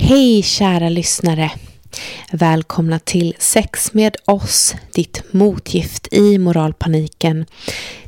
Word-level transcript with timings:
Hej 0.00 0.42
kära 0.42 0.88
lyssnare! 0.88 1.50
Välkomna 2.32 2.98
till 2.98 3.34
Sex 3.38 3.94
med 3.94 4.16
oss, 4.24 4.74
ditt 4.92 5.32
motgift 5.32 6.08
i 6.12 6.38
moralpaniken. 6.38 7.46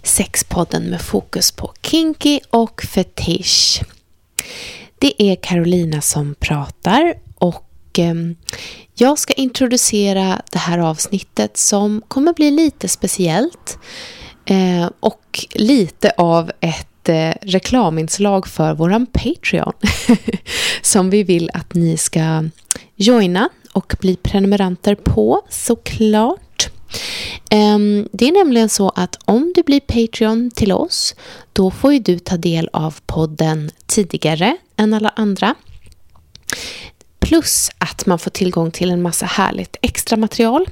Sexpodden 0.03 0.82
med 0.82 1.00
fokus 1.00 1.53
på 1.53 1.72
kinky 1.82 2.40
och 2.50 2.82
fetisch. 2.82 3.82
Det 4.98 5.22
är 5.22 5.37
Carolina 5.37 6.00
som 6.00 6.34
pratar 6.34 7.14
och 7.34 7.98
eh, 7.98 8.14
jag 8.95 9.18
ska 9.18 9.32
introducera 9.32 10.43
det 10.52 10.59
här 10.59 10.79
avsnittet 10.79 11.57
som 11.57 12.02
kommer 12.09 12.32
bli 12.32 12.50
lite 12.50 12.88
speciellt 12.88 13.79
eh, 14.45 14.91
och 15.00 15.46
lite 15.54 16.12
av 16.16 16.50
ett 16.61 16.89
reklaminslag 17.43 18.46
för 18.46 18.75
våran 18.75 19.07
Patreon 19.07 19.73
som 20.82 21.11
vi 21.11 21.23
vill 21.23 21.50
att 21.55 21.75
ni 21.75 21.96
ska 21.96 22.45
joina 22.96 23.49
och 23.72 23.96
bli 24.00 24.17
prenumeranter 24.17 24.95
på 24.95 25.43
såklart. 25.49 26.71
Ehm, 27.50 28.08
det 28.13 28.29
är 28.29 28.32
nämligen 28.32 28.68
så 28.68 28.89
att 28.89 29.18
om 29.25 29.53
du 29.55 29.63
blir 29.63 29.81
Patreon 29.81 30.50
till 30.50 30.72
oss 30.72 31.14
då 31.53 31.71
får 31.71 31.93
ju 31.93 31.99
du 31.99 32.19
ta 32.19 32.36
del 32.36 32.70
av 32.72 32.94
podden 33.06 33.70
tidigare 33.86 34.56
än 34.77 34.94
alla 34.94 35.08
andra. 35.17 35.55
Plus 37.19 37.70
att 37.78 38.06
man 38.06 38.19
får 38.19 38.30
tillgång 38.30 38.70
till 38.70 38.91
en 38.91 39.03
massa 39.03 39.27
härligt 39.27 39.77
extra 39.83 40.17
material. 40.17 40.69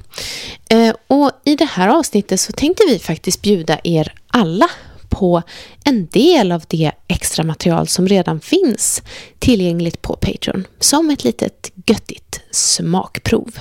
Ehm, 0.69 0.93
och 1.07 1.31
i 1.43 1.55
det 1.55 1.65
här 1.65 1.87
avsnittet 1.87 2.39
så 2.39 2.51
tänkte 2.51 2.83
vi 2.87 2.99
faktiskt 2.99 3.41
bjuda 3.41 3.79
er 3.83 4.13
alla 4.27 4.69
på 5.09 5.41
en 5.83 6.05
del 6.05 6.51
av 6.51 6.63
det 6.67 6.91
extra 7.07 7.43
material 7.43 7.87
som 7.87 8.07
redan 8.07 8.39
finns 8.39 9.01
tillgängligt 9.39 10.01
på 10.01 10.15
Patreon 10.15 10.67
som 10.79 11.09
ett 11.09 11.23
litet 11.23 11.71
göttigt 11.85 12.41
smakprov. 12.51 13.59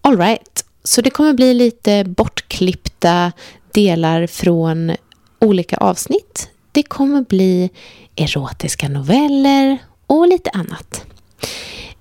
Alright, 0.00 0.64
så 0.84 1.00
det 1.00 1.10
kommer 1.10 1.32
bli 1.32 1.54
lite 1.54 2.04
bortklippta 2.04 3.32
delar 3.72 4.26
från 4.26 4.92
olika 5.38 5.76
avsnitt. 5.76 6.48
Det 6.72 6.82
kommer 6.82 7.22
bli 7.22 7.70
erotiska 8.16 8.88
noveller 8.88 9.78
och 10.06 10.28
lite 10.28 10.50
annat. 10.50 11.04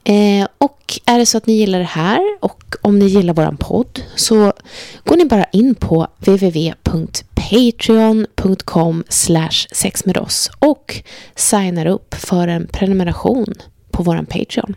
Eh, 0.04 0.48
och 0.58 1.00
är 1.06 1.20
det 1.20 1.26
så 1.26 1.38
att 1.38 1.46
ni 1.46 1.54
gillar 1.54 1.80
det 1.80 1.86
här 1.86 2.38
och 2.40 2.76
om 2.82 3.00
ni 3.00 3.06
gillar 3.06 3.34
våran 3.34 3.58
podd 3.58 4.04
så 4.16 4.54
går 5.04 5.18
ni 5.18 5.26
bara 5.26 5.44
in 5.44 5.76
på 5.76 6.08
www.patreon.com 6.18 9.04
sexmedoss 9.72 10.52
och 10.60 11.04
signar 11.36 11.86
upp 11.86 12.16
för 12.16 12.48
en 12.48 12.68
prenumeration 12.68 13.54
på 13.92 14.04
våran 14.04 14.26
Patreon. 14.26 14.76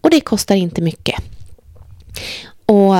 Och 0.00 0.10
det 0.10 0.20
kostar 0.20 0.54
inte 0.54 0.82
mycket. 0.82 1.22
Och 2.66 2.94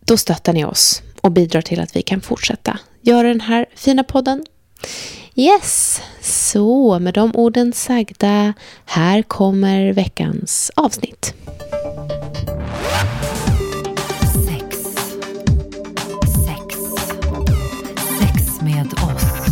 då 0.00 0.16
stöttar 0.16 0.52
ni 0.52 0.64
oss 0.64 1.02
och 1.20 1.32
bidrar 1.32 1.62
till 1.62 1.80
att 1.80 1.96
vi 1.96 2.02
kan 2.02 2.20
fortsätta 2.20 2.78
göra 3.00 3.28
den 3.28 3.40
här 3.40 3.66
fina 3.74 4.04
podden. 4.04 4.44
Yes, 5.40 6.02
så 6.20 6.98
med 6.98 7.14
de 7.14 7.30
orden 7.34 7.72
sagda, 7.72 8.54
här 8.84 9.22
kommer 9.22 9.92
veckans 9.92 10.70
avsnitt. 10.76 11.34
Sex. 14.46 14.76
Sex. 16.46 16.76
Sex 18.18 18.60
med 18.60 18.86
oss. 18.92 19.46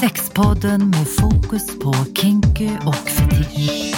Sexpodden 0.00 0.90
med 0.90 1.08
fokus 1.08 1.78
på 1.78 1.94
kinky 2.20 2.70
och 2.86 2.94
fetisch. 2.94 3.94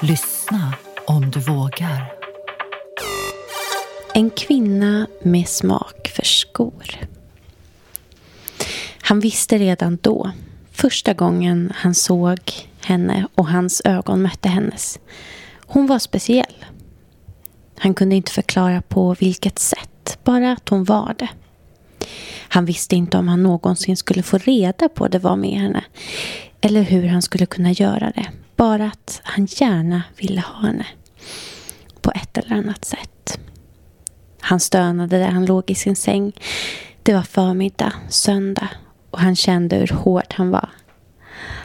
Lyssna 0.00 0.74
om 1.06 1.30
du 1.30 1.40
vågar. 1.40 2.12
En 4.14 4.30
kvinna 4.30 5.06
med 5.22 5.48
smak 5.48 6.12
för 6.14 6.24
skor. 6.24 7.17
Han 9.08 9.20
visste 9.20 9.58
redan 9.58 9.98
då, 10.02 10.30
första 10.72 11.14
gången 11.14 11.72
han 11.74 11.94
såg 11.94 12.38
henne 12.84 13.26
och 13.34 13.48
hans 13.48 13.82
ögon 13.84 14.22
mötte 14.22 14.48
hennes. 14.48 14.98
Hon 15.66 15.86
var 15.86 15.98
speciell. 15.98 16.64
Han 17.78 17.94
kunde 17.94 18.16
inte 18.16 18.32
förklara 18.32 18.82
på 18.82 19.16
vilket 19.20 19.58
sätt, 19.58 20.18
bara 20.24 20.52
att 20.52 20.68
hon 20.68 20.84
var 20.84 21.14
det. 21.18 21.28
Han 22.48 22.64
visste 22.64 22.96
inte 22.96 23.18
om 23.18 23.28
han 23.28 23.42
någonsin 23.42 23.96
skulle 23.96 24.22
få 24.22 24.38
reda 24.38 24.88
på 24.88 25.08
det 25.08 25.18
var 25.18 25.36
med 25.36 25.60
henne. 25.60 25.84
Eller 26.60 26.82
hur 26.82 27.08
han 27.08 27.22
skulle 27.22 27.46
kunna 27.46 27.72
göra 27.72 28.12
det. 28.14 28.26
Bara 28.56 28.86
att 28.86 29.20
han 29.24 29.46
gärna 29.50 30.02
ville 30.16 30.40
ha 30.40 30.60
henne. 30.66 30.86
På 32.00 32.12
ett 32.14 32.38
eller 32.38 32.56
annat 32.56 32.84
sätt. 32.84 33.38
Han 34.40 34.60
stönade 34.60 35.18
där 35.18 35.28
han 35.28 35.46
låg 35.46 35.70
i 35.70 35.74
sin 35.74 35.96
säng. 35.96 36.32
Det 37.02 37.14
var 37.14 37.22
förmiddag, 37.22 37.92
söndag 38.08 38.68
och 39.10 39.20
han 39.20 39.36
kände 39.36 39.76
hur 39.76 39.88
hård 39.94 40.34
han 40.34 40.50
var. 40.50 40.68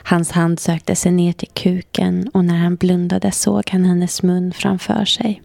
Hans 0.04 0.32
hand 0.32 0.60
sökte 0.60 0.96
sig 0.96 1.12
ner 1.12 1.34
till 1.34 1.50
kuken 1.54 2.30
och 2.34 2.46
när 2.46 2.58
han 2.58 2.76
blundade 2.76 3.32
såg 3.32 3.70
han 3.70 3.86
hennes 3.86 4.24
mun 4.24 4.54
framför 4.54 5.06
sig. 5.06 5.42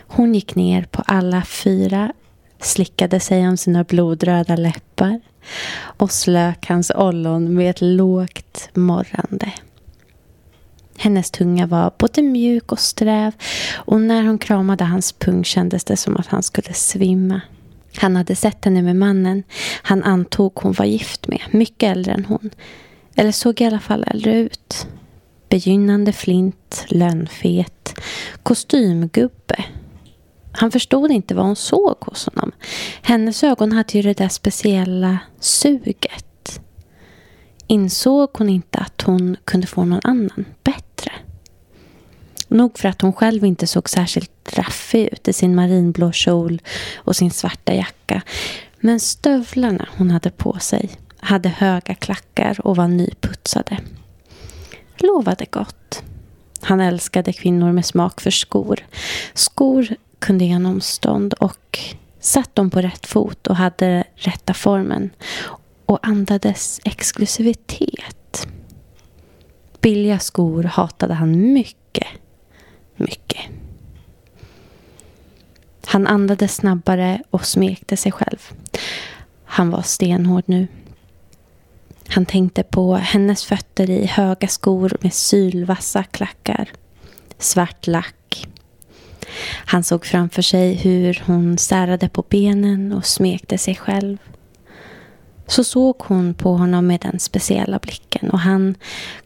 Hon 0.00 0.34
gick 0.34 0.54
ner 0.54 0.82
på 0.82 1.02
alla 1.06 1.42
fyra, 1.44 2.12
slickade 2.60 3.20
sig 3.20 3.48
om 3.48 3.56
sina 3.56 3.84
blodröda 3.84 4.56
läppar 4.56 5.20
och 5.80 6.10
slök 6.10 6.66
hans 6.68 6.90
ollon 6.90 7.54
med 7.54 7.70
ett 7.70 7.80
lågt 7.80 8.68
morrande. 8.74 9.52
Hennes 10.98 11.30
tunga 11.30 11.66
var 11.66 11.92
både 11.98 12.22
mjuk 12.22 12.72
och 12.72 12.78
sträv 12.78 13.32
och 13.74 14.00
när 14.00 14.22
hon 14.22 14.38
kramade 14.38 14.84
hans 14.84 15.12
pung 15.12 15.44
kändes 15.44 15.84
det 15.84 15.96
som 15.96 16.16
att 16.16 16.26
han 16.26 16.42
skulle 16.42 16.72
svimma. 16.72 17.40
Han 18.00 18.16
hade 18.16 18.36
sett 18.36 18.64
henne 18.64 18.82
med 18.82 18.96
mannen 18.96 19.42
han 19.82 20.02
antog 20.02 20.52
hon 20.54 20.72
var 20.72 20.84
gift 20.84 21.28
med, 21.28 21.40
mycket 21.50 21.96
äldre 21.96 22.12
än 22.12 22.24
hon. 22.24 22.50
Eller 23.14 23.32
såg 23.32 23.60
i 23.60 23.64
alla 23.64 23.80
fall 23.80 24.04
äldre 24.06 24.38
ut. 24.38 24.86
Begynnande 25.48 26.12
flint, 26.12 26.84
lönnfet, 26.88 27.94
kostymgubbe. 28.42 29.64
Han 30.52 30.70
förstod 30.70 31.10
inte 31.10 31.34
vad 31.34 31.44
hon 31.46 31.56
såg 31.56 31.96
hos 32.00 32.26
honom. 32.26 32.52
Hennes 33.02 33.44
ögon 33.44 33.72
hade 33.72 33.92
ju 33.98 34.02
det 34.02 34.18
där 34.18 34.28
speciella 34.28 35.18
suget. 35.40 36.60
Insåg 37.66 38.30
hon 38.32 38.48
inte 38.48 38.78
att 38.78 39.02
hon 39.02 39.36
kunde 39.44 39.66
få 39.66 39.84
någon 39.84 40.00
annan 40.04 40.44
bättre? 40.64 41.12
Nog 42.48 42.78
för 42.78 42.88
att 42.88 43.02
hon 43.02 43.12
själv 43.12 43.44
inte 43.44 43.66
såg 43.66 43.88
särskilt 43.88 44.37
raffig 44.52 45.08
ut 45.12 45.28
i 45.28 45.32
sin 45.32 45.54
marinblå 45.54 46.12
kjol 46.12 46.62
och 46.96 47.16
sin 47.16 47.30
svarta 47.30 47.74
jacka. 47.74 48.22
Men 48.80 49.00
stövlarna 49.00 49.88
hon 49.96 50.10
hade 50.10 50.30
på 50.30 50.58
sig 50.58 50.90
hade 51.20 51.48
höga 51.48 51.94
klackar 51.94 52.66
och 52.66 52.76
var 52.76 52.88
nyputsade. 52.88 53.78
Lovade 54.96 55.46
gott. 55.50 56.02
Han 56.60 56.80
älskade 56.80 57.32
kvinnor 57.32 57.72
med 57.72 57.86
smak 57.86 58.20
för 58.20 58.30
skor. 58.30 58.86
Skor 59.34 59.88
kunde 60.18 60.44
ge 60.44 60.52
honom 60.52 60.80
stånd 60.80 61.34
och 61.34 61.78
satt 62.20 62.54
de 62.54 62.70
på 62.70 62.80
rätt 62.80 63.06
fot 63.06 63.46
och 63.46 63.56
hade 63.56 64.04
rätta 64.14 64.54
formen 64.54 65.10
och 65.86 65.98
andades 66.02 66.80
exklusivitet. 66.84 68.48
Billiga 69.80 70.18
skor 70.18 70.62
hatade 70.62 71.14
han 71.14 71.52
mycket 71.52 72.06
mycket. 72.98 73.40
Han 75.90 76.06
andades 76.06 76.54
snabbare 76.54 77.22
och 77.30 77.46
smekte 77.46 77.96
sig 77.96 78.12
själv. 78.12 78.52
Han 79.44 79.70
var 79.70 79.82
stenhård 79.82 80.44
nu. 80.46 80.66
Han 82.08 82.26
tänkte 82.26 82.62
på 82.62 82.94
hennes 82.94 83.44
fötter 83.44 83.90
i 83.90 84.06
höga 84.06 84.48
skor 84.48 84.96
med 85.00 85.14
sylvassa 85.14 86.02
klackar. 86.02 86.68
Svart 87.38 87.86
lack. 87.86 88.48
Han 89.66 89.84
såg 89.84 90.06
framför 90.06 90.42
sig 90.42 90.74
hur 90.74 91.22
hon 91.26 91.58
särade 91.58 92.08
på 92.08 92.24
benen 92.28 92.92
och 92.92 93.06
smekte 93.06 93.58
sig 93.58 93.74
själv. 93.74 94.18
Så 95.46 95.64
såg 95.64 95.96
hon 95.98 96.34
på 96.34 96.56
honom 96.56 96.86
med 96.86 97.00
den 97.00 97.18
speciella 97.18 97.78
blicken 97.78 98.30
och 98.30 98.40
han 98.40 98.74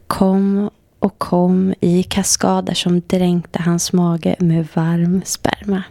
kom 0.07 0.71
och 0.99 1.19
kom 1.19 1.75
i 1.81 2.03
kaskader 2.03 2.75
som 2.75 3.01
dränkte 3.01 3.63
hans 3.63 3.93
mage 3.93 4.37
med 4.39 4.69
varm 4.75 5.23
sperma. 5.25 5.83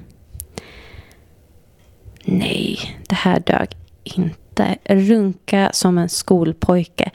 Nej, 2.25 2.99
det 3.07 3.15
här 3.15 3.39
dög 3.39 3.67
inte. 4.03 4.77
Runka 4.85 5.69
som 5.73 5.97
en 5.97 6.09
skolpojke. 6.09 7.11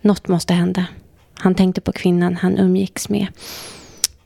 Något 0.00 0.28
måste 0.28 0.54
hända. 0.54 0.86
Han 1.34 1.54
tänkte 1.54 1.80
på 1.80 1.92
kvinnan 1.92 2.36
han 2.36 2.58
umgicks 2.58 3.08
med. 3.08 3.26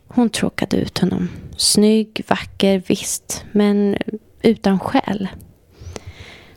Hon 0.09 0.31
tråkade 0.31 0.77
ut 0.77 0.99
honom. 0.99 1.29
Snygg, 1.57 2.25
vacker, 2.29 2.83
visst, 2.87 3.45
men 3.53 3.97
utan 4.43 4.79
själ. 4.79 5.29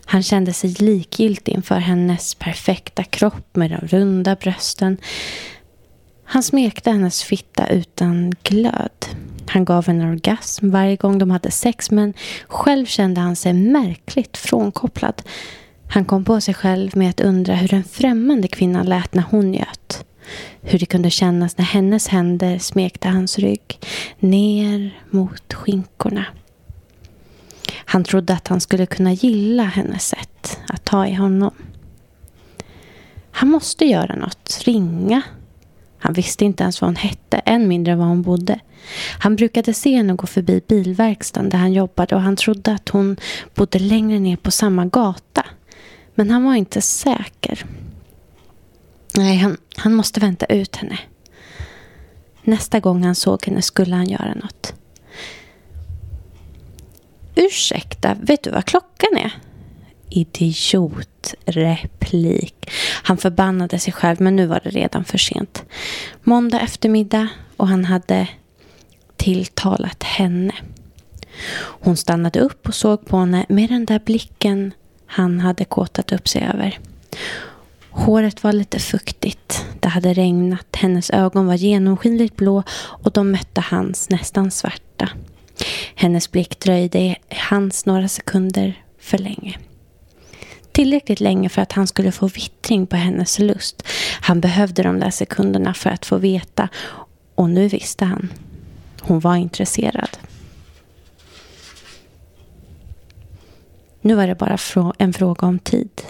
Han 0.04 0.22
kände 0.22 0.52
sig 0.52 0.70
likgiltig 0.70 1.52
inför 1.52 1.78
hennes 1.78 2.34
perfekta 2.34 3.04
kropp 3.04 3.56
med 3.56 3.70
de 3.70 3.86
runda 3.86 4.34
brösten, 4.34 4.96
Han 6.24 6.42
smekte 6.42 6.90
hennes 6.90 7.22
fitta 7.22 7.66
utan 7.66 8.32
glöd. 8.42 9.06
Han 9.48 9.64
gav 9.64 9.86
henne 9.86 10.10
orgasm 10.10 10.70
varje 10.70 10.96
gång 10.96 11.18
de 11.18 11.30
hade 11.30 11.50
sex 11.50 11.90
men 11.90 12.14
själv 12.48 12.86
kände 12.86 13.20
han 13.20 13.36
sig 13.36 13.52
märkligt 13.52 14.36
frånkopplad. 14.36 15.22
Han 15.88 16.04
kom 16.04 16.24
på 16.24 16.40
sig 16.40 16.54
själv 16.54 16.96
med 16.96 17.10
att 17.10 17.20
undra 17.20 17.54
hur 17.54 17.74
en 17.74 17.84
främmande 17.84 18.48
kvinna 18.48 18.82
lät 18.82 19.14
när 19.14 19.24
hon 19.30 19.50
njöt. 19.50 20.04
Hur 20.60 20.78
det 20.78 20.86
kunde 20.86 21.10
kännas 21.10 21.58
när 21.58 21.64
hennes 21.64 22.08
händer 22.08 22.58
smekte 22.58 23.08
hans 23.08 23.38
rygg 23.38 23.78
ner 24.18 25.02
mot 25.10 25.54
skinkorna. 25.54 26.24
Han 27.84 28.04
trodde 28.04 28.32
att 28.32 28.48
han 28.48 28.60
skulle 28.60 28.86
kunna 28.86 29.12
gilla 29.12 29.62
hennes 29.62 30.08
sätt 30.08 30.58
att 30.68 30.84
ta 30.84 31.06
i 31.06 31.14
honom. 31.14 31.54
Han 33.30 33.48
måste 33.48 33.84
göra 33.84 34.16
något, 34.16 34.62
ringa. 34.64 35.22
Han 35.98 36.12
visste 36.12 36.44
inte 36.44 36.62
ens 36.62 36.80
vad 36.80 36.88
hon 36.88 36.96
hette, 36.96 37.38
än 37.38 37.68
mindre 37.68 37.96
var 37.96 38.06
hon 38.06 38.22
bodde. 38.22 38.60
Han 39.18 39.36
brukade 39.36 39.74
se 39.74 39.96
henne 39.96 40.14
gå 40.14 40.26
förbi 40.26 40.60
bilverkstaden 40.68 41.50
där 41.50 41.58
han 41.58 41.72
jobbade 41.72 42.14
och 42.14 42.20
han 42.20 42.36
trodde 42.36 42.72
att 42.72 42.88
hon 42.88 43.16
bodde 43.54 43.78
längre 43.78 44.18
ner 44.18 44.36
på 44.36 44.50
samma 44.50 44.84
gata. 44.86 45.46
Men 46.14 46.30
han 46.30 46.44
var 46.44 46.54
inte 46.54 46.80
säker. 46.80 47.64
Nej, 49.14 49.36
han, 49.36 49.56
han 49.76 49.94
måste 49.94 50.20
vänta 50.20 50.46
ut 50.46 50.76
henne. 50.76 50.98
Nästa 52.42 52.80
gång 52.80 53.04
han 53.04 53.14
såg 53.14 53.44
henne 53.46 53.62
skulle 53.62 53.94
han 53.94 54.08
göra 54.08 54.34
något. 54.34 54.74
Ursäkta, 57.34 58.16
vet 58.20 58.42
du 58.42 58.50
vad 58.50 58.64
klockan 58.64 59.16
är? 59.16 59.32
Idiot 60.10 61.17
replik. 61.44 62.70
Han 63.02 63.16
förbannade 63.16 63.78
sig 63.78 63.92
själv 63.92 64.20
men 64.20 64.36
nu 64.36 64.46
var 64.46 64.60
det 64.64 64.70
redan 64.70 65.04
för 65.04 65.18
sent. 65.18 65.64
Måndag 66.22 66.60
eftermiddag 66.60 67.28
och 67.56 67.68
han 67.68 67.84
hade 67.84 68.28
tilltalat 69.16 70.02
henne. 70.02 70.52
Hon 71.60 71.96
stannade 71.96 72.40
upp 72.40 72.68
och 72.68 72.74
såg 72.74 73.06
på 73.06 73.16
henne 73.16 73.46
med 73.48 73.68
den 73.68 73.84
där 73.84 74.00
blicken 74.04 74.72
han 75.06 75.40
hade 75.40 75.64
kåtat 75.64 76.12
upp 76.12 76.28
sig 76.28 76.42
över. 76.54 76.78
Håret 77.90 78.44
var 78.44 78.52
lite 78.52 78.78
fuktigt. 78.78 79.66
Det 79.80 79.88
hade 79.88 80.14
regnat. 80.14 80.66
Hennes 80.76 81.10
ögon 81.10 81.46
var 81.46 81.54
genomskinligt 81.54 82.36
blå 82.36 82.62
och 82.78 83.12
de 83.12 83.30
mötte 83.30 83.60
hans 83.60 84.10
nästan 84.10 84.50
svarta. 84.50 85.08
Hennes 85.94 86.30
blick 86.30 86.60
dröjde 86.60 86.98
i 86.98 87.16
hans 87.28 87.86
några 87.86 88.08
sekunder 88.08 88.82
för 89.00 89.18
länge. 89.18 89.58
Tillräckligt 90.78 91.20
länge 91.20 91.48
för 91.48 91.62
att 91.62 91.72
han 91.72 91.86
skulle 91.86 92.12
få 92.12 92.26
vittring 92.26 92.86
på 92.86 92.96
hennes 92.96 93.38
lust. 93.38 93.82
Han 94.20 94.40
behövde 94.40 94.82
de 94.82 95.00
där 95.00 95.10
sekunderna 95.10 95.74
för 95.74 95.90
att 95.90 96.06
få 96.06 96.16
veta 96.16 96.68
och 97.34 97.50
nu 97.50 97.68
visste 97.68 98.04
han. 98.04 98.32
Hon 99.00 99.20
var 99.20 99.36
intresserad. 99.36 100.08
Nu 104.00 104.14
var 104.14 104.26
det 104.26 104.34
bara 104.34 104.58
en 104.98 105.12
fråga 105.12 105.46
om 105.46 105.58
tid. 105.58 106.02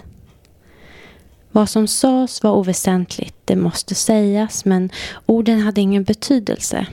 Vad 1.51 1.69
som 1.69 1.87
sades 1.87 2.43
var 2.43 2.51
oväsentligt, 2.51 3.35
det 3.45 3.55
måste 3.55 3.95
sägas, 3.95 4.65
men 4.65 4.89
orden 5.25 5.59
hade 5.59 5.81
ingen 5.81 6.03
betydelse. 6.03 6.85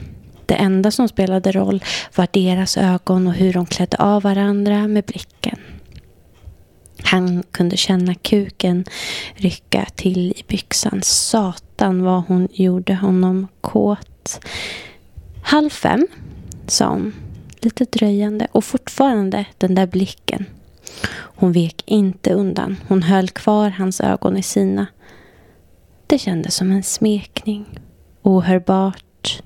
Det 0.45 0.55
enda 0.55 0.91
som 0.91 1.07
spelade 1.07 1.51
roll 1.51 1.83
var 2.15 2.27
deras 2.31 2.77
ögon 2.77 3.27
och 3.27 3.33
hur 3.33 3.53
de 3.53 3.65
klädde 3.65 3.97
av 3.97 4.23
varandra 4.23 4.87
med 4.87 5.03
blicken. 5.03 5.59
Han 7.03 7.43
kunde 7.51 7.77
känna 7.77 8.15
kuken 8.15 8.85
rycka 9.35 9.87
till 9.95 10.31
i 10.31 10.43
byxan. 10.47 11.01
Satan 11.03 12.03
vad 12.03 12.23
hon 12.27 12.47
gjorde 12.51 12.95
honom 12.95 13.47
kåt. 13.61 14.45
Halv 15.43 15.69
fem, 15.69 16.07
sa 16.67 16.87
hon, 16.87 17.13
lite 17.59 17.85
dröjande 17.85 18.47
och 18.51 18.63
fortfarande 18.63 19.45
den 19.57 19.75
där 19.75 19.87
blicken. 19.87 20.45
Hon 21.39 21.51
vek 21.51 21.83
inte 21.85 22.33
undan. 22.33 22.77
Hon 22.87 23.03
höll 23.03 23.29
kvar 23.29 23.69
hans 23.69 24.01
ögon 24.01 24.37
i 24.37 24.43
sina. 24.43 24.87
Det 26.07 26.19
kändes 26.19 26.55
som 26.55 26.71
en 26.71 26.83
smekning. 26.83 27.65
Ohörbart. 28.21 29.41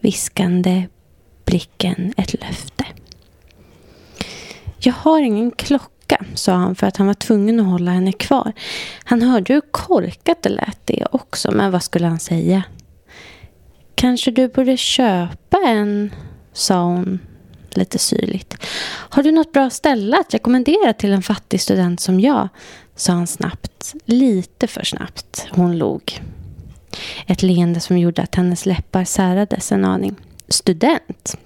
Viskande 0.00 0.88
blicken 1.44 2.14
ett 2.16 2.40
löfte. 2.40 2.84
Jag 4.78 4.92
har 4.92 5.22
ingen 5.22 5.50
klocka, 5.50 5.91
sa 6.34 6.52
han 6.52 6.74
för 6.74 6.86
att 6.86 6.96
han 6.96 7.06
var 7.06 7.14
tvungen 7.14 7.60
att 7.60 7.66
hålla 7.66 7.90
henne 7.90 8.12
kvar. 8.12 8.52
Han 9.04 9.22
hörde 9.22 9.54
hur 9.54 9.60
korkat 9.60 10.42
det 10.42 10.48
lät 10.48 10.78
det 10.84 11.06
också, 11.12 11.50
men 11.50 11.70
vad 11.70 11.82
skulle 11.82 12.06
han 12.06 12.20
säga? 12.20 12.62
Kanske 13.94 14.30
du 14.30 14.48
borde 14.48 14.76
köpa 14.76 15.58
en, 15.66 16.14
sa 16.52 16.82
hon 16.82 17.18
lite 17.70 17.98
syrligt. 17.98 18.56
Har 18.84 19.22
du 19.22 19.32
något 19.32 19.52
bra 19.52 19.70
ställe 19.70 20.18
att 20.18 20.34
rekommendera 20.34 20.92
till 20.92 21.12
en 21.12 21.22
fattig 21.22 21.60
student 21.60 22.00
som 22.00 22.20
jag? 22.20 22.48
sa 22.96 23.12
han 23.12 23.26
snabbt. 23.26 23.94
Lite 24.04 24.66
för 24.66 24.84
snabbt. 24.84 25.46
Hon 25.50 25.78
log. 25.78 26.22
Ett 27.26 27.42
leende 27.42 27.80
som 27.80 27.98
gjorde 27.98 28.22
att 28.22 28.34
hennes 28.34 28.66
läppar 28.66 29.04
särades 29.04 29.72
en 29.72 29.84
aning. 29.84 30.16
Student? 30.48 31.36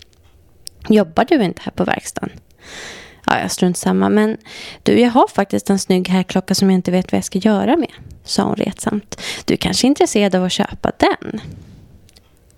Jobbar 0.89 1.25
du 1.25 1.45
inte 1.45 1.63
här 1.65 1.73
på 1.73 1.85
verkstaden? 1.85 2.31
Ja, 3.27 3.41
jag 3.41 3.51
strunt 3.51 3.77
samma. 3.77 4.09
Men 4.09 4.37
du, 4.83 5.01
jag 5.01 5.11
har 5.11 5.29
faktiskt 5.29 5.71
en 5.71 5.79
snygg 5.79 6.09
herrklocka 6.09 6.55
som 6.55 6.71
jag 6.71 6.79
inte 6.79 6.91
vet 6.91 7.13
vad 7.13 7.17
jag 7.17 7.25
ska 7.25 7.39
göra 7.39 7.77
med, 7.77 7.93
sa 8.25 8.43
hon 8.43 8.57
retsamt. 8.57 9.21
Du 9.45 9.55
är 9.55 9.59
kanske 9.59 9.87
är 9.87 9.89
intresserad 9.89 10.35
av 10.35 10.45
att 10.45 10.53
köpa 10.53 10.93
den? 10.99 11.41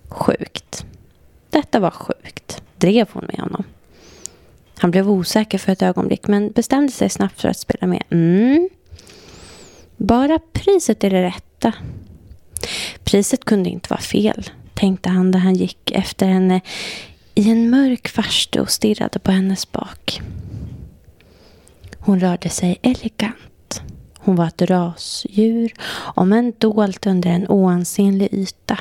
Sjukt. 0.09 0.85
Detta 1.49 1.79
var 1.79 1.91
sjukt 1.91 2.61
drev 2.79 3.07
hon 3.11 3.25
med 3.25 3.39
honom. 3.39 3.63
Han 4.77 4.91
blev 4.91 5.09
osäker 5.09 5.57
för 5.57 5.71
ett 5.71 5.81
ögonblick 5.81 6.27
men 6.27 6.51
bestämde 6.51 6.91
sig 6.91 7.09
snabbt 7.09 7.41
för 7.41 7.49
att 7.49 7.57
spela 7.57 7.87
med. 7.87 8.03
Mm. 8.09 8.69
Bara 9.97 10.39
priset 10.53 11.03
är 11.03 11.09
det 11.09 11.23
rätta. 11.23 11.73
Priset 13.03 13.45
kunde 13.45 13.69
inte 13.69 13.89
vara 13.89 14.01
fel, 14.01 14.49
tänkte 14.73 15.09
han 15.09 15.31
när 15.31 15.39
han 15.39 15.55
gick 15.55 15.91
efter 15.91 16.25
henne 16.27 16.61
i 17.35 17.49
en 17.49 17.69
mörk 17.69 18.07
farstu 18.07 18.59
och 18.59 18.71
stirrade 18.71 19.19
på 19.19 19.31
hennes 19.31 19.71
bak. 19.71 20.21
Hon 21.99 22.19
rörde 22.19 22.49
sig 22.49 22.79
elegant. 22.81 23.81
Hon 24.19 24.35
var 24.35 24.47
ett 24.47 24.61
rasdjur, 24.61 25.73
om 26.15 26.33
än 26.33 26.53
dolt 26.57 27.07
under 27.07 27.29
en 27.29 27.47
oansenlig 27.47 28.33
yta. 28.33 28.77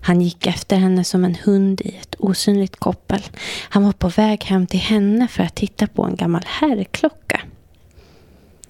Han 0.00 0.20
gick 0.20 0.46
efter 0.46 0.76
henne 0.76 1.04
som 1.04 1.24
en 1.24 1.34
hund 1.34 1.80
i 1.80 1.96
ett 1.96 2.14
osynligt 2.18 2.76
koppel. 2.76 3.22
Han 3.68 3.84
var 3.84 3.92
på 3.92 4.08
väg 4.08 4.44
hem 4.44 4.66
till 4.66 4.80
henne 4.80 5.28
för 5.28 5.42
att 5.42 5.54
titta 5.54 5.86
på 5.86 6.04
en 6.04 6.16
gammal 6.16 6.42
herrklocka. 6.46 7.40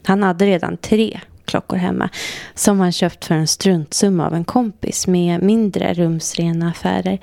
Han 0.02 0.22
hade 0.22 0.46
redan 0.46 0.76
tre 0.76 1.20
klockor 1.44 1.76
hemma 1.76 2.08
som 2.54 2.80
han 2.80 2.92
köpt 2.92 3.24
för 3.24 3.34
en 3.34 3.46
struntsumma 3.46 4.26
av 4.26 4.34
en 4.34 4.44
kompis 4.44 5.06
med 5.06 5.42
mindre 5.42 5.94
rumsrena 5.94 6.70
affärer. 6.70 7.18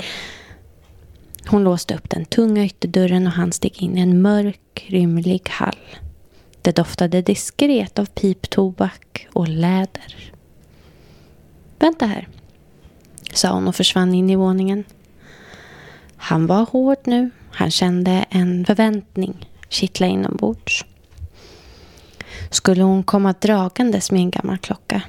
Hon 1.47 1.63
låste 1.63 1.95
upp 1.95 2.09
den 2.09 2.25
tunga 2.25 2.65
ytterdörren 2.65 3.27
och 3.27 3.33
han 3.33 3.51
steg 3.51 3.83
in 3.83 3.97
i 3.97 4.01
en 4.01 4.21
mörk, 4.21 4.85
rymlig 4.87 5.49
hall. 5.49 5.77
Det 6.65 6.75
doftade 6.75 7.21
diskret 7.21 7.99
av 7.99 8.05
piptobak 8.05 9.27
och 9.33 9.47
läder. 9.47 10.31
Vänta 11.79 12.05
här, 12.05 12.27
sa 13.33 13.53
hon 13.53 13.67
och 13.67 13.75
försvann 13.75 14.13
in 14.13 14.29
i 14.29 14.35
våningen. 14.35 14.83
Han 16.17 16.47
var 16.47 16.65
hård 16.65 16.97
nu. 17.03 17.29
Han 17.51 17.71
kände 17.71 18.25
en 18.29 18.65
förväntning 18.65 19.49
kittla 19.69 20.07
inombords. 20.07 20.85
Skulle 22.49 22.83
hon 22.83 23.03
komma 23.03 23.33
dragandes 23.41 24.11
med 24.11 24.21
en 24.21 24.31
gammal 24.31 24.57
klocka? 24.57 25.01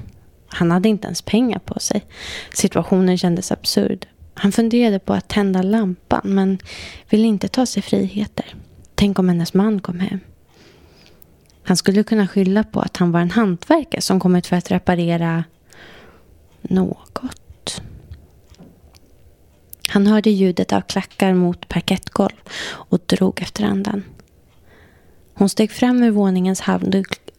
Han 0.48 0.70
hade 0.70 0.88
inte 0.88 1.06
ens 1.06 1.22
pengar 1.22 1.58
på 1.58 1.80
sig. 1.80 2.04
Situationen 2.54 3.18
kändes 3.18 3.52
absurd. 3.52 4.06
Han 4.34 4.52
funderade 4.52 4.98
på 4.98 5.12
att 5.12 5.28
tända 5.28 5.62
lampan 5.62 6.20
men 6.24 6.58
ville 7.08 7.26
inte 7.26 7.48
ta 7.48 7.66
sig 7.66 7.82
friheter. 7.82 8.54
Tänk 8.94 9.18
om 9.18 9.28
hennes 9.28 9.54
man 9.54 9.80
kom 9.80 10.00
hem. 10.00 10.20
Han 11.66 11.76
skulle 11.76 12.02
kunna 12.02 12.28
skylla 12.28 12.64
på 12.64 12.80
att 12.80 12.96
han 12.96 13.12
var 13.12 13.20
en 13.20 13.30
hantverkare 13.30 14.00
som 14.00 14.20
kommit 14.20 14.46
för 14.46 14.56
att 14.56 14.70
reparera 14.70 15.44
något. 16.62 17.82
Han 19.88 20.06
hörde 20.06 20.30
ljudet 20.30 20.72
av 20.72 20.80
klackar 20.80 21.34
mot 21.34 21.68
parkettgolv 21.68 22.36
och 22.68 23.00
drog 23.06 23.42
efter 23.42 23.64
andan. 23.64 24.02
Hon 25.34 25.48
steg 25.48 25.72
fram 25.72 26.02
ur 26.02 26.10
våningens 26.10 26.60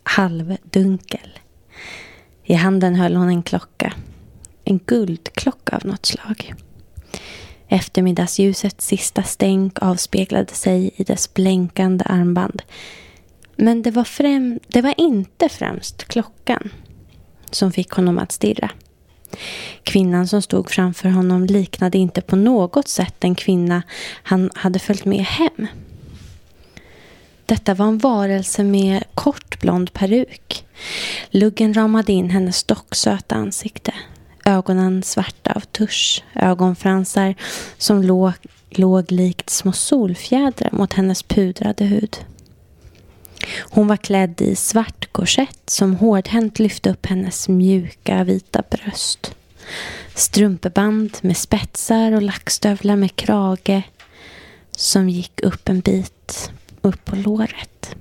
halvdunkel. 0.03 1.39
I 2.43 2.53
handen 2.53 2.95
höll 2.95 3.15
hon 3.15 3.29
en 3.29 3.43
klocka. 3.43 3.93
En 4.63 4.79
guldklocka 4.85 5.75
av 5.75 5.85
något 5.85 6.05
slag. 6.05 6.53
Eftermiddagsljusets 7.67 8.85
sista 8.87 9.23
stänk 9.23 9.81
avspeglade 9.81 10.53
sig 10.53 10.91
i 10.95 11.03
dess 11.03 11.33
blänkande 11.33 12.05
armband. 12.07 12.61
Men 13.57 13.81
det 13.81 13.91
var, 13.91 14.03
främ 14.03 14.59
det 14.67 14.81
var 14.81 14.93
inte 14.97 15.49
främst 15.49 16.03
klockan 16.03 16.69
som 17.51 17.71
fick 17.71 17.91
honom 17.91 18.19
att 18.19 18.31
stirra. 18.31 18.69
Kvinnan 19.83 20.27
som 20.27 20.41
stod 20.41 20.69
framför 20.69 21.09
honom 21.09 21.45
liknade 21.45 21.97
inte 21.97 22.21
på 22.21 22.35
något 22.35 22.87
sätt 22.87 23.15
den 23.19 23.35
kvinna 23.35 23.83
han 24.23 24.49
hade 24.55 24.79
följt 24.79 25.05
med 25.05 25.25
hem. 25.25 25.67
Detta 27.45 27.73
var 27.73 27.87
en 27.87 27.97
varelse 27.97 28.63
med 28.63 29.03
kort 29.15 29.59
blond 29.59 29.93
peruk. 29.93 30.65
Luggen 31.29 31.73
ramade 31.73 32.13
in 32.13 32.29
hennes 32.29 32.63
docksöta 32.63 33.35
ansikte. 33.35 33.93
Ögonen 34.45 35.03
svarta 35.03 35.51
av 35.51 35.59
tusch, 35.59 36.23
ögonfransar 36.35 37.35
som 37.77 38.03
låg, 38.03 38.33
låg 38.69 39.11
likt 39.11 39.49
små 39.49 39.71
solfjädrar 39.71 40.69
mot 40.71 40.93
hennes 40.93 41.23
pudrade 41.23 41.85
hud. 41.85 42.17
Hon 43.59 43.87
var 43.87 43.97
klädd 43.97 44.41
i 44.41 44.55
svart 44.55 45.11
korsett 45.11 45.69
som 45.69 45.95
hårdhänt 45.95 46.59
lyfte 46.59 46.89
upp 46.89 47.05
hennes 47.05 47.49
mjuka 47.49 48.23
vita 48.23 48.63
bröst. 48.69 49.35
Strumpeband 50.15 51.17
med 51.21 51.37
spetsar 51.37 52.11
och 52.11 52.21
lackstövlar 52.21 52.95
med 52.95 53.15
krage 53.15 53.81
som 54.71 55.09
gick 55.09 55.41
upp 55.43 55.69
en 55.69 55.79
bit 55.79 56.51
upp 56.81 57.05
på 57.05 57.15
låret. 57.15 57.95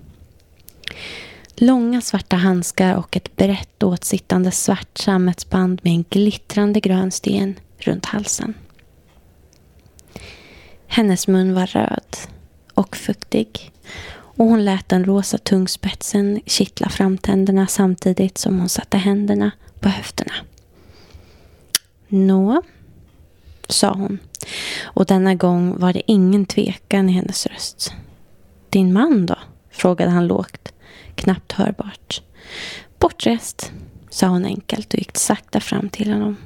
Långa 1.54 2.00
svarta 2.00 2.36
handskar 2.36 2.94
och 2.94 3.16
ett 3.16 3.36
brett 3.36 3.82
åtsittande 3.82 4.50
svart 4.50 4.98
sammetsband 4.98 5.80
med 5.82 5.92
en 5.92 6.04
glittrande 6.10 6.80
grön 6.80 7.10
sten 7.10 7.54
runt 7.78 8.06
halsen. 8.06 8.54
Hennes 10.86 11.28
mun 11.28 11.54
var 11.54 11.66
röd 11.66 12.16
och 12.74 12.96
fuktig 12.96 13.72
och 14.36 14.46
hon 14.46 14.64
lät 14.64 14.88
den 14.88 15.04
rosa 15.04 15.38
tungspetsen 15.38 16.40
kittla 16.46 16.88
framtänderna 16.88 17.66
samtidigt 17.66 18.38
som 18.38 18.58
hon 18.58 18.68
satte 18.68 18.96
händerna 18.96 19.50
på 19.80 19.88
höfterna. 19.88 20.32
Nå, 22.08 22.62
sa 23.68 23.92
hon 23.92 24.18
och 24.84 25.06
denna 25.06 25.34
gång 25.34 25.78
var 25.78 25.92
det 25.92 26.02
ingen 26.06 26.46
tvekan 26.46 27.08
i 27.08 27.12
hennes 27.12 27.46
röst. 27.46 27.94
Din 28.70 28.92
man 28.92 29.26
då? 29.26 29.38
frågade 29.70 30.10
han 30.10 30.26
lågt, 30.26 30.72
knappt 31.14 31.52
hörbart. 31.52 32.22
Bortrest, 32.98 33.72
sa 34.10 34.26
hon 34.26 34.44
enkelt 34.44 34.94
och 34.94 34.98
gick 34.98 35.18
sakta 35.18 35.60
fram 35.60 35.88
till 35.88 36.12
honom. 36.12 36.36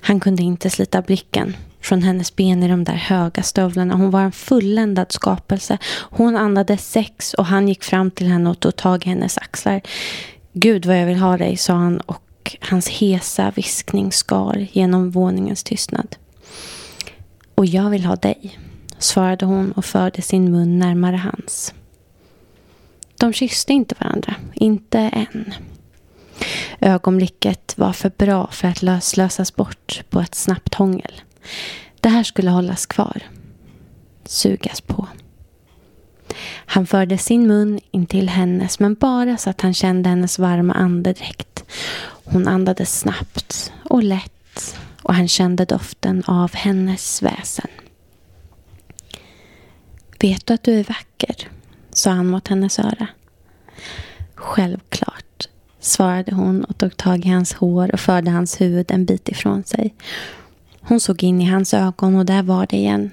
Han 0.00 0.20
kunde 0.20 0.42
inte 0.42 0.70
slita 0.70 1.02
blicken 1.02 1.56
från 1.86 2.02
hennes 2.02 2.36
ben 2.36 2.62
i 2.62 2.68
de 2.68 2.84
där 2.84 2.94
höga 2.94 3.42
stövlarna. 3.42 3.94
Hon 3.94 4.10
var 4.10 4.20
en 4.20 4.32
fulländad 4.32 5.12
skapelse. 5.12 5.78
Hon 6.10 6.36
andades 6.36 6.90
sex 6.90 7.34
och 7.34 7.46
han 7.46 7.68
gick 7.68 7.84
fram 7.84 8.10
till 8.10 8.26
henne 8.26 8.50
och 8.50 8.60
tog 8.60 8.76
tag 8.76 9.06
i 9.06 9.08
hennes 9.08 9.38
axlar. 9.38 9.80
Gud 10.52 10.86
vad 10.86 11.00
jag 11.00 11.06
vill 11.06 11.18
ha 11.18 11.36
dig, 11.36 11.56
sa 11.56 11.72
han 11.72 12.00
och 12.00 12.56
hans 12.60 12.88
hesa 12.88 13.52
viskning 13.56 14.12
skar 14.12 14.66
genom 14.72 15.10
våningens 15.10 15.64
tystnad. 15.64 16.16
Och 17.54 17.66
jag 17.66 17.90
vill 17.90 18.04
ha 18.04 18.16
dig, 18.16 18.58
svarade 18.98 19.46
hon 19.46 19.72
och 19.72 19.84
förde 19.84 20.22
sin 20.22 20.52
mun 20.52 20.78
närmare 20.78 21.16
hans. 21.16 21.74
De 23.16 23.32
kysste 23.32 23.72
inte 23.72 23.94
varandra, 23.98 24.34
inte 24.54 24.98
än. 24.98 25.54
Ögonblicket 26.80 27.78
var 27.78 27.92
för 27.92 28.12
bra 28.16 28.48
för 28.52 28.68
att 28.68 29.04
slösas 29.04 29.56
bort 29.56 30.02
på 30.10 30.20
ett 30.20 30.34
snabbt 30.34 30.74
hångel. 30.74 31.12
Det 32.00 32.08
här 32.08 32.22
skulle 32.22 32.50
hållas 32.50 32.86
kvar. 32.86 33.22
Sugas 34.24 34.80
på. 34.80 35.08
Han 36.66 36.86
förde 36.86 37.18
sin 37.18 37.46
mun 37.46 37.80
in 37.90 38.06
till 38.06 38.28
hennes 38.28 38.78
men 38.78 38.94
bara 38.94 39.36
så 39.36 39.50
att 39.50 39.60
han 39.60 39.74
kände 39.74 40.08
hennes 40.08 40.38
varma 40.38 40.74
andedräkt. 40.74 41.64
Hon 42.24 42.48
andades 42.48 42.98
snabbt 42.98 43.72
och 43.84 44.02
lätt 44.02 44.76
och 45.02 45.14
han 45.14 45.28
kände 45.28 45.64
doften 45.64 46.24
av 46.26 46.54
hennes 46.54 47.22
väsen. 47.22 47.70
Vet 50.20 50.46
du 50.46 50.54
att 50.54 50.62
du 50.62 50.80
är 50.80 50.84
vacker? 50.84 51.48
sa 51.90 52.10
han 52.10 52.26
mot 52.26 52.48
hennes 52.48 52.78
öra. 52.78 53.06
Självklart, 54.34 55.48
svarade 55.80 56.34
hon 56.34 56.64
och 56.64 56.78
tog 56.78 56.96
tag 56.96 57.26
i 57.26 57.28
hans 57.28 57.54
hår 57.54 57.92
och 57.92 58.00
förde 58.00 58.30
hans 58.30 58.60
huvud 58.60 58.90
en 58.90 59.04
bit 59.04 59.28
ifrån 59.28 59.64
sig. 59.64 59.94
Hon 60.88 61.00
såg 61.00 61.22
in 61.22 61.40
i 61.40 61.44
hans 61.44 61.74
ögon 61.74 62.16
och 62.16 62.26
där 62.26 62.42
var 62.42 62.66
det 62.66 62.76
igen. 62.76 63.10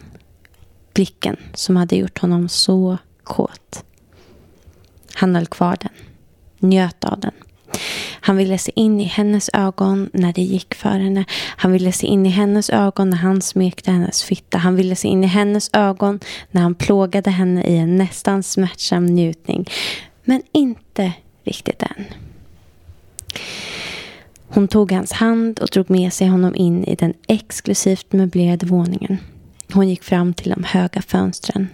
Blicken 0.94 1.38
som 1.53 1.75
hade 1.75 1.96
gjort 1.96 2.20
honom 2.20 2.50
så 2.50 2.98
kåt. 3.24 3.84
Han 5.13 5.36
höll 5.36 5.46
kvar 5.46 5.77
den, 5.82 5.92
njöt 6.70 7.03
av 7.03 7.20
den. 7.20 7.32
Han 8.12 8.38
ville 8.38 8.58
se 8.58 8.72
in 8.75 9.00
i 9.00 9.03
hennes 9.03 9.50
ögon 9.53 10.10
när 10.13 10.34
det 10.34 10.42
gick 10.42 10.74
för 10.74 10.89
henne. 10.89 11.25
Han 11.58 11.72
ville 11.72 11.92
se 11.92 12.08
in 12.08 12.25
i 12.25 12.30
hennes 12.30 12.70
ögon 12.70 13.10
när 13.10 13.18
han 13.18 13.42
smekte 13.42 13.92
hennes 13.92 14.24
fitta. 14.24 14.58
Han 14.58 14.75
ville 14.75 14.96
se 14.96 15.08
in 15.08 15.24
i 15.24 15.27
hennes 15.27 15.70
ögon 15.74 16.20
när 16.51 16.62
han 16.62 16.75
plågade 16.75 17.30
henne 17.30 17.63
i 17.63 17.77
en 17.77 17.98
nästan 17.98 18.44
smärtsam 18.44 19.06
njutning. 19.06 19.70
Men 20.24 20.42
inte 20.51 21.13
riktigt 21.44 21.84
än. 21.84 22.06
Hon 24.53 24.67
tog 24.67 24.91
hans 24.91 25.12
hand 25.12 25.60
och 25.60 25.67
drog 25.67 25.89
med 25.89 26.13
sig 26.13 26.27
honom 26.27 26.55
in 26.55 26.83
i 26.83 26.95
den 26.95 27.13
exklusivt 27.27 28.13
möblerade 28.13 28.65
våningen. 28.65 29.17
Hon 29.74 29.89
gick 29.89 30.03
fram 30.03 30.33
till 30.33 30.50
de 30.50 30.63
höga 30.63 31.01
fönstren 31.01 31.67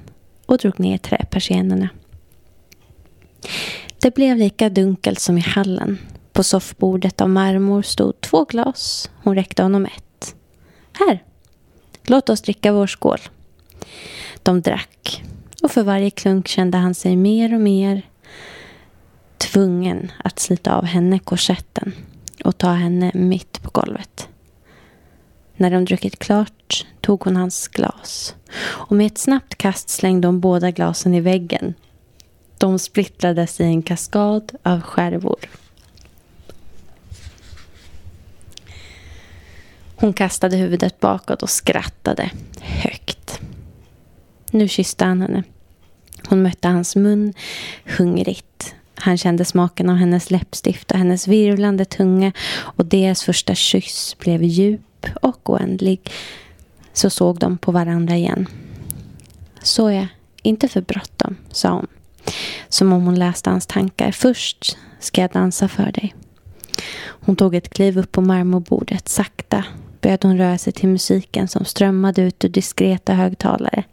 och 0.46 0.58
drog 0.58 0.80
ner 0.80 0.98
träpersiennerna. 0.98 1.90
Det 4.02 4.16
blev 4.16 4.38
lika 4.38 4.70
dunkelt 4.70 5.20
som 5.20 5.38
i 5.38 5.42
hallen. 5.42 5.98
På 6.34 6.44
soffbordet 6.44 7.22
av 7.22 7.30
marmor 7.30 7.82
stod 7.82 8.22
två 8.22 8.46
glas. 8.46 9.10
Hon 9.24 9.36
räckte 9.36 9.64
honom 9.64 9.86
ett. 9.86 10.36
Här, 10.94 11.24
låt 12.04 12.30
oss 12.30 12.42
dricka 12.42 12.72
vår 12.74 12.88
skål. 12.88 13.20
De 14.44 14.62
drack 14.62 15.24
och 15.64 15.72
för 15.72 15.84
varje 15.84 16.10
klunk 16.10 16.48
kände 16.48 16.78
han 16.78 16.96
sig 16.96 17.16
mer 17.16 17.54
och 17.54 17.62
mer 17.62 18.02
tvungen 19.38 20.12
att 20.24 20.40
slita 20.40 20.76
av 20.76 20.86
henne 20.86 21.20
korsetten 21.20 21.94
och 22.42 22.58
ta 22.58 22.72
henne 22.72 23.12
mitt 23.14 23.62
på 23.62 23.70
golvet. 23.70 24.28
När 25.56 25.72
de 25.72 25.86
druckit 25.86 26.20
klart 26.20 26.86
tog 27.02 27.24
hon 27.24 27.36
hans 27.36 27.68
glas 27.68 28.36
och 28.62 28.96
med 28.96 29.08
ett 29.08 29.18
snabbt 29.18 29.56
kast 29.56 29.90
slängde 29.90 30.28
hon 30.28 30.40
båda 30.40 30.72
glasen 30.72 31.14
i 31.14 31.22
väggen. 31.22 31.74
De 32.58 32.80
splittrades 32.80 33.60
i 33.60 33.64
en 33.64 33.82
kaskad 33.82 34.52
av 34.64 34.82
skärvor. 34.82 35.40
Hon 39.96 40.14
kastade 40.14 40.58
huvudet 40.58 41.00
bakåt 41.00 41.44
och 41.44 41.50
skrattade 41.50 42.32
högt. 42.60 43.40
Nu 44.52 44.68
kysste 44.68 45.06
han 45.06 45.22
henne. 45.22 45.44
Hon 46.30 46.42
mötte 46.42 46.68
hans 46.68 46.96
mun 46.96 47.34
hungrigt 47.98 48.76
han 49.02 49.18
kände 49.18 49.46
smaken 49.46 49.90
av 49.90 49.96
hennes 49.96 50.32
läppstift 50.32 50.92
och 50.92 50.98
hennes 50.98 51.28
virvlande 51.28 51.86
tunga 51.86 52.32
och 52.60 52.86
deras 52.86 53.24
första 53.24 53.56
kyss 53.56 54.16
blev 54.20 54.44
djup 54.44 55.06
och 55.22 55.50
oändlig. 55.50 56.12
Så 56.94 57.10
såg 57.10 57.40
de 57.40 57.58
på 57.58 57.72
varandra 57.72 58.16
igen. 58.16 58.48
Såja, 59.62 60.08
inte 60.44 60.68
för 60.68 60.82
bråttom, 60.82 61.36
sa 61.52 61.70
hon. 61.70 61.88
Som 62.70 62.94
om 62.94 63.06
hon 63.06 63.16
läste 63.16 63.50
hans 63.50 63.68
tankar. 63.68 64.12
Först 64.12 64.78
ska 65.00 65.22
jag 65.22 65.32
dansa 65.32 65.68
för 65.68 65.92
dig. 65.92 66.16
Hon 67.02 67.36
tog 67.36 67.56
ett 67.56 67.70
kliv 67.70 67.98
upp 67.98 68.12
på 68.12 68.22
marmorbordet. 68.22 69.10
Sakta 69.10 69.66
började 70.02 70.28
hon 70.28 70.38
röra 70.38 70.58
sig 70.58 70.74
till 70.74 70.90
musiken 70.90 71.48
som 71.48 71.66
strömmade 71.66 72.22
ut 72.22 72.46
ur 72.46 72.50
diskreta 72.50 73.14
högtalare. 73.14 73.84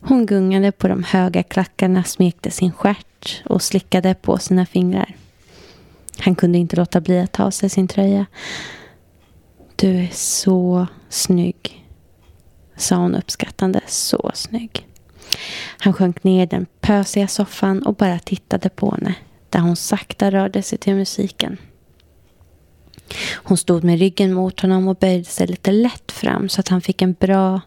Hon 0.00 0.26
gungade 0.26 0.72
på 0.72 0.88
de 0.88 1.04
höga 1.04 1.42
klackarna, 1.42 2.04
smekte 2.04 2.50
sin 2.50 2.72
stjärt 2.72 3.09
och 3.44 3.62
slickade 3.62 4.14
på 4.14 4.38
sina 4.38 4.66
fingrar. 4.66 5.16
Han 6.18 6.34
kunde 6.34 6.58
inte 6.58 6.76
låta 6.76 7.00
bli 7.00 7.20
att 7.20 7.32
ta 7.32 7.44
av 7.44 7.50
sig 7.50 7.70
sin 7.70 7.88
tröja. 7.88 8.26
Du 9.76 9.96
är 9.96 10.08
så 10.12 10.86
snygg, 11.08 11.86
sa 12.76 12.96
hon 12.96 13.14
uppskattande. 13.14 13.80
Så 13.86 14.30
snygg. 14.34 14.86
Han 15.78 15.92
sjönk 15.92 16.24
ner 16.24 16.42
i 16.42 16.46
den 16.46 16.66
pösiga 16.80 17.28
soffan 17.28 17.82
och 17.82 17.94
bara 17.94 18.18
tittade 18.18 18.68
på 18.68 18.90
henne 18.90 19.14
där 19.50 19.60
hon 19.60 19.76
sakta 19.76 20.30
rörde 20.30 20.62
sig 20.62 20.78
till 20.78 20.94
musiken. 20.94 21.58
Hon 23.34 23.56
stod 23.56 23.84
med 23.84 23.98
ryggen 23.98 24.32
mot 24.32 24.60
honom 24.60 24.88
och 24.88 24.96
böjde 24.96 25.24
sig 25.24 25.46
lite 25.46 25.72
lätt 25.72 26.12
fram 26.12 26.48
så 26.48 26.60
att 26.60 26.68
han 26.68 26.80
fick 26.80 27.02
en 27.02 27.12
bra 27.12 27.60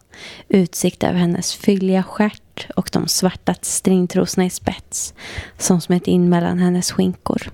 utsikt 0.48 1.04
över 1.04 1.18
hennes 1.18 1.54
fylliga 1.54 2.02
stjärt 2.02 2.42
och 2.76 2.88
de 2.92 3.08
svarta 3.08 3.54
stringtrosorna 3.60 4.46
i 4.46 4.50
spets 4.50 5.14
som 5.58 5.80
smet 5.80 6.06
in 6.06 6.28
mellan 6.28 6.58
hennes 6.58 6.92
skinkor. 6.92 7.50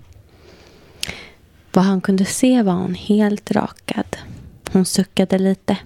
Vad 1.72 1.84
han 1.84 2.00
kunde 2.00 2.24
se 2.24 2.62
var 2.62 2.72
hon 2.72 2.94
helt 2.94 3.50
rakad. 3.50 4.16
Hon 4.72 4.84
suckade 4.84 5.38
lite. 5.38 5.76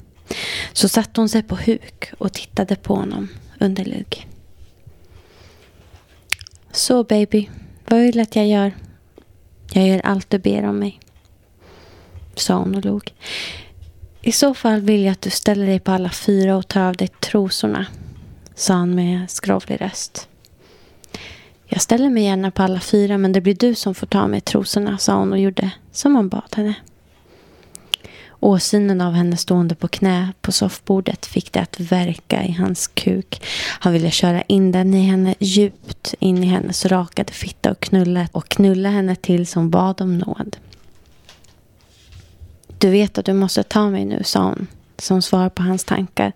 Så 0.72 0.88
satte 0.88 1.20
hon 1.20 1.28
sig 1.28 1.42
på 1.42 1.56
huk 1.56 2.12
och 2.18 2.32
tittade 2.32 2.76
på 2.76 2.94
honom 2.94 3.28
under 3.60 3.84
lugg. 3.84 4.28
Så 6.72 7.04
baby, 7.04 7.50
vad 7.86 8.00
vill 8.00 8.14
du 8.14 8.20
att 8.20 8.36
jag 8.36 8.46
gör? 8.46 8.72
Jag 9.72 9.88
gör 9.88 10.00
allt 10.04 10.30
du 10.30 10.38
ber 10.38 10.64
om 10.64 10.78
mig. 10.78 11.00
sa 12.34 12.54
hon 12.54 12.74
och 12.74 12.84
log. 12.84 13.12
I 14.22 14.32
så 14.32 14.54
fall 14.54 14.80
vill 14.80 15.04
jag 15.04 15.12
att 15.12 15.22
du 15.22 15.30
ställer 15.30 15.66
dig 15.66 15.80
på 15.80 15.92
alla 15.92 16.10
fyra 16.10 16.56
och 16.56 16.68
tar 16.68 16.80
av 16.80 16.96
dig 16.96 17.08
trosorna, 17.08 17.86
sa 18.54 18.74
han 18.74 18.94
med 18.94 19.30
skrovlig 19.30 19.80
röst. 19.80 20.28
Jag 21.66 21.82
ställer 21.82 22.10
mig 22.10 22.24
gärna 22.24 22.50
på 22.50 22.62
alla 22.62 22.80
fyra 22.80 23.18
men 23.18 23.32
det 23.32 23.40
blir 23.40 23.54
du 23.54 23.74
som 23.74 23.94
får 23.94 24.06
ta 24.06 24.20
av 24.20 24.30
mig 24.30 24.40
trosorna, 24.40 24.98
sa 24.98 25.14
hon 25.14 25.32
och 25.32 25.38
gjorde 25.38 25.70
som 25.92 26.16
han 26.16 26.28
bad 26.28 26.54
henne. 26.56 26.74
Åsynen 28.40 29.00
av 29.00 29.12
henne 29.12 29.36
stående 29.36 29.74
på 29.74 29.88
knä 29.88 30.32
på 30.40 30.52
soffbordet 30.52 31.26
fick 31.26 31.52
det 31.52 31.60
att 31.60 31.80
verka 31.80 32.44
i 32.44 32.52
hans 32.52 32.86
kuk. 32.86 33.44
Han 33.80 33.92
ville 33.92 34.10
köra 34.10 34.42
in 34.42 34.72
den 34.72 34.94
i 34.94 35.02
henne 35.02 35.34
djupt 35.38 36.14
in 36.18 36.44
i 36.44 36.46
hennes 36.46 36.86
rakade 36.86 37.32
fitta 37.32 37.70
och 37.70 37.80
knulla 37.80 38.28
och 38.32 38.48
knulla 38.48 38.88
henne 38.88 39.16
till 39.16 39.46
som 39.46 39.70
bad 39.70 40.00
om 40.00 40.18
nåd. 40.18 40.56
Du 42.78 42.90
vet 42.90 43.18
att 43.18 43.26
du 43.26 43.32
måste 43.32 43.62
ta 43.62 43.90
mig 43.90 44.04
nu, 44.04 44.22
sa 44.24 44.42
hon 44.42 44.66
som 44.98 45.22
svar 45.22 45.48
på 45.48 45.62
hans 45.62 45.84
tankar. 45.84 46.32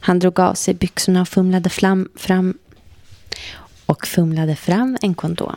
Han 0.00 0.18
drog 0.18 0.40
av 0.40 0.54
sig 0.54 0.74
byxorna 0.74 1.20
och 1.20 1.28
fumlade 1.28 1.70
fram, 1.70 2.08
fram 2.14 2.58
och 3.86 4.06
fumlade 4.06 4.56
fram 4.56 4.98
en 5.02 5.14
kondom. 5.14 5.56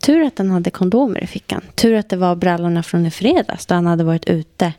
Tur 0.00 0.22
att 0.22 0.38
han 0.38 0.50
hade 0.50 0.70
kondomer 0.70 1.24
i 1.24 1.26
fickan. 1.26 1.62
Tur 1.74 1.94
att 1.94 2.08
det 2.08 2.16
var 2.16 2.36
brallorna 2.36 2.82
från 2.82 3.06
i 3.06 3.10
fredags 3.10 3.66
då 3.66 3.74
han 3.74 3.86
hade 3.86 4.04
varit 4.04 4.28
ute. 4.28 4.72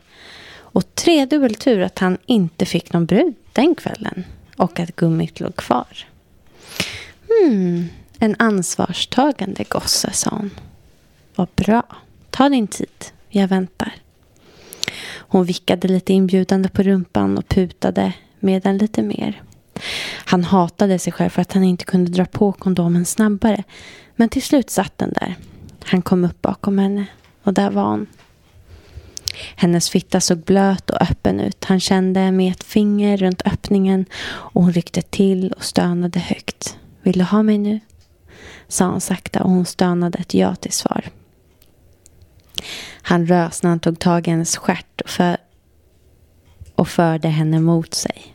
Och 0.54 0.94
tredubbel 0.94 1.54
tur 1.54 1.80
att 1.80 1.98
han 1.98 2.18
inte 2.26 2.66
fick 2.66 2.92
någon 2.92 3.06
brud 3.06 3.34
den 3.52 3.74
kvällen. 3.74 4.24
Och 4.56 4.80
att 4.80 4.96
gummit 4.96 5.40
låg 5.40 5.56
kvar. 5.56 6.06
Hmm, 7.28 7.88
en 8.18 8.36
ansvarstagande 8.38 9.64
gosse, 9.68 10.10
sa 10.12 10.30
hon. 10.30 10.50
Vad 11.34 11.48
bra. 11.54 11.82
Ta 12.30 12.48
din 12.48 12.66
tid. 12.66 13.04
Jag 13.28 13.48
väntar. 13.48 14.01
Hon 15.32 15.44
vickade 15.44 15.88
lite 15.88 16.12
inbjudande 16.12 16.68
på 16.68 16.82
rumpan 16.82 17.38
och 17.38 17.48
putade 17.48 18.12
med 18.40 18.62
den 18.62 18.78
lite 18.78 19.02
mer. 19.02 19.42
Han 20.24 20.44
hatade 20.44 20.98
sig 20.98 21.12
själv 21.12 21.30
för 21.30 21.42
att 21.42 21.52
han 21.52 21.64
inte 21.64 21.84
kunde 21.84 22.10
dra 22.10 22.24
på 22.24 22.52
kondomen 22.52 23.04
snabbare. 23.04 23.62
Men 24.16 24.28
till 24.28 24.42
slut 24.42 24.70
satt 24.70 24.98
den 24.98 25.12
där. 25.12 25.34
Han 25.84 26.02
kom 26.02 26.24
upp 26.24 26.42
bakom 26.42 26.78
henne 26.78 27.06
och 27.42 27.54
där 27.54 27.70
var 27.70 27.84
hon. 27.84 28.06
Hennes 29.56 29.90
fitta 29.90 30.20
såg 30.20 30.38
blöt 30.38 30.90
och 30.90 31.02
öppen 31.02 31.40
ut. 31.40 31.64
Han 31.64 31.80
kände 31.80 32.32
med 32.32 32.52
ett 32.52 32.64
finger 32.64 33.16
runt 33.16 33.42
öppningen 33.46 34.06
och 34.26 34.62
hon 34.62 34.72
ryckte 34.72 35.02
till 35.02 35.52
och 35.52 35.64
stönade 35.64 36.18
högt. 36.18 36.78
Vill 37.02 37.18
du 37.18 37.24
ha 37.24 37.42
mig 37.42 37.58
nu? 37.58 37.80
sa 38.68 38.84
han 38.84 39.00
sakta 39.00 39.42
och 39.42 39.50
hon 39.50 39.64
stönade 39.64 40.18
ett 40.18 40.34
ja 40.34 40.54
till 40.54 40.72
svar. 40.72 41.10
Han 43.02 43.26
rös 43.26 43.62
när 43.62 43.70
han 43.70 43.80
tog 43.80 43.98
tag 43.98 44.28
i 44.28 44.30
hennes 44.30 44.56
stjärt 44.56 45.00
och, 45.00 45.10
för, 45.10 45.36
och 46.74 46.88
förde 46.88 47.28
henne 47.28 47.60
mot 47.60 47.94
sig. 47.94 48.34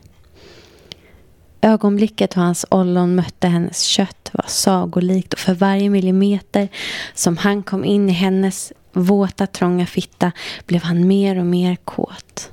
Ögonblicket 1.60 2.30
då 2.30 2.40
hans 2.40 2.66
ollon 2.70 3.14
mötte 3.14 3.48
hennes 3.48 3.82
kött 3.82 4.30
var 4.32 4.44
sagolikt 4.48 5.32
och 5.32 5.38
för 5.38 5.54
varje 5.54 5.90
millimeter 5.90 6.68
som 7.14 7.36
han 7.36 7.62
kom 7.62 7.84
in 7.84 8.10
i 8.10 8.12
hennes 8.12 8.72
våta 8.92 9.46
trånga 9.46 9.86
fitta 9.86 10.32
blev 10.66 10.82
han 10.82 11.06
mer 11.06 11.38
och 11.38 11.46
mer 11.46 11.76
kåt. 11.76 12.50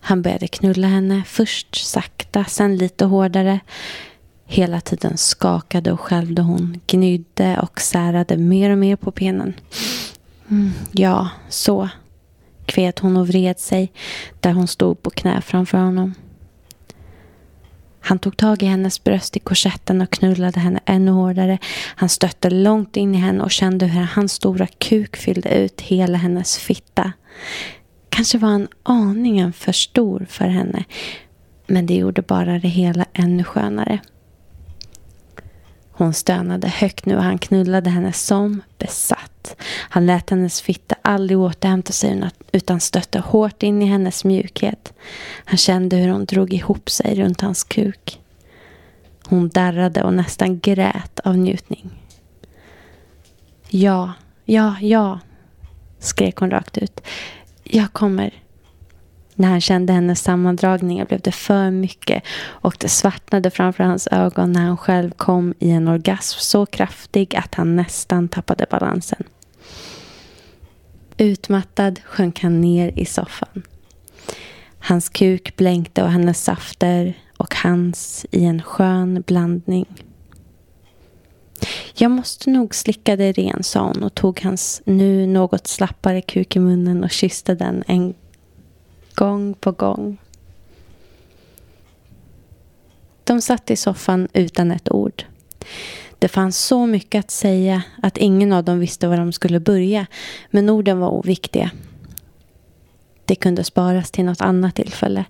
Han 0.00 0.22
började 0.22 0.48
knulla 0.48 0.86
henne, 0.86 1.22
först 1.26 1.74
sakta, 1.74 2.44
sen 2.44 2.76
lite 2.76 3.04
hårdare. 3.04 3.60
Hela 4.52 4.80
tiden 4.80 5.16
skakade 5.16 5.92
och 5.92 6.00
skälvde 6.00 6.42
hon, 6.42 6.80
gnydde 6.86 7.60
och 7.60 7.80
särade 7.80 8.36
mer 8.36 8.70
och 8.70 8.78
mer 8.78 8.96
på 8.96 9.10
benen. 9.10 9.54
Mm, 10.48 10.70
ja, 10.92 11.28
så, 11.48 11.88
kvet 12.66 12.98
hon 12.98 13.16
och 13.16 13.28
vred 13.28 13.58
sig 13.58 13.92
där 14.40 14.52
hon 14.52 14.66
stod 14.66 15.02
på 15.02 15.10
knä 15.10 15.40
framför 15.40 15.78
honom. 15.78 16.14
Han 18.00 18.18
tog 18.18 18.36
tag 18.36 18.62
i 18.62 18.66
hennes 18.66 19.04
bröst 19.04 19.36
i 19.36 19.40
korsetten 19.40 20.00
och 20.00 20.10
knullade 20.10 20.60
henne 20.60 20.80
ännu 20.84 21.10
hårdare. 21.10 21.58
Han 21.96 22.08
stötte 22.08 22.50
långt 22.50 22.96
in 22.96 23.14
i 23.14 23.18
henne 23.18 23.44
och 23.44 23.50
kände 23.50 23.86
hur 23.86 24.02
hans 24.02 24.32
stora 24.32 24.66
kuk 24.66 25.16
fyllde 25.16 25.54
ut 25.54 25.80
hela 25.80 26.18
hennes 26.18 26.58
fitta. 26.58 27.12
Kanske 28.08 28.38
var 28.38 28.48
han 28.48 28.68
aningen 28.82 29.52
för 29.52 29.72
stor 29.72 30.26
för 30.30 30.48
henne, 30.48 30.84
men 31.66 31.86
det 31.86 31.94
gjorde 31.94 32.22
bara 32.22 32.58
det 32.58 32.68
hela 32.68 33.06
ännu 33.12 33.44
skönare. 33.44 34.00
Hon 36.00 36.14
stönade 36.14 36.68
högt 36.68 37.06
nu 37.06 37.16
och 37.16 37.22
han 37.22 37.38
knullade 37.38 37.90
henne 37.90 38.12
som 38.12 38.62
besatt. 38.78 39.56
Han 39.66 40.06
lät 40.06 40.30
hennes 40.30 40.60
fitta 40.60 40.96
aldrig 41.02 41.38
återhämta 41.38 41.92
sig 41.92 42.30
utan 42.52 42.80
stötte 42.80 43.18
hårt 43.18 43.62
in 43.62 43.82
i 43.82 43.86
hennes 43.86 44.24
mjukhet. 44.24 44.92
Han 45.44 45.56
kände 45.56 45.96
hur 45.96 46.08
hon 46.08 46.24
drog 46.24 46.52
ihop 46.52 46.90
sig 46.90 47.14
runt 47.14 47.40
hans 47.40 47.64
kuk. 47.64 48.20
Hon 49.26 49.48
darrade 49.48 50.02
och 50.02 50.14
nästan 50.14 50.60
grät 50.60 51.20
av 51.20 51.36
njutning. 51.36 51.90
Ja, 53.68 54.12
ja, 54.44 54.76
ja, 54.80 55.20
skrek 55.98 56.36
hon 56.36 56.50
rakt 56.50 56.78
ut. 56.78 57.00
Jag 57.64 57.92
kommer. 57.92 58.42
När 59.40 59.48
han 59.48 59.60
kände 59.60 59.92
hennes 59.92 60.22
sammandragningar 60.22 61.06
blev 61.06 61.20
det 61.20 61.32
för 61.32 61.70
mycket 61.70 62.22
och 62.46 62.76
det 62.78 62.88
svartnade 62.88 63.50
framför 63.50 63.84
hans 63.84 64.08
ögon 64.10 64.52
när 64.52 64.60
han 64.60 64.76
själv 64.76 65.10
kom 65.10 65.54
i 65.58 65.70
en 65.70 65.88
orgasm 65.88 66.38
så 66.40 66.66
kraftig 66.66 67.36
att 67.36 67.54
han 67.54 67.76
nästan 67.76 68.28
tappade 68.28 68.66
balansen. 68.70 69.24
Utmattad 71.16 72.00
sjönk 72.04 72.40
han 72.40 72.60
ner 72.60 72.92
i 72.98 73.04
soffan. 73.04 73.62
Hans 74.78 75.08
kuk 75.08 75.56
blänkte 75.56 76.02
och 76.02 76.10
hennes 76.10 76.44
safter 76.44 77.18
och 77.36 77.54
hans 77.54 78.26
i 78.30 78.44
en 78.44 78.62
skön 78.62 79.24
blandning. 79.26 79.86
Jag 81.94 82.10
måste 82.10 82.50
nog 82.50 82.74
slicka 82.74 83.16
dig 83.16 83.32
ren, 83.32 83.62
sa 83.62 83.80
hon 83.80 84.02
och 84.02 84.14
tog 84.14 84.40
hans 84.40 84.82
nu 84.84 85.26
något 85.26 85.66
slappare 85.66 86.22
kuk 86.22 86.56
i 86.56 86.58
munnen 86.58 87.04
och 87.04 87.10
kysste 87.10 87.54
den 87.54 87.84
en 87.86 88.14
gång 89.20 89.54
på 89.54 89.72
gång. 89.72 90.18
De 93.24 93.40
satt 93.40 93.70
i 93.70 93.76
soffan 93.76 94.28
utan 94.32 94.70
ett 94.70 94.92
ord. 94.92 95.24
Det 96.18 96.28
fanns 96.28 96.58
så 96.58 96.86
mycket 96.86 97.18
att 97.18 97.30
säga 97.30 97.82
att 98.02 98.18
ingen 98.18 98.52
av 98.52 98.64
dem 98.64 98.78
visste 98.78 99.08
var 99.08 99.16
de 99.16 99.32
skulle 99.32 99.60
börja. 99.60 100.06
Men 100.50 100.70
orden 100.70 101.00
var 101.00 101.08
oviktiga. 101.08 101.70
Det 103.24 103.34
kunde 103.34 103.64
sparas 103.64 104.10
till 104.10 104.24
något 104.24 104.40
annat 104.40 104.74
tillfälle. 104.74 105.24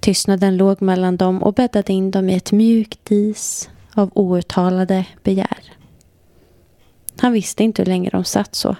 Tystnaden 0.00 0.56
låg 0.56 0.82
mellan 0.82 1.16
dem 1.16 1.42
och 1.42 1.54
bäddade 1.54 1.92
in 1.92 2.10
dem 2.10 2.30
i 2.30 2.36
ett 2.36 2.52
mjukt 2.52 3.10
is 3.10 3.70
av 3.94 4.10
outtalade 4.14 5.04
begär. 5.22 5.72
Han 7.18 7.32
visste 7.32 7.64
inte 7.64 7.82
hur 7.82 7.86
länge 7.86 8.10
de 8.10 8.24
satt 8.24 8.54
så. 8.54 8.76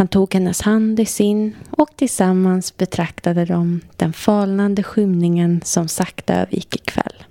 Han 0.00 0.08
tog 0.08 0.34
hennes 0.34 0.60
hand 0.60 1.00
i 1.00 1.06
sin 1.06 1.56
och 1.70 1.96
tillsammans 1.96 2.76
betraktade 2.76 3.44
de 3.44 3.80
den 3.96 4.12
falnande 4.12 4.82
skymningen 4.82 5.60
som 5.64 5.88
sakta 5.88 6.34
övergick 6.34 6.76
i 6.76 6.78
kväll. 6.78 7.24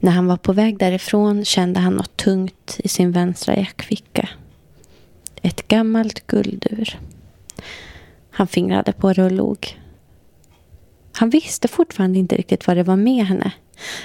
När 0.00 0.12
han 0.12 0.26
var 0.26 0.36
på 0.36 0.52
väg 0.52 0.78
därifrån 0.78 1.44
kände 1.44 1.80
han 1.80 1.94
något 1.94 2.16
tungt 2.16 2.80
i 2.84 2.88
sin 2.88 3.12
vänstra 3.12 3.56
jackficka. 3.56 4.28
Ett 5.42 5.68
gammalt 5.68 6.26
guldur. 6.26 6.98
Han 8.30 8.46
fingrade 8.46 8.92
på 8.92 9.12
det 9.12 9.24
och 9.24 9.32
log. 9.32 9.80
Han 11.12 11.30
visste 11.30 11.68
fortfarande 11.68 12.18
inte 12.18 12.36
riktigt 12.36 12.66
vad 12.66 12.76
det 12.76 12.82
var 12.82 12.96
med 12.96 13.26
henne. 13.26 13.52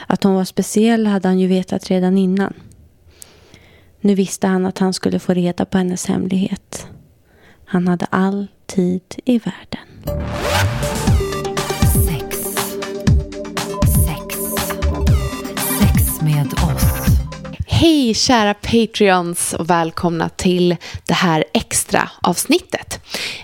Att 0.08 0.24
hon 0.24 0.34
var 0.34 0.46
speciell 0.46 1.08
hade 1.08 1.28
han 1.28 1.40
ju 1.40 1.48
vetat 1.48 1.90
redan 1.90 2.18
innan. 2.18 2.54
Nu 4.04 4.16
visste 4.16 4.48
han 4.48 4.66
att 4.66 4.80
han 4.80 4.94
skulle 4.94 5.20
få 5.20 5.34
reda 5.34 5.66
på 5.66 5.78
hennes 5.78 6.06
hemlighet. 6.06 6.88
Han 7.66 7.88
hade 7.88 8.06
all 8.10 8.48
tid 8.66 9.02
i 9.26 9.40
världen. 9.40 10.14
Hej 17.84 18.14
kära 18.14 18.54
Patreons 18.54 19.54
och 19.54 19.70
välkomna 19.70 20.30
till 20.30 20.76
det 21.06 21.14
här 21.14 21.44
extra 21.54 22.10
avsnittet. 22.22 23.00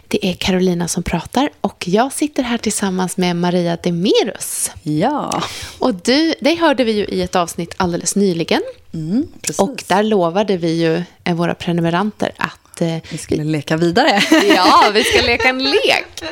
Det 0.07 0.25
är 0.29 0.33
Carolina 0.33 0.87
som 0.87 1.03
pratar 1.03 1.49
och 1.61 1.83
jag 1.87 2.13
sitter 2.13 2.43
här 2.43 2.57
tillsammans 2.57 3.17
med 3.17 3.35
Maria 3.35 3.75
Demirus. 3.83 4.71
Ja. 4.83 5.43
Och 5.79 5.93
du, 5.95 6.33
dig 6.39 6.55
hörde 6.55 6.83
vi 6.83 6.91
ju 6.91 7.05
i 7.05 7.21
ett 7.21 7.35
avsnitt 7.35 7.73
alldeles 7.77 8.15
nyligen. 8.15 8.61
Mm, 8.93 9.27
precis. 9.41 9.59
Och 9.59 9.83
där 9.87 10.03
lovade 10.03 10.57
vi 10.57 10.71
ju 10.71 11.03
eh, 11.23 11.35
våra 11.35 11.53
prenumeranter 11.53 12.31
att... 12.37 12.81
eh, 12.81 12.97
Vi 13.09 13.17
skulle 13.17 13.43
leka 13.43 13.77
vidare. 13.77 14.21
Ja, 14.55 14.91
vi 14.93 15.03
ska 15.03 15.21
leka 15.25 15.49
en 15.49 15.63
lek. 15.63 16.23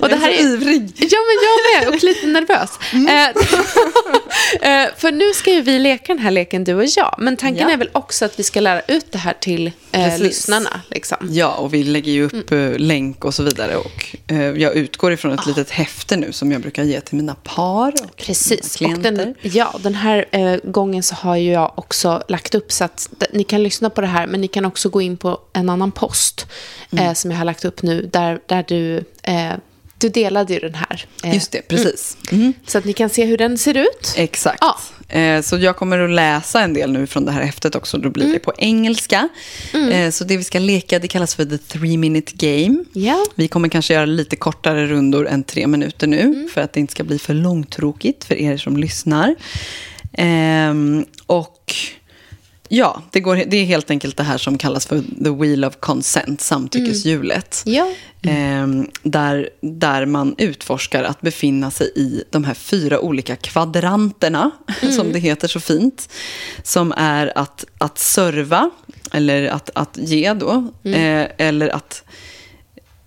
Och 0.00 0.10
Jag 0.10 0.12
är 0.12 0.18
så 0.36 0.42
ivrig. 0.42 0.92
Ja, 0.96 1.18
men 1.26 1.36
jag 1.42 1.84
med. 1.84 1.94
Och 1.94 2.02
lite 2.04 2.26
nervös. 2.26 2.70
Eh, 2.92 3.28
eh, 4.84 4.88
för 4.96 5.12
nu 5.12 5.32
ska 5.34 5.50
ju 5.50 5.60
vi 5.60 5.78
leka 5.78 6.14
den 6.14 6.22
här 6.22 6.30
leken, 6.30 6.64
du 6.64 6.74
och 6.74 6.84
jag. 6.96 7.14
Men 7.18 7.36
tanken 7.36 7.68
Ja. 7.68 7.72
är 7.72 7.76
väl 7.76 7.90
också 7.92 8.24
att 8.24 8.38
vi 8.38 8.42
ska 8.42 8.60
lära 8.60 8.80
ut 8.88 9.12
det 9.12 9.18
här 9.18 9.32
till 9.40 9.72
eh, 9.92 10.18
lyssnarna. 10.18 10.80
Liksom. 10.88 11.16
Ja, 11.30 11.54
och 11.54 11.74
vi 11.74 11.84
lägger 11.84 12.12
ju 12.12 12.24
upp 12.24 12.52
eh, 12.52 12.78
länk 12.78 13.24
och 13.24 13.34
så 13.34 13.42
vidare. 13.42 13.76
Och 13.76 14.16
eh, 14.26 14.40
jag 14.42 14.74
utgår 14.74 15.12
ifrån 15.12 15.32
ett 15.32 15.46
litet 15.46 15.70
häfte 15.70 16.16
nu 16.16 16.32
som 16.32 16.52
jag 16.52 16.60
brukar 16.60 16.82
ge 16.82 17.00
till 17.00 17.16
mina 17.16 17.34
par 17.34 17.92
och 18.04 18.16
Precis. 18.16 18.80
mina 18.80 18.94
Och 18.94 19.00
klienter. 19.02 19.24
den, 19.24 19.34
ja, 19.42 19.74
den 19.82 19.94
här 19.94 20.60
gången 20.70 21.02
så 21.02 21.14
har 21.14 21.36
ju 21.36 21.52
jag 21.52 21.72
också 21.78 22.22
lagt 22.28 22.54
upp 22.54 22.72
så 22.72 22.84
att 22.84 23.08
ni 23.32 23.44
kan 23.44 23.62
lyssna 23.62 23.90
på 23.90 24.00
det 24.00 24.06
här, 24.06 24.26
men 24.26 24.40
ni 24.40 24.48
kan 24.48 24.64
också 24.64 24.88
gå 24.88 25.00
in 25.00 25.16
på 25.16 25.40
en 25.52 25.70
annan 25.70 25.92
post 25.92 26.46
Mm. 26.92 27.14
som 27.14 27.30
jag 27.30 27.38
har 27.38 27.44
lagt 27.44 27.64
upp 27.64 27.82
nu, 27.82 28.08
där, 28.12 28.40
där 28.46 28.64
du, 28.68 29.04
eh, 29.40 29.52
du 29.98 30.08
delade 30.08 30.52
ju 30.54 30.60
den 30.60 30.74
här. 30.74 31.04
Eh, 31.24 31.34
Just 31.34 31.52
det, 31.52 31.68
precis. 31.68 32.16
Mm. 32.30 32.52
Så 32.66 32.78
att 32.78 32.84
ni 32.84 32.92
kan 32.92 33.10
se 33.10 33.24
hur 33.24 33.38
den 33.38 33.58
ser 33.58 33.76
ut. 33.76 34.14
Exakt. 34.16 34.58
Ja. 34.60 34.78
Eh, 35.18 35.42
Så 35.42 35.58
jag 35.58 35.76
kommer 35.76 35.98
att 35.98 36.10
läsa 36.10 36.60
en 36.60 36.74
del 36.74 36.92
nu 36.92 37.06
från 37.06 37.24
det 37.24 37.32
här 37.32 37.42
häftet 37.42 37.74
också. 37.74 37.98
Då 37.98 38.10
blir 38.10 38.32
det 38.32 38.38
på 38.38 38.52
engelska. 38.58 39.28
Eh, 39.92 40.10
Så 40.10 40.24
det 40.24 40.36
vi 40.36 40.44
ska 40.44 40.58
leka 40.58 40.98
det 40.98 41.08
kallas 41.08 41.34
för 41.34 41.44
the 41.44 41.58
three 41.58 41.96
minute 41.98 42.32
game. 42.36 42.84
Ja. 42.92 43.24
Vi 43.34 43.48
kommer 43.48 43.68
kanske 43.68 43.94
göra 43.94 44.06
lite 44.06 44.36
kortare 44.36 44.86
rundor 44.86 45.28
än 45.28 45.44
tre 45.44 45.66
minuter 45.66 46.06
nu. 46.06 46.48
För 46.54 46.60
att 46.60 46.72
det 46.72 46.80
inte 46.80 46.90
ska 46.90 47.04
bli 47.04 47.18
för 47.18 47.34
långtråkigt 47.34 48.24
för 48.24 48.34
er 48.34 48.56
som 48.56 48.76
lyssnar. 48.76 49.34
Ehm, 50.12 51.04
och 51.26 51.74
ja, 52.72 53.02
det, 53.10 53.20
går, 53.20 53.36
det 53.46 53.56
är 53.56 53.64
helt 53.64 53.90
enkelt 53.90 54.16
det 54.16 54.22
här 54.22 54.38
som 54.38 54.58
kallas 54.58 54.86
för 54.86 55.02
the 55.24 55.30
wheel 55.30 55.64
of 55.64 55.76
consent, 55.80 56.40
samtyckeshjulet. 56.40 57.62
Ja. 57.66 57.92
Ehm, 58.22 58.88
där, 59.02 59.50
där 59.60 60.06
man 60.06 60.34
utforskar 60.38 61.04
att 61.04 61.20
befinna 61.20 61.70
sig 61.70 61.92
i 61.96 62.24
de 62.30 62.44
här 62.44 62.54
fyra 62.54 63.00
olika 63.00 63.36
kvadranterna, 63.36 64.50
som 64.96 65.12
det 65.12 65.18
heter 65.18 65.48
så 65.48 65.60
fint. 65.60 66.08
Som 66.62 66.92
är 66.96 67.38
att, 67.38 67.64
att 67.78 67.98
serva, 67.98 68.70
eller 69.12 69.48
att, 69.48 69.70
att 69.74 69.96
ge 69.96 70.34
då, 70.34 70.72
eh, 70.84 71.26
eller 71.38 71.68
att 71.68 72.02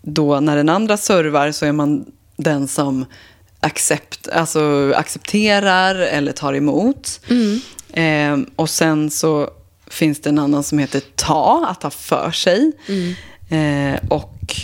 då 0.01 0.39
när 0.39 0.55
den 0.55 0.69
andra 0.69 0.97
servar 0.97 1.51
så 1.51 1.65
är 1.65 1.71
man 1.71 2.05
den 2.37 2.67
som 2.67 3.05
accept, 3.59 4.27
alltså 4.27 4.93
accepterar 4.95 5.95
eller 5.95 6.31
tar 6.31 6.53
emot. 6.53 7.19
Ehm, 7.93 8.49
och 8.55 8.69
sen 8.69 9.09
så 9.11 9.49
finns 9.87 10.21
det 10.21 10.29
en 10.29 10.39
annan 10.39 10.63
som 10.63 10.79
heter 10.79 11.01
ta, 11.15 11.67
att 11.69 11.81
ta 11.81 11.89
för 11.89 12.31
sig. 12.31 12.71
Eh, 13.49 13.99
och 14.09 14.55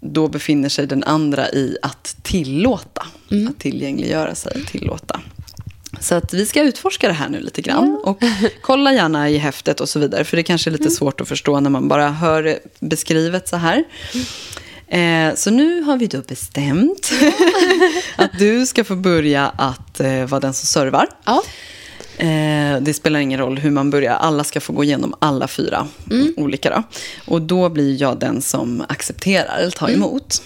då 0.00 0.28
befinner 0.28 0.68
sig 0.68 0.86
den 0.86 1.04
andra 1.04 1.48
i 1.50 1.78
att 1.82 2.16
tillåta. 2.22 3.06
Att 3.48 3.58
tillgängliggöra 3.58 4.34
sig, 4.34 4.64
tillåta. 4.64 5.20
Så 6.00 6.14
att 6.14 6.34
vi 6.34 6.46
ska 6.46 6.62
utforska 6.62 7.08
det 7.08 7.14
här 7.14 7.28
nu 7.28 7.40
lite 7.40 7.62
grann. 7.62 8.00
Och 8.04 8.22
kolla 8.62 8.92
gärna 8.92 9.30
i 9.30 9.38
häftet 9.38 9.80
och 9.80 9.88
så 9.88 9.98
vidare. 9.98 10.24
För 10.24 10.36
det 10.36 10.42
kanske 10.42 10.70
är 10.70 10.72
lite 10.72 10.90
svårt 10.90 11.20
att 11.20 11.28
förstå 11.28 11.60
när 11.60 11.70
man 11.70 11.88
bara 11.88 12.10
hör 12.10 12.42
det 12.42 12.58
beskrivet 12.80 13.48
så 13.48 13.56
här. 13.56 13.84
Eh, 14.88 15.34
så 15.34 15.50
nu 15.50 15.82
har 15.82 15.96
vi 15.96 16.06
då 16.06 16.20
bestämt 16.28 17.12
att 18.16 18.38
du 18.38 18.66
ska 18.66 18.84
få 18.84 18.96
börja 18.96 19.48
att 19.48 20.00
eh, 20.00 20.24
vara 20.24 20.40
den 20.40 20.54
som 20.54 20.66
servar. 20.66 21.08
Ja. 21.24 21.42
Eh, 22.18 22.80
det 22.80 22.94
spelar 22.94 23.20
ingen 23.20 23.40
roll 23.40 23.58
hur 23.58 23.70
man 23.70 23.90
börjar. 23.90 24.14
Alla 24.14 24.44
ska 24.44 24.60
få 24.60 24.72
gå 24.72 24.84
igenom 24.84 25.14
alla 25.18 25.48
fyra 25.48 25.86
olika. 26.36 26.70
Då. 26.70 26.82
Och 27.26 27.42
då 27.42 27.68
blir 27.68 28.02
jag 28.02 28.18
den 28.18 28.42
som 28.42 28.84
accepterar 28.88 29.58
eller 29.58 29.70
tar 29.70 29.88
emot. 29.90 30.42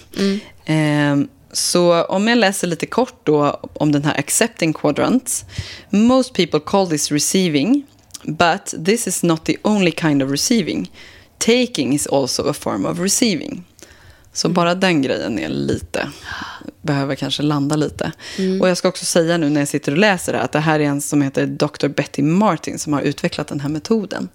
Eh, 0.65 1.15
så 1.51 2.03
om 2.03 2.27
jag 2.27 2.37
läser 2.37 2.67
lite 2.67 2.85
kort 2.85 3.19
då 3.23 3.59
om 3.73 3.91
den 3.91 4.03
här 4.03 4.19
accepting 4.19 4.73
quadrant. 4.73 5.45
Most 5.89 6.33
people 6.33 6.59
call 6.59 6.89
this 6.89 7.11
receiving, 7.11 7.83
but 8.23 8.85
this 8.85 9.07
is 9.07 9.23
not 9.23 9.45
the 9.45 9.57
only 9.63 9.91
kind 9.91 10.23
of 10.23 10.31
receiving. 10.31 10.91
Taking 11.37 11.93
is 11.93 12.07
also 12.07 12.49
a 12.49 12.53
form 12.53 12.85
of 12.85 12.99
receiving. 12.99 13.63
Så 14.33 14.49
bara 14.49 14.75
den 14.75 15.01
grejen 15.01 15.39
är 15.39 15.49
lite, 15.49 16.09
behöver 16.81 17.15
kanske 17.15 17.43
landa 17.43 17.75
lite. 17.75 18.11
Och 18.61 18.69
jag 18.69 18.77
ska 18.77 18.87
också 18.87 19.05
säga 19.05 19.37
nu 19.37 19.49
när 19.49 19.61
jag 19.61 19.67
sitter 19.67 19.91
och 19.91 19.97
läser 19.97 20.31
det 20.31 20.37
här, 20.37 20.45
att 20.45 20.51
det 20.51 20.59
här 20.59 20.79
är 20.79 20.83
en 20.83 21.01
som 21.01 21.21
heter 21.21 21.45
Dr. 21.45 21.87
Betty 21.87 22.21
Martin 22.21 22.79
som 22.79 22.93
har 22.93 23.01
utvecklat 23.01 23.47
den 23.47 23.59
här 23.59 23.69
metoden. 23.69 24.29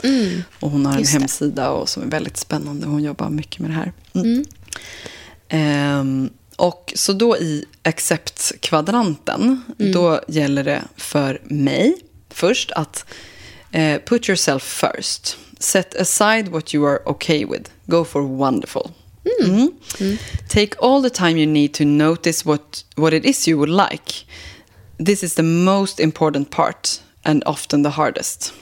Och 0.61 0.71
hon 0.71 0.87
har 0.87 0.93
en 0.93 0.99
Just 0.99 1.13
det. 1.13 1.19
hemsida 1.19 1.71
och 1.71 1.89
som 1.89 2.03
är 2.03 2.07
väldigt 2.07 2.37
spännande. 2.37 2.87
Hon 2.87 3.03
jobbar 3.03 3.31
mycket 3.31 3.61
med 3.61 3.71
det 3.71 3.75
här. 3.75 3.93
Mm. 4.15 4.45
Ehm, 5.49 6.31
och 6.57 6.93
så 6.97 7.13
då 7.13 7.37
i 7.37 7.65
accept-kvadranten, 7.83 9.63
då 9.77 10.21
gäller 10.29 10.65
det 10.65 10.83
för 10.97 11.41
mig 11.45 11.97
först 12.31 12.71
att 12.71 13.05
eh, 13.73 14.01
put 14.07 14.29
yourself 14.29 14.63
first. 14.63 15.37
Set 15.59 16.01
aside 16.01 16.49
what 16.49 16.75
you 16.75 16.89
are 16.89 16.99
okay 17.05 17.47
with. 17.47 17.71
Go 17.87 18.05
for 18.05 18.21
wonderful. 18.23 18.91
Mm. 19.27 20.49
Take 20.49 20.77
all 20.79 21.01
the 21.01 21.11
time 21.11 21.37
you 21.37 21.47
need 21.47 21.75
to 21.75 21.85
notice 21.85 22.45
what, 22.45 22.85
what 22.95 23.13
it 23.13 23.25
is 23.25 23.47
you 23.47 23.59
would 23.59 23.69
like. 23.69 24.25
This 24.99 25.23
is 25.23 25.35
the 25.35 25.43
most 25.43 26.01
important 26.01 26.51
part 26.51 27.03
and 27.25 27.43
often 27.45 27.83
the 27.83 27.91
hardest. 27.91 28.53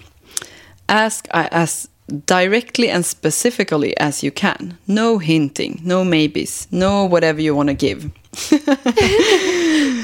Ask 0.89 1.29
uh, 1.31 1.49
as 1.51 1.89
directly 2.27 2.89
and 2.89 3.05
specifically 3.05 3.97
as 3.99 4.23
you 4.23 4.31
can. 4.31 4.79
No 4.87 5.19
hinting, 5.19 5.81
no 5.85 6.05
maybes, 6.05 6.67
no 6.71 7.05
whatever 7.05 7.41
you 7.41 7.55
want 7.55 7.69
to 7.69 7.75
give. 7.75 8.11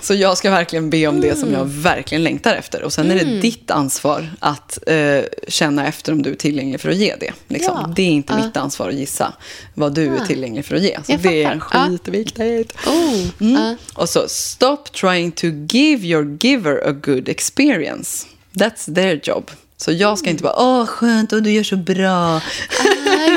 Så 0.00 0.14
jag 0.14 0.38
ska 0.38 0.50
verkligen 0.50 0.90
be 0.90 1.06
om 1.06 1.20
det 1.20 1.36
som 1.38 1.52
jag 1.52 1.64
verkligen 1.64 2.22
längtar 2.24 2.54
efter. 2.54 2.82
Och 2.82 2.92
sen 2.92 3.10
är 3.10 3.14
det 3.14 3.40
ditt 3.40 3.70
ansvar 3.70 4.30
att 4.40 4.78
eh, 4.86 5.20
känna 5.48 5.86
efter 5.86 6.12
om 6.12 6.22
du 6.22 6.30
är 6.30 6.34
tillgänglig 6.34 6.80
för 6.80 6.88
att 6.88 6.96
ge 6.96 7.14
det. 7.20 7.32
Liksom. 7.48 7.78
Ja. 7.82 7.92
Det 7.96 8.02
är 8.02 8.06
inte 8.10 8.34
Ja. 8.38 8.44
mitt 8.46 8.56
ansvar 8.56 8.88
att 8.88 8.94
gissa 8.94 9.32
vad 9.74 9.94
du 9.94 10.16
är 10.16 10.26
tillgänglig 10.26 10.64
för 10.64 10.76
att 10.76 10.82
ge. 10.82 10.98
Så 11.06 11.12
Jag 11.12 11.20
det 11.20 11.42
är 11.44 11.58
fattar. 11.58 11.78
Ja. 11.78 11.86
skitviktigt. 11.90 12.74
Oh. 12.86 13.26
Mm. 13.40 13.62
ja. 13.62 13.76
Och 13.94 14.08
så, 14.08 14.24
stop 14.28 14.76
trying 15.00 15.32
to 15.32 15.46
give 15.68 16.06
your 16.06 16.38
giver 16.40 16.88
a 16.88 16.92
good 16.92 17.28
experience. 17.28 18.26
That's 18.54 18.94
their 18.94 19.20
job. 19.24 19.50
Så 19.76 19.92
jag 19.92 20.18
ska 20.18 20.30
inte 20.30 20.42
bara, 20.42 20.54
åh 20.62 20.86
skönt, 20.86 21.32
och 21.32 21.42
du 21.42 21.50
gör 21.52 21.62
så 21.62 21.76
bra. 21.76 22.36
Ah, 22.36 22.40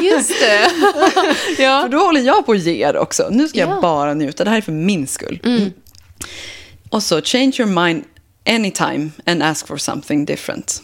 just 0.03 0.29
det. 0.39 0.69
För 1.55 1.63
ja. 1.63 1.88
då 1.91 1.97
håller 1.97 2.21
jag 2.21 2.45
på 2.45 2.51
att 2.51 2.59
ge 2.59 2.91
också. 2.97 3.27
Nu 3.31 3.47
ska 3.47 3.59
Ja. 3.59 3.69
jag 3.69 3.81
bara 3.81 4.13
njuta. 4.13 4.43
Det 4.43 4.49
här 4.49 4.57
är 4.57 4.61
för 4.61 4.71
min 4.71 5.07
skull. 5.07 5.39
Mm. 5.43 5.71
Och 6.89 7.04
så, 7.04 7.21
change 7.21 7.54
your 7.60 7.86
mind 7.86 8.04
anytime 8.45 9.10
and 9.25 9.43
ask 9.43 9.67
for 9.67 9.78
something 9.78 10.25
different. 10.25 10.82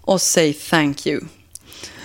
Och 0.00 0.20
say 0.22 0.52
thank 0.52 1.06
you. 1.06 1.20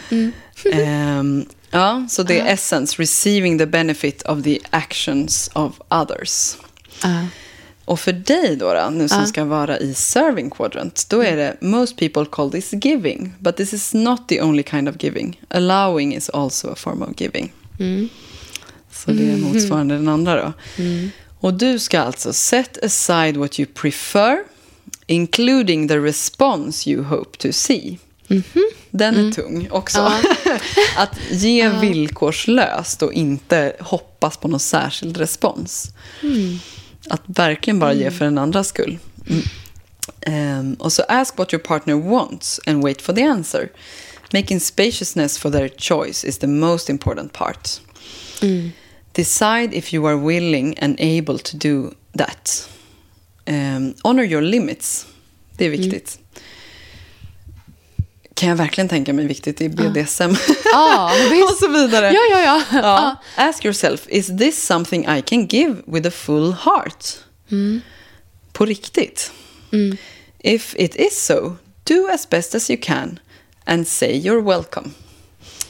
Ehm, 0.71 1.45
ja, 1.71 2.05
så 2.09 2.23
det 2.23 2.39
är 2.39 2.45
essence, 2.45 3.01
receiving 3.01 3.57
the 3.57 3.65
benefit 3.65 4.21
of 4.21 4.43
the 4.43 4.59
actions 4.69 5.49
of 5.53 5.81
others. 5.89 6.55
Ah. 7.03 7.23
Och 7.85 7.99
för 7.99 8.13
dig 8.13 8.55
då, 8.55 8.73
då 8.73 8.89
nu 8.89 9.07
som 9.09 9.19
Ja. 9.19 9.25
ska 9.25 9.45
vara 9.45 9.79
i 9.79 9.93
serving 9.93 10.49
quadrant, 10.49 11.05
då 11.09 11.23
är 11.23 11.37
det 11.37 11.57
most 11.61 11.97
people 11.97 12.25
call 12.31 12.51
this 12.51 12.73
giving, 12.81 13.33
but 13.39 13.57
this 13.57 13.73
is 13.73 13.93
not 13.93 14.27
the 14.27 14.41
only 14.41 14.63
kind 14.63 14.89
of 14.89 14.95
giving. 15.03 15.41
Allowing 15.49 16.15
is 16.15 16.29
also 16.29 16.69
a 16.71 16.75
form 16.75 17.01
of 17.01 17.09
giving. 17.21 17.53
Så 18.91 19.11
det 19.11 19.31
är 19.31 19.37
motsvarande 19.37 19.95
den 19.95 20.07
andra 20.07 20.35
då. 20.35 20.53
Och 21.41 21.53
du 21.53 21.79
ska 21.79 21.99
alltså 21.99 22.33
set 22.33 22.83
aside 22.83 23.37
what 23.37 23.59
you 23.59 23.67
prefer, 23.73 24.43
including 25.07 25.87
the 25.87 25.97
response 25.97 26.89
you 26.89 27.03
hope 27.03 27.37
to 27.37 27.47
see. 27.51 27.97
Den 28.91 29.27
är 29.27 29.31
tung 29.31 29.67
också. 29.71 29.99
att 30.97 31.19
ge 31.31 31.69
villkorslöst 31.69 33.01
och 33.01 33.13
inte 33.13 33.75
hoppas 33.79 34.37
på 34.37 34.47
någon 34.47 34.59
särskild 34.59 35.17
respons. 35.17 35.91
Att 37.09 37.21
verkligen 37.25 37.79
bara 37.79 37.93
ge 37.93 38.11
för 38.11 38.25
den 38.25 38.37
andras 38.37 38.67
skull. 38.67 38.99
Mm. 39.29 39.43
Ehm, 40.21 40.73
och 40.73 40.93
så 40.93 41.03
ask 41.07 41.37
what 41.37 41.53
your 41.53 41.63
partner 41.63 41.93
wants 41.93 42.59
and 42.65 42.83
wait 42.83 43.01
for 43.01 43.13
the 43.13 43.23
answer. 43.23 43.71
Making 44.33 44.59
spaciousness 44.59 45.37
for 45.37 45.51
their 45.51 45.69
choice 45.77 46.27
is 46.27 46.37
the 46.37 46.47
most 46.47 46.89
important 46.89 47.33
part. 47.33 47.81
Decide 49.13 49.69
if 49.77 49.93
you 49.93 50.07
are 50.07 50.15
willing 50.17 50.79
and 50.79 50.99
able 50.99 51.39
to 51.39 51.57
do 51.57 51.93
that. 52.17 52.69
Ehm, 53.45 53.93
honor 54.03 54.23
your 54.23 54.41
limits. 54.41 55.05
Det 55.57 55.65
är 55.65 55.69
viktigt. 55.69 56.19
Kan 58.33 58.49
jag 58.49 58.55
verkligen 58.55 58.87
tänka 58.89 59.13
mig 59.13 59.25
viktigt 59.27 59.61
i 59.61 59.69
BDSM. 59.69 60.31
Ja, 60.71 61.11
visst. 61.31 61.51
och 61.51 61.57
så 61.57 61.67
vidare. 61.67 62.05
Ja, 62.13 62.21
ja, 62.31 62.41
ja. 62.41 62.63
Ja. 62.81 63.15
Ask 63.35 63.65
yourself, 63.65 64.07
is 64.07 64.27
this 64.27 64.65
something 64.65 65.05
I 65.17 65.21
can 65.21 65.47
give 65.47 65.75
with 65.85 66.07
a 66.07 66.11
full 66.11 66.53
heart? 66.53 67.17
På 68.53 68.65
riktigt? 68.65 69.31
If 70.39 70.75
it 70.77 70.95
is 70.95 71.25
so, 71.25 71.55
do 71.83 72.07
as 72.13 72.29
best 72.29 72.55
as 72.55 72.69
you 72.69 72.79
can 72.81 73.19
and 73.65 73.87
say 73.87 74.11
you're 74.19 74.41
welcome. 74.41 74.89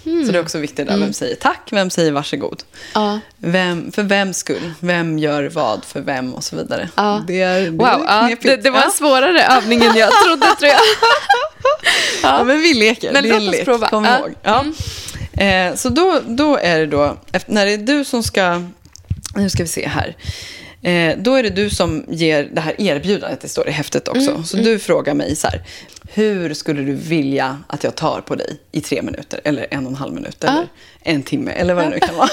Så 0.04 0.32
det 0.32 0.38
är 0.38 0.42
också 0.42 0.58
viktigt 0.58 0.88
där. 0.88 0.98
Vem 0.98 1.14
säger 1.14 1.36
tack? 1.36 1.68
Vem 1.72 1.90
säger 1.90 2.12
varsågod? 2.12 2.64
Ja. 2.94 3.20
Vem, 3.38 3.92
för 3.92 4.04
vems 4.04 4.38
skull? 4.38 4.74
Vem 4.80 5.20
gör 5.20 5.44
vad 5.50 5.86
för 5.86 6.02
vem 6.02 6.34
och 6.34 6.44
så 6.44 6.56
vidare. 6.56 6.90
Ja. 6.96 7.24
Det 7.28 7.42
är, 7.42 7.62
det 7.62 7.70
Wow, 7.70 8.06
är 8.08 8.38
det, 8.42 8.56
det 8.58 8.70
var 8.70 8.82
en 8.82 8.92
svårare 8.92 9.44
övning 9.44 9.84
än 9.84 9.96
jag 9.98 10.12
trodde 10.26 10.46
tror 10.60 10.70
jag. 10.70 10.80
Ja, 12.24 12.44
men 12.44 12.62
vi 12.62 12.74
leker. 12.74 13.14
Men 13.14 13.30
låt 13.30 13.56
oss 13.56 13.62
prova. 13.62 13.90
Kom 13.90 14.06
ihåg. 14.06 14.34
Ja. 14.44 14.66
Eh, 15.44 15.76
så 15.76 15.90
då, 15.90 16.20
då 16.28 16.58
är 16.58 16.80
det 16.80 16.86
då, 16.86 17.18
när 17.46 17.66
det 17.66 17.74
är 17.74 17.78
du 17.78 18.06
som 18.06 18.24
ska, 18.24 18.62
nu 19.36 19.50
ska 19.50 19.64
vi 19.64 19.70
se 19.70 19.88
här. 19.88 20.16
Eh, 20.82 21.17
då 21.17 21.36
är 21.36 21.44
det 21.44 21.50
du 21.50 21.70
som 21.70 22.06
ger 22.10 22.50
det 22.54 22.62
här 22.62 22.82
erbjudandet, 22.82 23.41
det 23.41 23.48
står 23.48 23.67
i 23.67 23.72
häftet 23.72 24.08
också. 24.08 24.32
Mm, 24.32 24.44
så 24.44 24.58
du 24.58 24.80
frågar 24.80 25.13
mig 25.13 25.36
så 25.36 25.48
här, 25.48 25.62
hur 26.13 26.54
skulle 26.54 26.82
du 26.82 26.94
vilja 26.94 27.58
att 27.67 27.84
jag 27.84 27.96
tar 27.96 28.22
på 28.22 28.36
dig 28.36 28.58
i 28.72 28.82
tre 28.82 29.02
minuter, 29.02 29.41
eller 29.44 29.67
en 29.72 29.86
och 29.86 29.91
en 29.91 29.96
halv 29.96 30.13
minut, 30.13 30.44
eller 30.44 30.67
en 31.02 31.24
timme, 31.24 31.52
eller 31.52 31.74
vad 31.74 31.84
det 31.84 31.89
nu 31.89 32.00
kan 32.00 32.15
vara. 32.15 32.30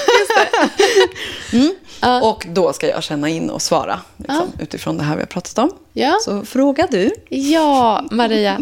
mm. 1.53 2.23
Och 2.23 2.45
då 2.49 2.73
ska 2.73 2.89
jag 2.89 3.03
känna 3.03 3.29
in 3.29 3.49
och 3.49 3.61
svara 3.61 3.99
liksom, 4.17 4.51
utifrån 4.59 4.97
det 4.97 5.03
här 5.03 5.15
vi 5.15 5.21
har 5.21 5.27
pratat 5.27 5.57
om. 5.57 5.71
Ja. 5.93 6.17
Så 6.21 6.45
fråga 6.45 6.87
du. 6.91 7.11
Ja, 7.29 8.07
Maria. 8.11 8.61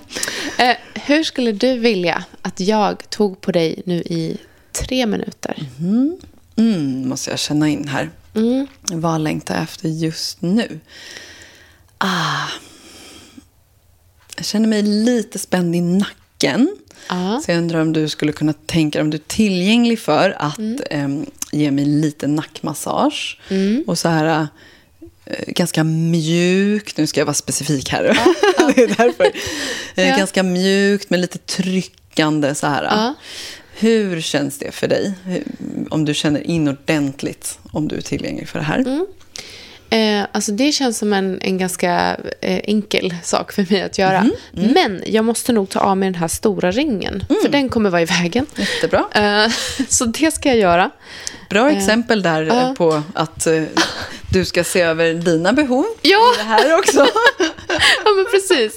Eh, 0.57 0.75
hur 0.93 1.23
skulle 1.23 1.51
du 1.51 1.79
vilja 1.79 2.23
att 2.41 2.59
jag 2.59 3.09
tog 3.09 3.41
på 3.41 3.51
dig 3.51 3.81
nu 3.85 3.95
i 3.95 4.37
tre 4.71 5.05
minuter? 5.05 5.63
Mm, 6.57 7.09
måste 7.09 7.29
jag 7.29 7.39
känna 7.39 7.67
in 7.67 7.87
här. 7.87 8.09
Mm. 8.37 8.67
Vad 8.81 9.21
längtar 9.21 9.53
jag 9.55 9.63
efter 9.63 9.89
just 9.89 10.41
nu? 10.41 10.79
Ah. 11.97 12.47
Jag 14.35 14.45
känner 14.45 14.67
mig 14.67 14.81
lite 14.83 15.39
spänd 15.39 15.75
i 15.75 15.81
nacken. 15.81 16.77
Ja. 17.09 17.41
Så 17.45 17.51
jag 17.51 17.57
undrar 17.57 17.79
om 17.81 17.93
du 17.93 18.09
skulle 18.09 18.31
kunna 18.31 18.53
tänka 18.53 19.01
om 19.01 19.09
du 19.09 19.17
är 19.17 19.21
tillgänglig 19.27 19.99
för 19.99 20.35
att 20.39 20.57
Mm. 20.57 20.79
em, 20.89 21.25
ge 21.51 21.71
mig 21.71 21.85
lite 21.85 22.27
nackmassage. 22.27 23.39
Och 23.87 23.99
så 23.99 24.09
här 24.09 24.47
eh, 25.25 25.35
ganska 25.47 25.83
mjukt, 25.83 26.97
nu 26.97 27.07
ska 27.07 27.21
jag 27.21 27.25
vara 27.25 27.33
specifik 27.33 27.89
här. 27.91 28.03
det 28.75 28.83
är 28.83 28.87
därför. 28.97 29.23
Eh, 29.95 30.09
Ja. 30.09 30.17
Ganska 30.17 30.43
mjukt 30.43 31.09
med 31.09 31.19
lite 31.19 31.37
tryckande 31.37 32.55
så 32.55 32.67
här. 32.67 33.13
Hur 33.79 34.21
känns 34.21 34.57
det 34.57 34.71
för 34.71 34.87
dig? 34.87 35.13
Hur, 35.25 35.43
om 35.89 36.05
du 36.05 36.13
känner 36.13 36.47
in 36.47 36.67
ordentligt 36.67 37.59
om 37.71 37.87
du 37.87 37.95
är 37.97 38.01
tillgänglig 38.01 38.47
för 38.49 38.59
det 38.59 38.65
här. 38.65 38.79
Mm. 38.79 39.05
Eh, 39.89 40.27
alltså 40.31 40.51
det 40.51 40.71
känns 40.71 40.97
som 40.97 41.13
en, 41.13 41.39
en 41.41 41.57
ganska 41.57 42.17
eh, 42.41 42.59
enkel 42.63 43.13
sak 43.23 43.51
för 43.51 43.65
mig 43.69 43.81
att 43.81 43.97
göra. 43.97 44.29
Men 44.51 45.03
jag 45.05 45.25
måste 45.25 45.53
nog 45.53 45.69
ta 45.69 45.79
av 45.79 45.97
mig 45.97 46.07
den 46.11 46.21
här 46.21 46.27
stora 46.27 46.71
ringen. 46.71 47.23
För 47.41 47.49
den 47.49 47.69
kommer 47.69 47.89
vara 47.89 48.01
i 48.01 48.05
vägen. 48.05 48.45
Jättebra. 48.55 49.05
Eh, 49.11 49.51
så 49.89 50.05
det 50.05 50.31
ska 50.31 50.49
jag 50.49 50.57
göra. 50.57 50.91
Bra 51.49 51.71
exempel 51.71 52.21
där 52.21 52.47
eh, 52.47 52.73
på 52.73 53.01
att 53.13 53.47
eh, 53.47 53.63
du 54.31 54.45
ska 54.45 54.63
se 54.63 54.81
över 54.81 55.13
dina 55.13 55.53
behov 55.53 55.85
Ja. 56.01 56.33
det 56.37 56.43
här 56.43 56.79
också. 56.79 57.07
Ja, 58.05 58.11
men 58.15 58.25
precis. 58.31 58.75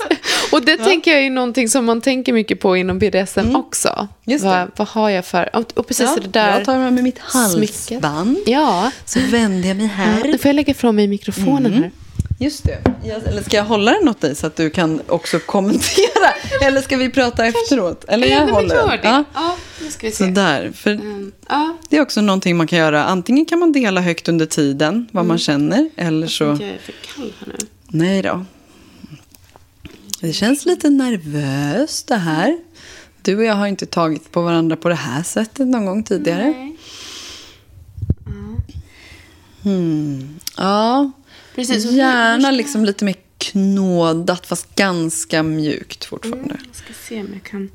Och 0.53 0.63
det 0.65 0.77
tänker 0.77 1.11
jag 1.11 1.21
är 1.27 1.31
någonting 1.31 1.69
som 1.69 1.85
man 1.85 2.01
tänker 2.01 2.33
mycket 2.33 2.61
på 2.61 2.77
inom 2.77 2.99
BDSM 2.99 3.57
också. 3.57 3.89
Mm. 3.89 4.09
Just 4.25 4.45
det. 4.45 4.49
Vad, 4.51 4.71
vad 4.77 4.89
har 4.89 5.11
jag 5.11 5.25
för... 5.25 5.51
Och 5.75 5.87
precis 5.87 6.15
det 6.15 6.29
där... 6.29 6.53
jag 6.59 6.65
tar 6.65 6.79
med 6.91 6.93
mitt 7.05 7.19
smycket. 7.55 8.03
halsband. 8.03 8.39
Ja. 8.47 8.91
Så 9.05 9.21
vänder 9.21 9.69
jag 9.69 9.77
mig 9.77 9.87
ja. 9.87 10.05
här. 10.05 10.23
Nu 10.25 10.39
får 10.39 10.49
jag 10.49 10.57
lägga 10.57 10.71
ifrån 10.71 10.97
mig 10.97 11.07
mikrofonen 11.09 11.67
Mm. 11.67 11.83
här. 11.83 11.91
Just 12.43 12.65
det. 12.65 12.79
Jag, 13.05 13.23
eller 13.27 13.43
ska 13.43 13.57
jag 13.57 13.65
hålla 13.65 13.93
den 13.93 14.09
åt 14.09 14.21
dig 14.21 14.35
så 14.35 14.47
att 14.47 14.57
du 14.57 14.71
kan 14.71 15.01
också 15.07 15.39
kommentera? 15.39 16.29
Eller 16.67 16.81
ska 16.81 16.97
vi 16.97 17.11
prata 17.11 17.47
efteråt? 17.47 18.05
Eller 18.09 18.29
jag 18.29 18.47
håller 18.47 18.75
den. 18.75 18.99
Ja. 19.03 19.25
Ja, 19.35 19.57
nu 19.83 19.91
ska 19.91 20.07
vi 20.07 20.13
se. 20.13 20.25
Sådär. 20.25 20.73
För 20.75 20.91
Mm, 20.91 21.33
Ja, 21.49 21.77
det 21.89 21.97
är 21.97 22.01
också 22.03 22.21
någonting 22.21 22.57
man 22.57 22.67
kan 22.67 22.79
göra. 22.79 23.05
Antingen 23.05 23.47
kan 23.47 23.59
man 23.59 23.73
dela 23.73 24.01
högt 24.01 24.29
under 24.29 24.47
tiden 24.47 25.09
vad 25.13 25.25
man 25.27 25.39
känner. 25.39 25.91
Eller 25.97 26.27
så... 26.27 26.45
jag 26.45 26.53
är 26.63 26.79
för 26.85 26.93
kall 27.17 27.33
här 27.41 27.47
nu. 27.59 27.67
Nej 27.89 28.23
då. 28.23 28.45
Det 30.21 30.33
känns 30.33 30.67
lite 30.67 30.91
nervöst 30.91 32.07
det 32.09 32.17
här. 32.17 32.59
Du 33.23 33.37
och 33.37 33.45
jag 33.45 33.55
har 33.55 33.67
inte 33.67 33.87
tagit 33.87 34.33
på 34.33 34.43
varandra 34.43 34.77
på 34.77 34.89
det 34.89 34.95
här 34.95 35.23
sättet 35.23 35.67
någon 35.67 35.87
gång 35.87 36.05
tidigare. 36.05 36.45
Nej. 36.57 36.77
Hmm. 39.63 40.39
Ja, 40.57 41.11
Precis. 41.55 41.85
hur- 41.87 41.91
gärna 41.93 42.51
liksom 42.51 42.85
lite 42.85 43.05
mer 43.05 43.15
knådat 43.39 44.47
fast 44.47 44.75
ganska 44.75 45.43
mjukt 45.43 46.05
fortfarande. 46.05 46.57
Jag 46.67 46.75
ska 46.77 46.93
se 47.09 47.21
om 47.21 47.29
jag 47.33 47.43
kan 47.43 47.71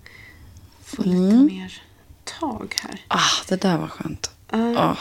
få 0.86 1.04
Mm. 1.04 1.24
lite 1.26 1.56
mer 1.56 1.82
tag 2.40 2.76
här. 2.84 3.02
Ah, 3.08 3.20
det 3.48 3.62
där 3.62 3.78
var 3.78 3.88
skönt. 3.88 4.30
Ja. 4.52 4.78
Ah, 4.80 4.98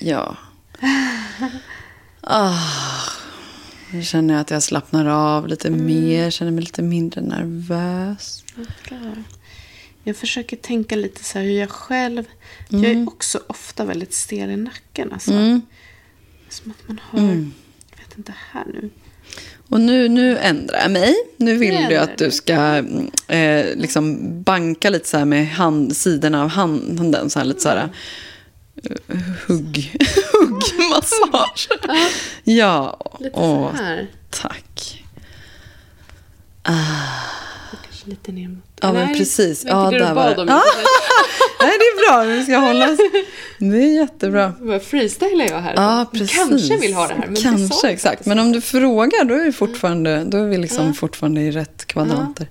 ja. 0.00 0.36
Ah, 2.20 2.58
nu 3.92 4.02
känner 4.02 4.34
jag 4.34 4.40
att 4.40 4.50
jag 4.50 4.62
slappnar 4.62 5.06
av 5.06 5.48
lite 5.48 5.70
mer, 5.70 6.30
känner 6.30 6.52
mig 6.52 6.64
lite 6.64 6.82
mindre 6.82 7.20
nervös. 7.20 8.44
Jag 10.04 10.16
försöker 10.16 10.56
tänka 10.56 10.96
lite 10.96 11.24
så 11.24 11.38
här 11.38 11.46
hur 11.46 11.52
jag 11.52 11.70
själv... 11.70 12.24
Jag 12.68 12.84
är 12.84 13.08
också 13.08 13.40
ofta 13.46 13.84
väldigt 13.84 14.14
stel 14.14 14.50
i 14.50 14.56
nacken. 14.56 15.12
Alltså. 15.12 15.32
Mm. 15.32 15.62
Som 16.48 16.70
att 16.70 16.88
man 16.88 17.00
har... 17.02 17.20
Jag 17.20 17.98
vet 17.98 18.18
inte, 18.18 18.34
här 18.52 18.64
nu. 18.66 18.90
Och 19.68 19.80
nu, 19.80 20.08
nu 20.08 20.38
ändrar 20.38 20.78
jag 20.78 20.90
mig. 20.90 21.14
Nu 21.36 21.56
vill 21.56 21.86
du 21.88 21.96
att 21.96 22.18
du 22.18 22.30
ska 22.30 22.54
mm, 22.54 23.10
eh, 23.28 23.76
liksom 23.76 24.18
banka 24.42 24.90
lite 24.90 25.08
så 25.08 25.18
här 25.18 25.24
med 25.24 25.48
hand, 25.48 25.96
sidorna 25.96 26.42
av 26.42 26.48
handen. 26.48 27.30
Så 27.30 27.38
här, 27.38 27.46
lite 27.46 27.60
så 27.60 27.68
här, 27.68 27.76
eh, 27.76 27.90
hugg, 29.46 29.96
huggmassage. 30.32 31.68
Ja, 32.44 32.98
Lite 33.20 33.36
åh, 33.36 33.76
så 33.76 33.82
här. 33.82 34.06
tack. 34.30 35.04
Kanske 36.64 38.10
lite 38.10 38.32
ner 38.32 38.48
mot... 38.48 38.64
Ja, 38.80 38.92
men 38.92 39.06
Nej, 39.06 39.18
precis. 39.18 39.64
jag 39.64 39.94
Ja, 39.94 39.98
där 39.98 40.14
var 40.14 40.24
det. 40.24 40.52
Ja. 40.52 40.62
det. 41.58 41.64
Nej, 41.66 41.70
det 41.78 41.84
är 41.84 42.08
bra. 42.08 42.34
Vi 42.34 42.44
ska 42.44 42.56
hålla 42.56 42.92
oss. 42.92 42.98
Det 43.58 43.76
är 43.76 43.94
jättebra. 44.00 44.52
Freestylar 44.84 45.46
jag 45.50 45.60
här? 45.60 45.74
Ja, 45.76 46.06
precis. 46.12 46.36
Kanske 46.36 46.76
vill 46.76 46.94
ha 46.94 47.06
det 47.06 47.14
här. 47.14 47.20
Men 47.26 47.34
det 47.34 47.40
Kanske, 47.42 47.86
jag 47.86 47.92
exakt. 47.92 48.26
Men 48.26 48.38
om 48.38 48.52
du 48.52 48.60
frågar, 48.60 49.24
då 49.24 49.34
är 49.34 49.44
vi 49.44 49.52
fortfarande, 49.52 50.24
då 50.24 50.38
är 50.38 50.46
vi 50.46 50.58
liksom 50.58 50.94
fortfarande 50.94 51.40
i 51.40 51.50
rätt 51.50 51.84
kvadranter. 51.86 52.48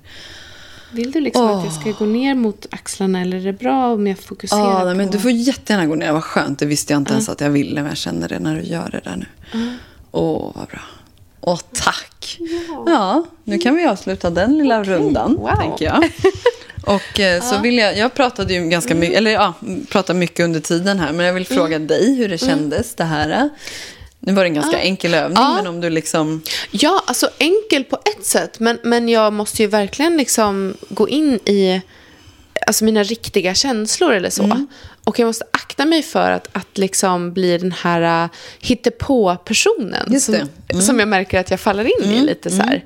Vill 0.91 1.11
du 1.11 1.19
liksom 1.19 1.47
att 1.47 1.65
jag 1.65 1.73
ska 1.73 1.91
gå 1.91 2.05
ner 2.05 2.35
mot 2.35 2.65
axlarna 2.71 3.21
eller 3.21 3.37
är 3.37 3.41
det 3.41 3.53
bra 3.53 3.93
om 3.93 4.07
jag 4.07 4.19
fokuserar 4.19 4.59
Ja, 4.59 4.79
på... 4.79 4.85
nej, 4.85 4.95
men 4.95 5.11
du 5.11 5.19
får 5.19 5.31
jättegärna 5.31 5.85
gå 5.85 5.95
ner. 5.95 6.11
Vad 6.11 6.23
skönt. 6.23 6.59
Det 6.59 6.65
visste 6.65 6.93
jag 6.93 6.99
inte 6.99 7.13
ens 7.13 7.29
att 7.29 7.41
jag 7.41 7.49
ville, 7.49 7.81
men 7.81 7.85
jag 7.85 7.97
känner 7.97 8.29
det 8.29 8.39
när 8.39 8.55
du 8.55 8.61
gör 8.61 8.89
det 8.91 9.01
där 9.09 9.15
nu. 9.15 9.25
Åh, 10.11 10.51
vad 10.55 10.67
bra. 10.67 10.81
Åh, 11.41 11.59
tack. 11.73 12.37
Ja. 12.85 13.25
nu 13.43 13.57
kan 13.57 13.75
vi 13.75 13.85
avsluta 13.85 14.29
den 14.29 14.57
lilla 14.57 14.83
rundan, 14.83 15.35
wow. 15.35 15.55
tänker 15.55 15.85
jag. 15.85 16.11
Och 16.87 17.19
eh, 17.19 17.41
så 17.41 17.59
vill 17.59 17.77
jag, 17.77 17.97
jag 17.97 18.13
pratade 18.13 18.53
ju 18.53 18.69
ganska 18.69 18.95
mycket, 18.95 19.17
eller 19.17 19.31
ja, 19.31 19.53
pratade 19.89 20.19
mycket 20.19 20.45
under 20.45 20.59
tiden 20.59 20.99
här, 20.99 21.13
men 21.13 21.25
jag 21.25 21.33
vill 21.33 21.47
fråga 21.47 21.79
dig 21.79 22.15
hur 22.15 22.29
det 22.29 22.37
kändes 22.37 22.95
det 22.95 23.03
här. 23.03 23.49
Nu 24.19 24.33
var 24.33 24.43
det 24.43 24.49
en 24.49 24.53
ganska 24.53 24.79
enkel 24.79 25.13
övning, 25.13 25.37
Ja. 25.41 25.55
men 25.55 25.67
om 25.67 25.81
du 25.81 25.89
liksom... 25.89 26.41
Ja, 26.71 27.03
alltså 27.05 27.29
enkel 27.37 27.83
på 27.83 27.99
ett 28.05 28.25
sätt. 28.25 28.59
Men, 28.59 28.79
men 28.83 29.09
jag 29.09 29.33
måste 29.33 29.61
ju 29.61 29.67
verkligen 29.67 30.17
liksom 30.17 30.73
gå 30.89 31.09
in 31.09 31.33
i 31.45 31.81
alltså 32.67 32.85
mina 32.85 33.03
riktiga 33.03 33.53
känslor 33.53 34.13
eller 34.13 34.29
så. 34.29 34.43
Mm. 34.43 34.67
Och 35.03 35.19
jag 35.19 35.27
måste 35.27 35.45
akta 35.51 35.85
mig 35.85 36.03
för 36.03 36.31
att, 36.31 36.47
att 36.51 36.77
liksom 36.77 37.33
bli 37.33 37.57
den 37.57 37.71
här 37.71 38.23
uh, 38.23 38.29
hittepå-personen. 38.59 40.19
Som. 40.19 40.35
Mm. 40.35 40.81
som 40.81 40.99
jag 40.99 41.07
märker 41.07 41.39
att 41.39 41.51
jag 41.51 41.59
faller 41.59 42.03
in 42.03 42.11
i 42.11 42.21
lite 42.21 42.49
så 42.49 42.61
här. 42.61 42.83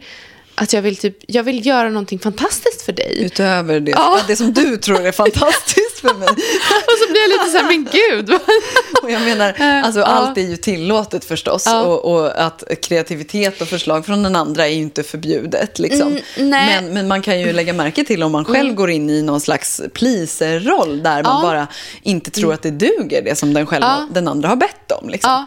Att 0.62 0.74
jag 0.74 0.82
vill, 0.82 0.97
typ, 0.97 1.17
jag 1.28 1.43
vill 1.43 1.65
göra 1.65 1.89
någonting 1.89 2.19
fantastiskt 2.19 2.82
för 2.82 2.93
dig. 2.93 3.17
Utöver 3.19 3.80
det, 3.80 3.91
Ja. 3.91 4.19
det 4.28 4.36
som 4.36 4.54
du 4.54 4.78
tror 4.78 5.06
är 5.06 5.12
fantastiskt 5.12 6.00
för 6.02 6.13
mig. 6.13 6.28
Och 6.88 6.97
så 7.06 7.12
blir 7.12 7.21
jag 7.21 7.30
lite 7.30 7.52
så 7.52 7.58
här, 7.58 7.67
men 7.67 7.88
gud. 7.91 8.34
Och 9.04 9.12
jag 9.12 9.21
menar, 9.21 9.56
alltså, 9.86 10.00
Ja. 10.00 10.06
allt 10.06 10.38
är 10.38 10.41
ju 10.41 10.58
tillåtet 10.58 11.26
förstås. 11.26 11.63
Ja. 11.65 11.82
Och, 11.82 12.13
och 12.13 12.45
att 12.45 12.63
kreativitet 12.82 13.62
och 13.62 13.67
förslag 13.67 14.06
från 14.06 14.24
den 14.24 14.36
andra 14.36 14.67
är 14.67 14.71
ju 14.71 14.82
inte 14.82 15.04
förbjudet. 15.04 15.80
Liksom. 15.80 16.08
Mm. 16.08 16.24
Mm. 16.36 16.50
men, 16.50 16.93
men 16.93 17.08
man 17.08 17.21
kan 17.21 17.39
ju 17.39 17.54
lägga 17.54 17.74
märke 17.74 18.04
till 18.04 18.24
om 18.24 18.32
man 18.32 18.45
själv 18.45 18.74
går 18.74 18.89
in 18.89 19.10
i 19.10 19.21
någon 19.21 19.41
slags 19.41 19.82
pleaser-roll 19.93 21.04
där 21.04 21.24
man 21.24 21.41
bara 21.41 21.67
inte 22.04 22.32
tror 22.32 22.54
att 22.54 22.62
det 22.62 22.71
duger, 22.71 23.21
det 23.21 23.36
som 23.36 23.54
den, 23.54 23.65
själva, 23.65 24.08
den 24.12 24.28
andra 24.28 24.50
har 24.50 24.56
bett 24.56 24.91
om. 24.91 25.10
Liksom. 25.10 25.45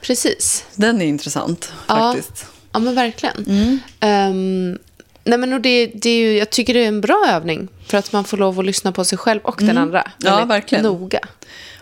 precis. 0.00 0.64
Den 0.74 1.02
är 1.02 1.06
intressant 1.06 1.72
faktiskt. 1.86 2.46
Ja, 2.74 2.78
men 2.78 2.94
verkligen. 2.94 3.44
Mm. 3.46 3.78
Ehm, 4.00 4.78
nej, 5.24 5.38
men 5.38 5.52
och 5.52 5.60
det, 5.60 5.86
det 5.86 6.10
är 6.10 6.18
ju, 6.18 6.38
jag 6.38 6.50
tycker 6.50 6.74
det 6.74 6.84
är 6.84 6.88
en 6.88 7.00
bra 7.00 7.26
övning. 7.28 7.68
För 7.86 7.98
att 7.98 8.12
man 8.12 8.24
får 8.24 8.36
lov 8.36 8.58
att 8.58 8.64
lyssna 8.64 8.92
på 8.92 9.04
sig 9.04 9.18
själv 9.18 9.40
och 9.42 9.56
den 9.60 9.78
andra. 9.78 10.00
Mm. 10.00 10.12
Ja, 10.18 10.44
verkligen. 10.44 10.84
Noga. 10.84 11.20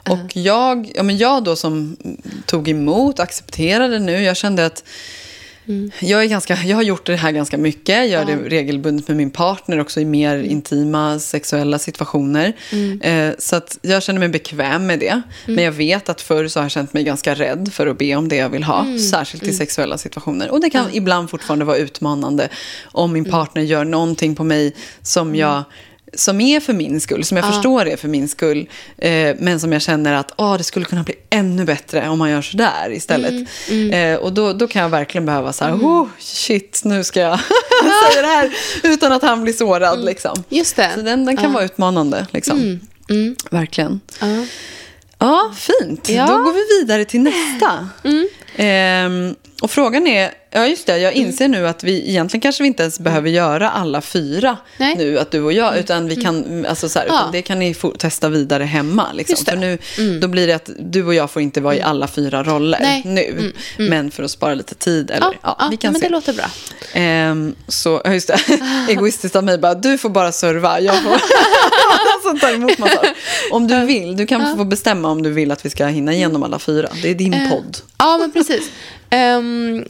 Och 0.09 0.37
jag, 0.37 0.93
ja, 0.95 1.03
men 1.03 1.19
jag 1.19 1.45
då 1.45 1.57
som 1.57 1.97
tog 2.47 2.69
emot, 2.69 3.21
accepterade 3.21 3.99
nu, 3.99 4.23
jag 4.23 4.37
kände 4.37 4.67
att 4.67 4.85
Jag, 6.01 6.23
är 6.23 6.27
ganska, 6.27 6.55
jag 6.65 6.77
har 6.77 6.83
gjort 6.83 7.07
det 7.07 7.17
här 7.17 7.33
ganska 7.33 7.59
mycket. 7.59 7.97
Jag 7.97 8.09
gör 8.09 8.25
det 8.25 8.37
regelbundet 8.37 9.09
med 9.09 9.17
min 9.17 9.31
partner 9.31 9.81
också 9.81 10.01
i 10.01 10.05
mer 10.05 10.39
intima 10.39 11.19
sexuella 11.19 11.79
situationer. 11.79 12.53
Eh, 13.01 13.31
så 13.39 13.57
att 13.57 13.79
jag 13.83 14.03
känner 14.03 14.21
mig 14.21 14.29
bekväm 14.29 14.87
med 14.87 14.99
det. 14.99 15.23
Men 15.47 15.65
jag 15.65 15.73
vet 15.73 16.09
att 16.09 16.21
förr 16.21 16.49
så 16.49 16.61
har 16.61 16.65
jag 16.65 16.71
känt 16.71 16.93
mig 16.93 17.05
ganska 17.05 17.35
rädd 17.35 17.73
för 17.73 17.87
att 17.87 17.99
be 17.99 18.17
om 18.17 18.29
det 18.29 18.37
jag 18.37 18.49
vill 18.49 18.65
ha. 18.65 18.87
Särskilt 19.11 19.43
i 19.43 19.53
sexuella 19.53 19.99
situationer. 19.99 20.51
Och 20.51 20.61
det 20.61 20.71
kan 20.71 20.87
ibland 20.93 21.31
fortfarande 21.31 21.65
vara 21.65 21.77
utmanande 21.77 22.49
om 22.85 23.13
min 23.13 23.25
partner 23.25 23.63
gör 23.63 23.85
någonting 23.85 24.35
på 24.35 24.45
mig 24.45 24.75
som 25.03 25.35
jag 25.35 25.65
som 26.15 26.41
är 26.41 26.61
för 26.61 26.73
min 26.73 27.01
skull, 27.01 27.25
som 27.25 27.37
jag 27.37 27.47
förstår 27.47 27.87
är 27.87 27.97
för 27.97 28.09
min 28.09 28.29
skull, 28.29 28.69
eh, 28.99 29.37
men 29.39 29.61
som 29.61 29.73
jag 29.73 29.83
känner 29.83 30.15
att 30.15 30.33
oh, 30.37 30.57
det 30.57 30.65
skulle 30.65 30.85
kunna 30.85 31.03
bli 31.03 31.15
ännu 31.31 31.65
bättre 31.65 32.09
om 32.09 32.19
man 32.19 32.31
gör 32.31 32.43
så 32.43 32.57
där 32.57 32.93
istället. 32.93 33.49
Eh, 33.93 34.15
och 34.15 34.33
då, 34.33 34.53
då 34.53 34.69
kan 34.69 34.83
jag 34.83 34.89
verkligen 34.89 35.27
behöva 35.27 35.53
så 35.53 35.65
här, 35.65 35.73
oh, 35.73 36.09
shit, 36.19 36.81
nu 36.85 37.05
ska 37.05 37.21
jag 37.21 37.39
säga 38.13 38.23
det 38.23 38.29
här 38.29 38.55
utan 38.83 39.13
att 39.13 39.23
han 39.23 39.43
blir 39.43 39.53
sårad. 39.53 40.05
Liksom. 40.05 40.45
Just 40.49 40.77
det. 40.77 40.91
Så 40.95 41.01
den, 41.03 41.27
den 41.27 41.37
kan 41.37 41.53
vara 41.53 41.65
utmanande. 41.65 42.27
Liksom. 42.31 42.81
Verkligen. 43.51 44.01
Ja, 45.19 45.53
fint. 45.57 46.09
Ja. 46.09 46.27
Då 46.27 46.39
går 46.39 46.53
vi 46.53 46.81
vidare 46.81 47.05
till 47.05 47.21
nästa. 47.21 47.89
Ehm, 48.57 49.35
och 49.63 49.71
frågan 49.71 50.07
är, 50.07 50.31
ja 50.51 50.67
just 50.67 50.87
det, 50.87 50.99
jag 50.99 51.13
inser 51.13 51.49
nu 51.49 51.69
att 51.69 51.85
vi 51.85 52.09
egentligen 52.11 52.41
kanske 52.41 52.63
vi 52.63 52.67
inte 52.67 52.83
ens 52.83 52.99
behöver 53.01 53.31
göra 53.31 53.71
alla 53.71 54.01
fyra 54.01 54.57
Nej. 54.79 54.95
nu, 54.97 55.19
att 55.19 55.31
du 55.31 55.43
och 55.43 55.53
jag, 55.53 55.79
utan 55.79 56.09
vi 56.09 56.17
kan, 56.17 56.67
alltså 56.69 56.89
så 56.89 56.99
här, 56.99 57.07
Ja. 57.09 57.29
det 57.33 57.43
kan 57.43 57.59
ni 57.59 57.75
testa 57.99 58.29
vidare 58.29 58.65
hemma. 58.65 59.13
Liksom. 59.13 59.37
Mm. 59.49 59.79
För 59.79 60.03
nu, 60.03 60.19
då 60.21 60.29
blir 60.29 60.47
det 60.47 60.53
att 60.53 60.71
du 60.79 61.05
och 61.07 61.15
jag 61.15 61.31
får 61.31 61.43
inte 61.43 61.61
vara 61.61 61.75
i 61.75 61.81
alla 61.81 62.09
fyra 62.09 62.43
roller 62.45 62.79
Nej. 62.83 63.03
nu, 63.05 63.53
men 63.79 64.11
för 64.11 64.23
att 64.23 64.31
spara 64.31 64.55
lite 64.55 64.75
tid. 64.75 65.11
Eller, 65.11 65.27
Ja, 65.27 65.33
ja, 65.43 65.57
ja, 65.59 65.69
vi 65.71 65.77
kan 65.77 65.93
men 65.93 66.01
se. 66.01 66.07
det 66.07 66.13
låter 66.13 66.33
bra. 66.33 66.47
Ehm, 66.93 67.55
så, 67.69 68.03
just 68.07 68.29
det. 68.29 68.39
Egoistiskt 68.89 69.37
av 69.37 69.45
mig 69.45 69.59
bara, 69.59 69.75
du 69.75 69.99
får 69.99 70.09
bara 70.11 70.33
serva, 70.33 70.81
jag 70.81 71.03
får 71.03 71.11
alltså, 72.27 72.47
ta 72.47 72.53
emot 72.53 72.79
massage. 72.79 73.15
Om 73.51 73.69
du 73.69 73.81
vill, 73.87 74.17
du 74.17 74.27
kan 74.27 74.57
få 74.57 74.65
bestämma 74.65 75.09
om 75.11 75.23
du 75.23 75.31
vill 75.31 75.51
att 75.53 75.67
vi 75.67 75.71
ska 75.71 75.87
hinna 75.87 76.13
igenom 76.15 76.43
alla 76.43 76.59
fyra. 76.59 76.89
Det 77.03 77.11
är 77.11 77.15
din 77.15 77.35
Eh, 77.35 77.51
podd. 77.51 77.77
Ja, 77.99 78.19
men 78.19 78.33
precis. 78.33 78.63
Um, 79.13 79.85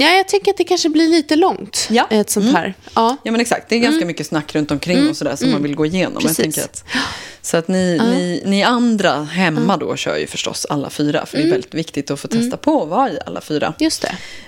ja, 0.00 0.08
jag 0.16 0.28
tycker 0.28 0.50
att 0.50 0.56
det 0.56 0.64
kanske 0.64 0.88
blir 0.88 1.08
lite 1.08 1.36
långt, 1.36 1.88
Ja. 1.90 2.06
ett 2.10 2.30
sånt 2.30 2.52
här. 2.52 2.74
Ja. 2.94 3.16
Ja 3.22 3.32
men 3.32 3.40
exakt, 3.40 3.68
det 3.68 3.76
är 3.76 3.80
ganska 3.80 4.06
mycket 4.06 4.26
snack 4.26 4.54
runt 4.54 4.70
omkring 4.70 5.08
och 5.08 5.16
sådär 5.16 5.36
som 5.36 5.50
man 5.50 5.62
vill 5.62 5.74
gå 5.74 5.86
igenom. 5.86 6.12
Jag 6.12 6.22
Mm. 6.22 6.34
Precis. 6.34 6.54
tänker 6.54 6.62
att, 6.64 6.84
så 7.42 7.56
att 7.56 7.68
ni, 7.68 7.98
ni, 8.14 8.42
ni 8.46 8.62
andra 8.62 9.22
hemma 9.24 9.76
då 9.76 9.96
kör 9.96 10.16
ju 10.16 10.26
förstås 10.26 10.66
alla 10.70 10.90
fyra. 10.90 11.26
För 11.26 11.36
det 11.36 11.42
är 11.42 11.44
Mm. 11.44 11.52
väldigt 11.52 11.74
viktigt 11.74 12.10
att 12.10 12.20
få 12.20 12.28
testa 12.28 12.56
på 12.56 12.82
att 12.82 12.88
vara 12.88 13.10
i 13.10 13.18
alla 13.26 13.40
fyra 13.40 13.74
Just 13.78 14.02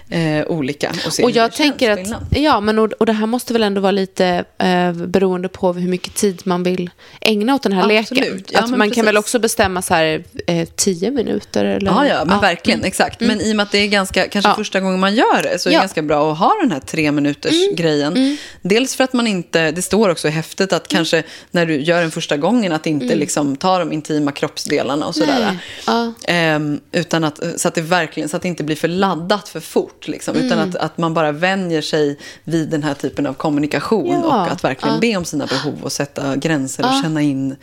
det. 0.08 0.16
eh, 0.16 0.46
olika. 0.46 0.92
Och, 1.06 1.12
se 1.12 1.22
Och 1.22 1.30
hur 1.30 1.36
jag 1.36 1.50
det 1.50 1.56
tänker 1.56 1.96
känns 1.96 2.12
att, 2.12 2.22
ja, 2.38 2.60
men 2.60 2.78
och, 2.78 2.92
och 2.92 3.06
det 3.06 3.12
här 3.12 3.26
måste 3.26 3.52
väl 3.52 3.62
ändå 3.62 3.80
vara 3.80 3.90
lite 3.92 4.44
eh, 4.58 4.92
beroende 4.92 5.48
på 5.48 5.72
hur 5.72 5.88
mycket 5.88 6.14
tid 6.14 6.42
man 6.44 6.62
vill 6.62 6.90
ägna 7.20 7.54
åt 7.54 7.62
den 7.62 7.72
här 7.72 7.98
Absolut. 7.98 8.22
leken. 8.24 8.44
Ja, 8.50 8.60
att 8.60 8.70
man 8.70 8.90
kan 8.90 9.04
väl 9.04 9.14
precis. 9.14 9.24
också 9.26 9.38
bestämma 9.38 9.82
så 9.82 9.94
här 9.94 10.24
eh, 10.46 10.68
tio 10.76 11.10
minuter 11.10 11.64
eller? 11.64 11.90
Ja, 11.90 12.06
ja, 12.06 12.24
men 12.24 12.40
verkligen. 12.40 12.84
Exakt. 12.84 13.20
Men 13.20 13.40
i 13.40 13.52
och 13.52 13.56
med 13.56 13.62
att 13.64 13.72
det 13.72 13.78
är 13.78 13.86
ganska, 13.88 14.28
kanske 14.28 14.54
första 14.54 14.80
gången 14.80 15.00
man 15.00 15.13
gör 15.14 15.42
det 15.42 15.58
så 15.58 15.68
är 15.68 15.70
det 15.70 15.74
Ja. 15.74 15.80
ganska 15.80 16.02
bra 16.02 16.32
att 16.32 16.38
ha 16.38 16.54
den 16.60 16.70
här 16.70 16.80
tre 16.80 17.12
minuters 17.12 17.54
grejen. 17.76 18.36
Dels 18.62 18.96
för 18.96 19.04
att 19.04 19.12
man 19.12 19.26
inte, 19.26 19.70
det 19.70 19.82
står 19.82 20.08
också 20.08 20.28
i 20.28 20.30
häftet 20.30 20.72
att 20.72 20.88
kanske 20.88 21.22
när 21.50 21.66
du 21.66 21.80
gör 21.80 22.00
den 22.00 22.10
första 22.10 22.36
gången 22.36 22.72
att 22.72 22.86
inte 22.86 23.14
liksom 23.14 23.56
ta 23.56 23.78
de 23.78 23.92
intima 23.92 24.32
kroppsdelarna 24.32 25.06
och 25.06 25.14
sådär. 25.14 25.58
Ja. 25.86 26.12
Ehm, 26.26 26.80
utan 26.92 27.24
att, 27.24 27.40
så, 27.56 27.68
att 27.68 27.74
det 27.74 27.80
verkligen, 27.80 28.28
så 28.28 28.36
att 28.36 28.42
det 28.42 28.48
inte 28.48 28.64
blir 28.64 28.76
för 28.76 28.88
laddat 28.88 29.48
för 29.48 29.60
fort. 29.60 30.08
Liksom, 30.08 30.36
Utan 30.36 30.58
att, 30.58 30.76
att 30.76 30.98
man 30.98 31.14
bara 31.14 31.32
vänjer 31.32 31.82
sig 31.82 32.18
vid 32.44 32.68
den 32.68 32.82
här 32.82 32.94
typen 32.94 33.26
av 33.26 33.34
kommunikation 33.34 34.20
Ja. 34.22 34.42
och 34.44 34.52
att 34.52 34.64
verkligen 34.64 34.94
Ja. 34.94 35.00
be 35.00 35.16
om 35.16 35.24
sina 35.24 35.46
behov 35.46 35.74
och 35.82 35.92
sätta 35.92 36.36
gränser 36.36 36.84
och 36.86 37.02
känna 37.02 37.22
in 37.22 37.56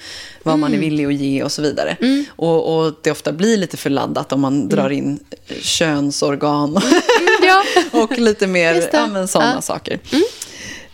vad 0.44 0.60
man 0.60 0.74
är 0.74 0.78
villig 0.78 1.06
att 1.06 1.14
ge 1.14 1.44
och 1.44 1.52
så 1.52 1.62
vidare. 1.62 1.98
Och, 2.30 2.78
och 2.86 2.94
det 3.04 3.12
ofta 3.12 3.32
blir 3.32 3.58
lite 3.58 3.78
för 3.78 3.90
laddat 3.90 4.32
om 4.34 4.42
man 4.42 4.70
drar 4.70 4.90
in 4.90 5.20
könsorgan 5.62 6.82
Ja. 7.44 7.64
och 8.02 8.20
lite 8.20 8.48
mer 8.48 8.74
ja, 8.74 8.82
sådana 9.28 9.30
Ja. 9.34 9.50
Mm. 9.52 9.62
saker. 9.62 10.00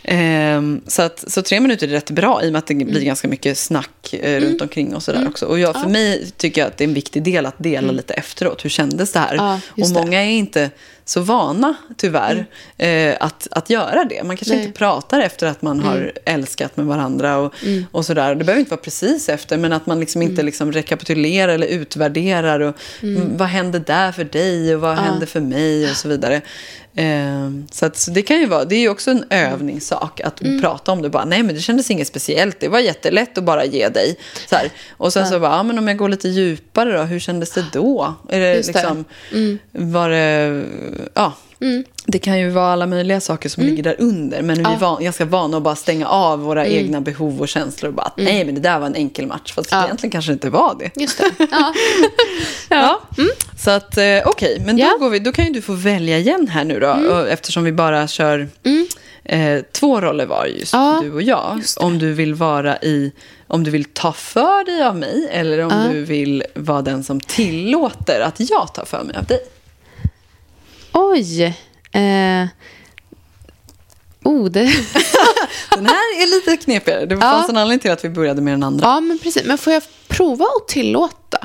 Ehm, 0.03 0.81
så, 0.87 1.01
att, 1.01 1.31
så 1.31 1.41
tre 1.41 1.59
minuter 1.59 1.87
är 1.87 1.91
rätt 1.91 2.11
bra 2.11 2.43
i 2.43 2.47
och 2.47 2.51
med 2.51 2.59
att 2.59 2.67
det 2.67 2.73
Mm. 2.73 2.87
blir 2.87 3.01
ganska 3.01 3.27
mycket 3.27 3.57
snack 3.57 4.13
eh, 4.13 4.39
runt 4.41 4.61
omkring 4.61 4.95
och 4.95 5.03
sådär 5.03 5.27
också. 5.29 5.45
Och 5.45 5.59
jag, 5.59 5.81
för 5.81 5.89
mig 5.89 6.31
tycker 6.37 6.61
jag 6.61 6.67
att 6.67 6.77
det 6.77 6.83
är 6.83 6.87
en 6.87 6.93
viktig 6.93 7.23
del 7.23 7.45
att 7.45 7.55
dela 7.57 7.91
lite 7.91 8.13
efteråt. 8.13 8.65
Hur 8.65 8.69
kändes 8.69 9.11
det 9.11 9.19
här? 9.19 9.33
Mm. 9.33 9.45
Ja, 9.45 9.83
och 9.83 9.89
många 9.89 10.21
är 10.23 10.29
inte 10.29 10.69
så 11.07 11.21
vana, 11.21 11.75
tyvärr, 11.97 12.45
eh, 12.77 13.15
att, 13.19 13.47
att 13.51 13.69
göra 13.69 14.03
det. 14.03 14.23
Man 14.23 14.37
kanske 14.37 14.55
Nej. 14.55 14.65
inte 14.65 14.77
pratar 14.77 15.19
efter 15.19 15.47
att 15.47 15.61
man 15.61 15.79
har 15.79 16.11
älskat 16.25 16.77
med 16.77 16.85
varandra 16.85 17.37
och, 17.37 17.53
och 17.91 18.05
sådär. 18.05 18.35
Det 18.35 18.43
behöver 18.43 18.59
inte 18.59 18.71
vara 18.71 18.81
precis 18.81 19.29
efter, 19.29 19.57
men 19.57 19.73
att 19.73 19.85
man 19.85 19.99
liksom 19.99 20.21
inte 20.21 20.43
liksom 20.43 20.71
rekapitulerar 20.71 21.53
eller 21.53 21.67
utvärderar. 21.67 22.59
Och, 22.59 22.75
mm, 23.01 23.37
Vad 23.37 23.47
hände 23.47 23.79
där 23.79 24.11
för 24.11 24.23
dig 24.23 24.75
och 24.75 24.81
vad 24.81 24.97
hände 24.97 25.25
för 25.25 25.39
mig 25.39 25.89
och 25.91 25.95
så 25.95 26.07
vidare. 26.07 26.41
Eh, 26.95 27.49
så, 27.71 27.85
att, 27.85 27.97
så 27.97 28.11
det 28.11 28.21
kan 28.21 28.39
ju 28.39 28.45
vara, 28.45 28.65
det 28.65 28.75
är 28.75 28.79
ju 28.79 28.89
också 28.89 29.11
en 29.11 29.25
övningssak 29.29 30.21
att 30.21 30.41
prata 30.61 30.91
om 30.91 31.01
det. 31.01 31.09
Bara, 31.09 31.25
Nej, 31.25 31.43
men 31.43 31.55
det 31.55 31.61
kändes 31.61 31.91
inget 31.91 32.07
speciellt. 32.07 32.59
Det 32.59 32.67
var 32.67 32.79
jättelätt 32.79 33.37
att 33.37 33.43
bara 33.43 33.65
ge 33.65 33.89
dig. 33.89 34.15
Så 34.49 34.55
här. 34.55 34.69
Och 34.89 35.13
sen 35.13 35.27
så 35.27 35.39
bara, 35.39 35.51
ja, 35.51 35.63
men 35.63 35.77
om 35.77 35.87
jag 35.87 35.97
går 35.97 36.09
lite 36.09 36.27
djupare 36.29 36.97
då, 36.97 37.03
hur 37.03 37.19
kändes 37.19 37.51
det 37.51 37.65
då? 37.73 38.15
Är 38.29 38.39
det 38.39 38.55
Just 38.55 38.73
det. 38.73 38.79
liksom, 38.79 39.05
var 39.71 40.09
det, 40.09 40.63
ja. 41.13 41.33
Det 42.05 42.19
kan 42.19 42.39
ju 42.39 42.49
vara 42.49 42.71
alla 42.73 42.87
möjliga 42.87 43.19
saker 43.19 43.49
som 43.49 43.63
ligger 43.63 43.83
där 43.83 43.95
under. 43.99 44.41
Men 44.41 44.57
vi 44.57 44.63
är 44.63 44.77
van, 44.77 45.03
ganska 45.03 45.25
vana 45.25 45.57
att 45.57 45.63
bara 45.63 45.75
stänga 45.75 46.07
av 46.07 46.39
våra 46.39 46.65
egna 46.65 47.01
behov 47.01 47.41
och 47.41 47.47
känslor. 47.47 47.87
Och 47.89 47.93
bara, 47.95 48.05
att, 48.05 48.17
nej 48.17 48.45
men 48.45 48.55
det 48.55 48.61
där 48.61 48.79
var 48.79 48.87
en 48.87 48.95
enkel 48.95 49.27
match. 49.27 49.53
Fast 49.53 49.71
Ja. 49.71 49.83
egentligen 49.85 50.11
kanske 50.11 50.31
det 50.31 50.33
inte 50.33 50.49
var 50.49 50.75
det. 50.79 51.01
Just 51.01 51.17
det. 51.17 51.47
Ja. 51.51 51.73
Ja. 52.69 53.01
Så 53.59 53.71
att, 53.71 53.97
eh, 53.97 54.03
okej, 54.25 54.61
men 54.65 54.77
då, 54.77 54.83
Ja. 54.83 54.97
går 54.99 55.09
vi, 55.09 55.19
då 55.19 55.31
kan 55.31 55.45
ju 55.45 55.51
du 55.53 55.61
få 55.61 55.73
välja 55.73 56.17
igen 56.17 56.47
här 56.47 56.63
nu 56.63 56.79
då. 56.79 56.89
och 56.89 57.29
Eftersom 57.29 57.63
vi 57.63 57.71
bara 57.71 58.07
kör 58.07 58.47
eh, 59.23 59.61
två 59.71 60.01
roller 60.01 60.25
var 60.25 60.45
just 60.45 60.73
Ja, 60.73 60.99
du 61.03 61.11
och 61.13 61.21
jag. 61.21 61.61
Om 61.77 61.99
du 61.99 62.13
vill 62.13 62.33
vara 62.33 62.77
i, 62.77 63.11
om 63.47 63.63
du 63.63 63.71
vill 63.71 63.85
ta 63.85 64.13
för 64.13 64.65
dig 64.65 64.83
av 64.83 64.95
mig. 64.95 65.27
Eller 65.31 65.59
om 65.59 65.71
Ja. 65.71 65.91
du 65.93 66.03
vill 66.03 66.43
vara 66.53 66.81
den 66.81 67.03
som 67.03 67.19
tillåter 67.19 68.19
att 68.21 68.35
jag 68.39 68.73
tar 68.73 68.85
för 68.85 69.03
mig 69.03 69.15
av 69.17 69.25
dig. 69.25 69.39
Oj. 70.99 71.43
Eh. 71.91 72.47
Oh, 74.23 74.49
det... 74.49 74.59
Den 75.75 75.85
här 75.85 76.21
är 76.21 76.35
lite 76.35 76.63
knepigare. 76.63 77.05
Det 77.05 77.15
Ja. 77.15 77.21
fanns 77.21 77.49
en 77.49 77.57
anledning 77.57 77.79
till 77.79 77.91
att 77.91 78.05
vi 78.05 78.09
började 78.09 78.41
med 78.41 78.53
den 78.53 78.63
andra. 78.63 78.85
Ja, 78.87 78.99
men 78.99 79.19
precis. 79.19 79.43
Men 79.45 79.57
får 79.57 79.73
jag 79.73 79.83
prova 80.07 80.45
att 80.45 80.67
tillåta 80.67 81.37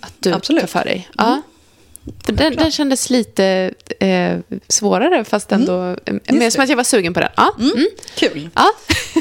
att 0.00 0.12
du 0.18 0.32
absolut. 0.32 0.60
tar 0.60 0.66
för 0.68 0.84
dig? 0.84 1.08
Ja. 1.18 1.42
För 2.24 2.32
den, 2.32 2.56
den 2.56 2.70
kändes 2.70 3.10
lite 3.10 3.70
eh, 4.00 4.38
svårare, 4.68 5.24
fast 5.24 5.52
ändå 5.52 5.96
eh, 6.04 6.14
mer 6.34 6.50
som 6.50 6.62
att 6.62 6.68
jag 6.68 6.76
var 6.76 6.84
sugen 6.84 7.14
på 7.14 7.20
den. 7.20 7.28
Ja. 7.36 7.54
Mm. 7.60 7.86
Kul. 8.14 8.48
Ja. 8.54 8.70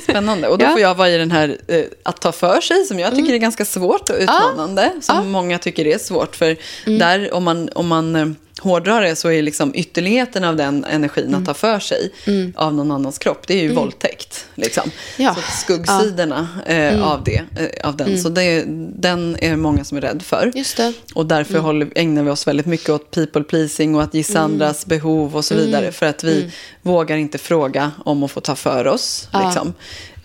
Spännande. 0.04 0.48
Och 0.48 0.58
då 0.58 0.66
Ja. 0.70 0.72
får 0.72 0.80
jag 0.80 0.96
vara 0.96 1.10
i 1.10 1.18
den 1.18 1.32
här 1.32 1.58
eh, 1.68 1.84
att 2.04 2.22
ta 2.22 2.32
för 2.32 2.62
sig 2.62 2.86
som 2.86 3.00
jag 3.00 3.16
tycker 3.16 3.34
är 3.34 3.38
ganska 3.38 3.66
svårt 3.66 4.10
och 4.10 4.16
utmanande. 4.20 4.92
Som 5.02 5.16
Ja. 5.16 5.24
många 5.24 5.60
tycker 5.60 5.88
är 5.88 5.98
svårt. 5.98 6.36
För 6.36 6.56
där, 7.00 7.34
om 7.34 7.44
man, 7.44 7.70
om 7.76 7.88
man 7.88 8.16
eh, 8.16 8.28
hårdrar 8.60 9.02
det 9.02 9.16
så 9.16 9.32
är 9.32 9.42
liksom 9.42 9.76
ytterligheten 9.76 10.44
av 10.44 10.56
den 10.56 10.86
energin 10.86 11.36
att 11.36 11.46
ta 11.46 11.54
för 11.54 11.80
sig 11.80 12.12
av 12.56 12.74
någon 12.74 12.92
annans 12.92 13.18
kropp, 13.18 13.48
det 13.48 13.54
är 13.54 13.62
ju 13.62 13.74
våldtäkt. 13.74 14.46
Liksom. 14.56 14.92
Ja. 15.18 15.36
Så 15.36 15.42
skuggsidorna 15.42 16.48
eh, 16.66 17.04
av, 17.04 17.24
det, 17.24 17.42
eh, 17.58 17.88
av 17.88 17.98
den, 17.98 18.20
så 18.20 18.30
det, 18.30 18.66
den 18.96 19.38
är 19.40 19.56
många 19.56 19.84
som 19.84 19.98
är 19.98 20.02
rädd 20.02 20.22
för. 20.22 20.52
Just 20.56 20.78
det. 20.78 20.94
Och 21.14 21.26
därför 21.26 21.60
håller, 21.60 21.88
ägnar 21.96 22.24
vi 22.24 22.30
oss 22.30 22.48
väldigt 22.48 22.66
mycket 22.66 22.90
åt 22.90 23.12
people 23.12 23.44
pleasing 23.44 23.96
och 23.96 24.04
att 24.04 24.14
gissa 24.14 24.40
andras 24.40 24.86
behov 24.86 25.36
och 25.36 25.46
så 25.46 25.56
vidare. 25.56 25.92
För 25.92 26.06
att 26.06 26.24
vi 26.24 26.52
vågar 26.82 27.18
inte 27.18 27.38
fråga 27.38 27.92
om 28.06 28.24
att 28.24 28.32
få 28.32 28.42
ta 28.42 28.56
för 28.56 28.88
oss. 28.88 29.28
Ja. 29.32 29.46
Liksom. 29.46 29.74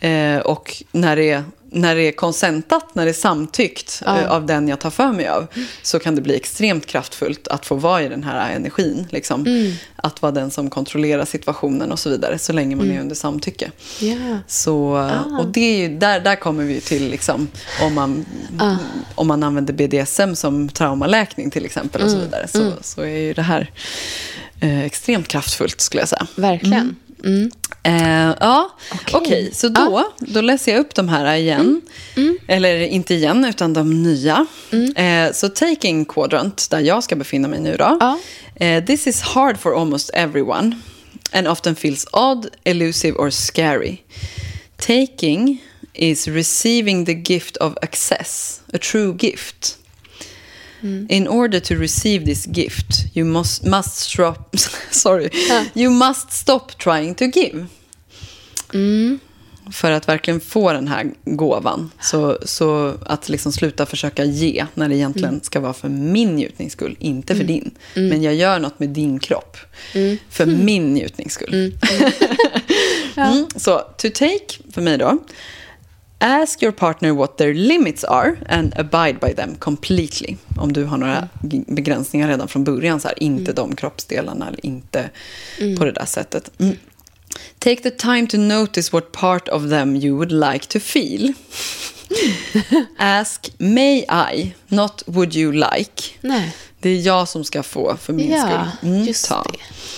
Eh, 0.01 0.39
och 0.39 0.83
när 0.93 1.17
det, 1.17 1.31
är, 1.31 1.45
när 1.75 1.95
det 1.95 2.03
är 2.03 2.13
konsentat, 2.13 2.95
när 2.95 3.05
det 3.05 3.11
är 3.11 3.13
samtyckt 3.13 4.03
Ja. 4.07 4.21
eh, 4.21 4.31
av 4.31 4.47
den 4.47 4.69
jag 4.69 4.79
tar 4.81 4.91
för 4.91 5.13
mig 5.13 5.29
av, 5.29 5.47
så 5.83 5.99
kan 5.99 6.15
det 6.15 6.21
bli 6.21 6.37
extremt 6.37 6.87
kraftfullt 6.87 7.49
att 7.49 7.67
få 7.67 7.75
vara 7.75 8.03
i 8.03 8.09
den 8.09 8.25
här 8.25 8.51
energin. 8.55 9.07
Liksom. 9.11 9.45
Att 9.97 10.23
vara 10.23 10.33
den 10.33 10.51
som 10.51 10.71
kontrollerar 10.71 11.25
situationen 11.25 11.93
och 11.93 11.99
så 11.99 12.11
vidare, 12.11 12.39
så 12.39 12.53
länge 12.53 12.77
man 12.77 12.91
är 12.91 13.01
under 13.01 13.15
samtycke. 13.15 13.71
Ja. 14.01 14.39
Så, 14.47 15.11
Och 15.41 15.47
det 15.47 15.61
är 15.61 15.89
ju, 15.89 15.99
där, 15.99 16.21
där 16.21 16.37
kommer 16.37 16.65
vi 16.65 16.81
till 16.81 17.09
liksom, 17.11 17.49
om, 17.83 17.95
man, 17.95 18.25
om 19.15 19.27
man 19.27 19.43
använder 19.43 19.73
BDSM 19.75 20.35
som 20.35 20.69
traumaläkning 20.69 21.51
till 21.51 21.65
exempel. 21.65 22.03
och 22.03 22.11
så 22.11 22.19
vidare 22.19 22.49
så, 22.49 22.73
så 22.81 23.01
är 23.01 23.19
ju 23.19 23.35
det 23.35 23.43
här 23.43 23.71
eh, 24.61 24.85
extremt 24.85 25.29
kraftfullt 25.29 25.81
skulle 25.81 26.03
jag 26.03 26.09
säga. 26.09 26.27
Verkligen. 26.37 26.97
Eh, 27.87 28.35
ja, 28.41 28.71
okej. 28.93 29.15
Okej. 29.15 29.51
så 29.55 29.69
då, 29.69 30.13
då 30.19 30.41
läser 30.41 30.73
jag 30.73 30.81
upp 30.81 30.95
de 30.95 31.09
här 31.09 31.35
igen. 31.35 31.81
Eller 32.49 32.81
inte 32.81 33.15
igen, 33.15 33.45
utan 33.45 33.73
de 33.73 34.03
nya. 34.03 34.47
Eh, 34.97 35.33
så 35.33 35.49
taking 35.49 36.05
quadrant, 36.05 36.71
där 36.71 36.81
jag 36.81 37.05
ska 37.05 37.17
befinna 37.17 37.49
mig 37.49 37.61
nu 37.61 37.77
då. 37.77 37.97
Ja. 38.01 38.19
Eh, 38.57 38.85
this 38.85 39.07
is 39.07 39.23
hard 39.23 39.59
for 39.59 39.81
almost 39.81 40.11
everyone 40.15 40.77
and 41.33 41.49
often 41.49 41.77
feels 41.77 42.07
odd, 42.13 42.47
elusive 42.65 43.17
or 43.19 43.31
scary. 43.31 43.97
Taking 44.77 45.63
is 45.93 46.29
receiving 46.29 47.05
the 47.05 47.13
gift 47.35 47.57
of 47.57 47.75
access, 47.83 48.61
a 48.73 48.79
true 48.79 49.15
gift. 49.19 49.79
In 51.09 51.29
order 51.29 51.61
to 51.61 51.75
receive 51.75 52.25
this 52.25 52.47
gift, 52.47 52.87
you 53.17 53.27
must, 53.27 53.65
must 53.65 53.97
stop, 53.97 54.57
sorry, 54.91 55.31
you 55.75 55.91
must 55.91 56.33
stop 56.33 56.67
trying 56.79 57.15
to 57.15 57.25
give. 57.25 57.67
För 59.73 59.91
att 59.91 60.09
verkligen 60.09 60.41
få 60.41 60.73
den 60.73 60.89
här 60.89 61.07
gåvan. 61.25 61.91
Så, 62.01 62.39
så 62.45 62.95
att 63.07 63.29
liksom 63.29 63.53
sluta 63.53 63.87
försöka 63.87 64.25
ge 64.25 64.67
när 64.75 64.89
det 64.89 64.95
egentligen 64.97 65.41
ska 65.43 65.61
vara 65.61 65.73
för 65.73 65.89
min 65.89 66.37
njutnings 66.37 66.73
skull, 66.73 66.97
inte 66.99 67.35
för 67.35 67.45
din. 67.45 67.71
Men 67.95 68.23
jag 68.23 68.35
gör 68.35 68.59
något 68.59 68.79
med 68.81 68.89
din 68.89 69.19
kropp. 69.19 69.57
För 70.31 70.47
min 70.47 70.95
njutnings 70.95 71.33
skull. 71.33 71.73
Mm, 73.17 73.47
så 73.57 73.79
to 73.79 74.09
take, 74.15 74.73
för 74.73 74.81
mig 74.83 74.99
då. 74.99 75.19
Ask 76.19 76.63
your 76.63 76.73
partner 76.73 77.13
what 77.13 77.37
their 77.39 77.55
limits 77.55 78.05
are 78.05 78.37
and 78.49 78.75
abide 78.79 79.19
by 79.21 79.35
them 79.35 79.55
completely. 79.55 80.37
Om 80.59 80.73
du 80.73 80.85
har 80.85 80.97
några 80.97 81.29
g- 81.43 81.65
begränsningar 81.67 82.29
redan 82.29 82.49
från 82.49 82.65
början, 82.65 83.01
så 83.01 83.09
här, 83.09 83.23
inte 83.23 83.53
de 83.53 83.77
kroppsdelarna 83.77 84.49
eller 84.49 84.67
inte 84.67 85.11
på 85.79 85.85
det 85.85 85.93
där 85.93 86.07
sättet. 86.07 86.51
Mm. 86.61 86.77
Take 87.59 87.83
the 87.83 87.91
time 87.91 88.27
to 88.27 88.37
notice 88.37 88.93
what 88.93 89.13
part 89.13 89.49
of 89.49 89.63
them 89.71 89.97
you 89.97 90.17
would 90.17 90.33
like 90.33 90.67
to 90.69 90.81
feel. 90.81 91.33
Ask 92.99 93.53
may 93.59 93.99
I, 94.33 94.55
not 94.69 95.03
would 95.07 95.37
you 95.37 95.53
like. 95.53 96.03
Nej. 96.21 96.57
Det 96.81 96.91
är 96.91 97.01
jag 97.01 97.29
som 97.29 97.45
ska 97.45 97.63
få 97.63 97.97
för 97.97 98.13
min 98.13 98.31
Ja, 98.31 98.69
skull. 98.81 98.91
Mm, 98.91 99.05
just 99.05 99.29
ta. 99.29 99.47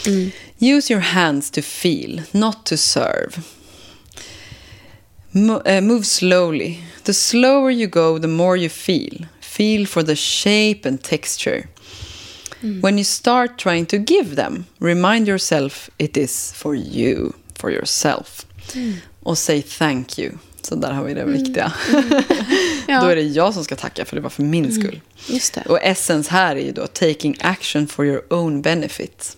det. 0.04 0.30
Use 0.58 0.92
your 0.92 1.02
hands 1.02 1.50
to 1.50 1.62
feel, 1.62 2.22
not 2.30 2.64
to 2.66 2.76
serve. 2.76 3.30
Eh, 5.64 5.80
move 5.82 6.04
slowly. 6.06 6.78
The 7.04 7.12
slower 7.12 7.70
you 7.70 7.86
go, 7.86 8.18
the 8.18 8.28
more 8.28 8.56
you 8.56 8.68
feel. 8.68 9.26
Feel 9.40 9.86
for 9.86 10.02
the 10.02 10.16
shape 10.16 10.88
and 10.88 11.02
texture. 11.02 11.68
When 12.80 12.98
you 12.98 13.04
start 13.04 13.58
trying 13.58 13.86
to 13.86 13.98
give 13.98 14.34
them, 14.34 14.64
remind 14.80 15.28
yourself 15.28 15.90
it 15.98 16.16
is 16.16 16.52
for 16.52 16.74
you, 16.74 17.32
for 17.54 17.70
yourself. 17.70 18.46
Och 19.22 19.38
say 19.38 19.62
thank 19.62 20.18
you. 20.18 20.32
Så 20.62 20.74
där 20.74 20.92
har 20.92 21.04
vi 21.04 21.14
det 21.14 21.24
viktiga. 21.24 21.72
Ja. 22.88 23.00
Då 23.00 23.06
är 23.06 23.16
det 23.16 23.22
jag 23.22 23.54
som 23.54 23.64
ska 23.64 23.76
tacka, 23.76 24.04
för 24.04 24.16
det 24.16 24.22
var 24.22 24.30
för 24.30 24.42
min 24.42 24.72
skull. 24.72 25.00
Just 25.28 25.54
det. 25.54 25.62
Och 25.68 25.82
essence 25.82 26.30
här 26.30 26.56
är 26.56 26.60
ju 26.60 26.72
då 26.72 26.86
taking 26.86 27.36
action 27.40 27.86
for 27.86 28.06
your 28.06 28.22
own 28.32 28.62
benefit. 28.62 29.36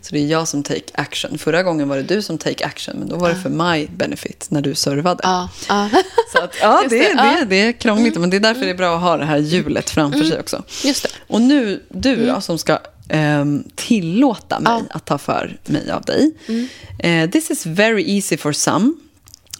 Så 0.00 0.14
det 0.14 0.18
är 0.18 0.26
jag 0.26 0.48
som 0.48 0.62
take 0.62 0.82
action. 0.94 1.38
Förra 1.38 1.62
gången 1.62 1.88
var 1.88 1.96
det 1.96 2.02
du 2.02 2.22
som 2.22 2.38
take 2.38 2.66
action, 2.66 2.96
men 2.98 3.08
då 3.08 3.16
var 3.16 3.28
det 3.28 3.36
för 3.36 3.50
my 3.50 3.86
benefit 3.86 4.46
när 4.50 4.62
du 4.62 4.74
servade. 4.74 5.20
Ja, 5.22 5.48
ja. 5.68 5.90
Så 6.32 6.38
att, 6.38 6.54
ja, 6.60 6.82
det, 6.88 6.98
det, 6.98 7.14
det. 7.14 7.20
Mm. 7.20 7.48
det 7.48 7.56
är 7.56 7.72
krångligt, 7.72 8.16
men 8.16 8.30
det 8.30 8.36
är 8.36 8.40
därför 8.40 8.60
det 8.60 8.70
är 8.70 8.74
bra 8.74 8.96
att 8.96 9.02
ha 9.02 9.16
det 9.16 9.24
här 9.24 9.38
hjulet 9.38 9.90
framför 9.90 10.24
sig 10.24 10.40
också. 10.40 10.62
Just 10.84 11.02
det. 11.02 11.08
Och 11.26 11.40
nu 11.40 11.82
du 11.88 12.26
då, 12.26 12.40
som 12.40 12.58
ska 12.58 12.78
ehm, 13.08 13.64
tillåta 13.74 14.60
mig. 14.60 14.72
Mm. 14.72 14.86
att 14.90 15.04
ta 15.04 15.18
för 15.18 15.58
mig 15.64 15.90
av 15.90 16.02
dig. 16.02 16.32
Eh, 16.98 17.30
this 17.30 17.50
is 17.50 17.66
very 17.66 18.16
easy 18.16 18.36
for 18.36 18.52
some. 18.52 18.92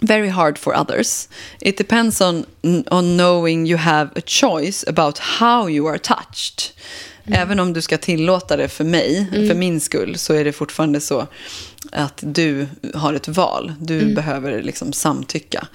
Very 0.00 0.28
hard 0.28 0.58
for 0.58 0.80
others. 0.80 1.28
It 1.60 1.78
depends 1.78 2.20
on, 2.20 2.46
on 2.90 3.16
knowing 3.16 3.66
you 3.66 3.78
have 3.78 4.10
a 4.16 4.22
choice 4.26 4.84
about 4.88 5.18
how 5.18 5.68
you 5.68 5.88
are 5.88 5.98
touched. 5.98 6.72
Mm. 7.26 7.40
Även 7.40 7.60
om 7.60 7.72
du 7.72 7.82
ska 7.82 7.98
tillåta 7.98 8.56
det 8.56 8.68
för 8.68 8.84
mig, 8.84 9.26
för 9.48 9.54
min 9.54 9.80
skull, 9.80 10.18
så 10.18 10.34
är 10.34 10.44
det 10.44 10.52
fortfarande 10.52 11.00
så 11.00 11.26
att 11.92 12.18
du 12.20 12.66
har 12.94 13.14
ett 13.14 13.28
val. 13.28 13.72
Du 13.80 14.00
Mm. 14.00 14.14
behöver 14.14 14.62
liksom 14.62 14.92
samtycka. 14.92 15.66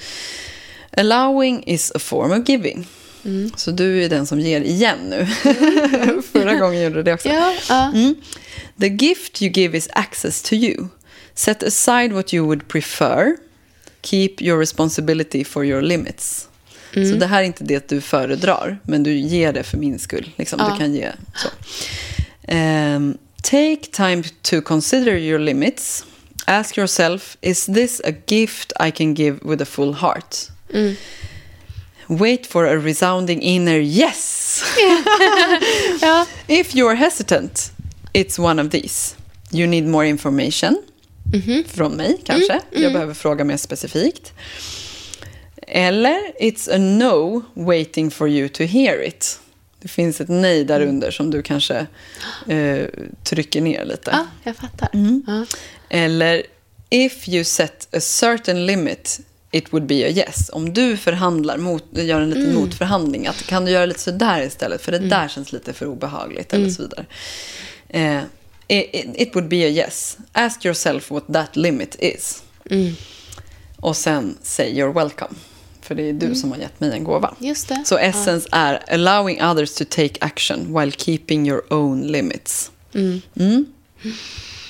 Allowing 0.97 1.63
is 1.65 1.91
a 1.95 1.99
form 1.99 2.31
of 2.41 2.49
giving. 2.49 2.87
Mm. 3.25 3.51
Så 3.55 3.71
du 3.71 4.03
är 4.03 4.09
den 4.09 4.25
som 4.27 4.39
ger 4.39 4.61
igen 4.61 4.97
nu. 5.09 5.25
Förra 6.31 6.55
gången 6.55 6.81
gjorde 6.83 6.95
du 6.95 7.03
det 7.03 7.13
också. 7.13 7.29
Ja. 7.69 7.91
Mm. 7.93 8.15
The 8.79 8.87
gift 8.87 9.41
you 9.41 9.51
give 9.51 9.77
is 9.77 9.89
access 9.93 10.41
to 10.41 10.53
you. 10.55 10.87
Set 11.35 11.63
aside 11.63 12.11
what 12.13 12.33
you 12.33 12.45
would 12.45 12.67
prefer. 12.67 13.37
Keep 14.01 14.29
your 14.41 14.59
responsibility 14.59 15.43
for 15.43 15.65
your 15.65 15.81
limits. 15.81 16.48
Så 16.93 17.15
det 17.15 17.25
här 17.27 17.39
är 17.39 17.45
inte 17.45 17.63
det 17.63 17.89
du 17.89 18.01
föredrar, 18.01 18.79
men 18.83 19.03
du 19.03 19.17
ger 19.17 19.53
det 19.53 19.63
för 19.63 19.77
min 19.77 19.99
skull. 19.99 20.29
Liksom. 20.35 20.59
Ja. 20.59 20.69
Du 20.71 20.77
kan 20.77 20.93
ge 20.93 21.11
så. 21.35 21.47
Ehm, 22.47 23.17
take 23.41 23.79
time 23.91 24.23
to 24.41 24.61
consider 24.61 25.15
your 25.17 25.39
limits. 25.39 26.05
Ask 26.45 26.77
yourself, 26.77 27.37
is 27.41 27.65
this 27.65 28.01
a 28.05 28.11
gift 28.27 28.73
I 28.87 28.91
can 28.91 29.13
give 29.13 29.39
with 29.41 29.61
a 29.61 29.65
full 29.65 29.93
heart? 29.93 30.35
Wait 32.07 32.47
for 32.47 32.65
a 32.67 32.75
resounding 32.77 33.41
inner 33.41 33.79
yes. 33.79 34.63
ja. 36.01 36.25
If 36.47 36.75
you 36.75 36.87
are 36.89 36.95
hesitant, 36.95 37.71
it's 38.13 38.39
one 38.39 38.61
of 38.63 38.69
these. 38.71 39.15
You 39.51 39.67
need 39.67 39.85
more 39.87 40.07
information. 40.07 40.81
Från 41.67 41.91
mig 41.91 42.17
kanske. 42.25 42.59
Jag 42.71 42.93
behöver 42.93 43.13
fråga 43.13 43.43
mer 43.43 43.57
specifikt. 43.57 44.33
Eller 45.71 46.19
it's 46.39 46.75
a 46.75 46.77
no 46.77 47.41
waiting 47.53 48.11
for 48.11 48.27
you 48.29 48.49
to 48.49 48.63
hear 48.63 49.07
it. 49.07 49.39
Det 49.81 49.87
finns 49.87 50.21
ett 50.21 50.29
nej 50.29 50.63
där 50.63 50.81
under 50.81 51.11
som 51.11 51.31
du 51.31 51.41
kanske 51.41 51.87
eh, 52.47 52.85
trycker 53.23 53.61
ner 53.61 53.85
lite. 53.85 54.11
ja, 54.11 54.27
jag 54.43 54.55
fattar. 54.55 54.89
Ja. 55.27 55.45
Eller 55.89 56.43
if 56.89 57.29
you 57.29 57.43
set 57.43 57.87
a 57.95 57.99
certain 57.99 58.65
limit 58.65 59.19
it 59.51 59.73
would 59.73 59.85
be 59.85 60.05
a 60.05 60.09
yes. 60.09 60.49
Om 60.53 60.73
du 60.73 60.97
förhandlar, 60.97 61.57
mot, 61.57 61.85
gör 61.91 62.21
en 62.21 62.29
liten 62.29 62.55
motförhandling, 62.55 63.27
att 63.27 63.47
kan 63.47 63.65
du 63.65 63.71
göra 63.71 63.85
lite 63.85 63.99
sådär 63.99 64.41
istället, 64.41 64.81
för 64.81 64.91
det 64.91 64.99
där 64.99 65.27
känns 65.27 65.51
lite 65.51 65.73
för 65.73 65.85
obehagligt, 65.85 66.53
eller 66.53 66.69
så 66.69 66.81
vidare. 66.81 67.05
Eh, 67.89 68.21
it, 68.67 69.05
it 69.15 69.35
would 69.35 69.49
be 69.49 69.65
a 69.65 69.69
yes. 69.69 70.17
Ask 70.31 70.65
yourself 70.65 71.11
what 71.11 71.23
that 71.33 71.55
limit 71.55 71.95
is. 71.99 72.43
Och 73.75 73.97
sen 73.97 74.37
say 74.41 74.73
you're 74.73 74.93
welcome. 74.93 75.35
För 75.89 75.95
det 75.95 76.09
är 76.09 76.13
du 76.13 76.35
som 76.35 76.51
har 76.51 76.57
gett 76.57 76.79
mig 76.79 76.91
en 76.91 77.03
gåva. 77.03 77.33
Just 77.39 77.67
det. 77.67 77.83
Så 77.85 77.97
essence 77.97 78.49
är 78.51 78.93
allowing 78.93 79.43
others 79.43 79.75
to 79.75 79.83
take 79.89 80.13
action 80.21 80.79
while 80.79 80.91
keeping 80.91 81.47
your 81.47 81.73
own 81.73 82.01
limits. 82.01 82.71
Mm. 82.93 83.65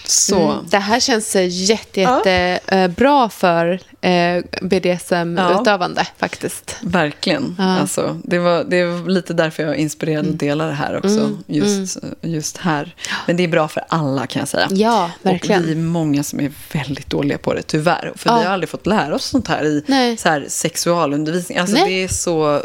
Så. 0.09 0.51
Mm. 0.51 0.65
Det 0.69 0.77
här 0.77 0.99
känns 0.99 1.35
eh, 1.35 1.47
jätte, 1.49 2.01
jätte 2.01 2.59
eh, 2.67 2.87
bra 2.87 3.29
för 3.29 3.79
eh, 4.01 4.43
BDSM-utövande 4.61 6.07
faktiskt. 6.17 6.77
Verkligen. 6.81 7.55
Ja. 7.57 7.79
Alltså, 7.79 8.21
det, 8.23 8.39
var, 8.39 8.63
det 8.63 8.85
var 8.85 9.09
lite 9.09 9.33
därför 9.33 9.63
jag 9.63 9.71
är 9.71 9.75
inspirerad 9.77 10.29
att 10.29 10.39
dela 10.39 10.65
det 10.65 10.73
här 10.73 10.97
också. 10.97 11.37
Just, 11.47 11.97
just 12.21 12.57
här. 12.57 12.95
Men 13.27 13.37
det 13.37 13.43
är 13.43 13.47
bra 13.47 13.67
för 13.67 13.83
alla 13.89 14.27
kan 14.27 14.39
jag 14.39 14.49
säga. 14.49 14.67
Ja, 14.71 15.11
verkligen. 15.21 15.61
Och 15.61 15.67
vi 15.67 15.71
är 15.71 15.75
många 15.75 16.23
som 16.23 16.39
är 16.39 16.51
väldigt 16.73 17.09
dåliga 17.09 17.37
på 17.37 17.53
det, 17.53 17.61
tyvärr. 17.61 18.13
För 18.15 18.29
Ja. 18.29 18.39
vi 18.39 18.45
har 18.45 18.53
aldrig 18.53 18.69
fått 18.69 18.85
lära 18.87 19.15
oss 19.15 19.25
sånt 19.25 19.47
här 19.47 19.65
i 19.65 19.83
Nej. 19.87 20.17
Så 20.17 20.29
här, 20.29 20.45
sexualundervisning. 20.47 21.57
Alltså, 21.57 21.75
Nej. 21.75 21.85
det 21.85 22.03
är 22.03 22.07
så 22.07 22.63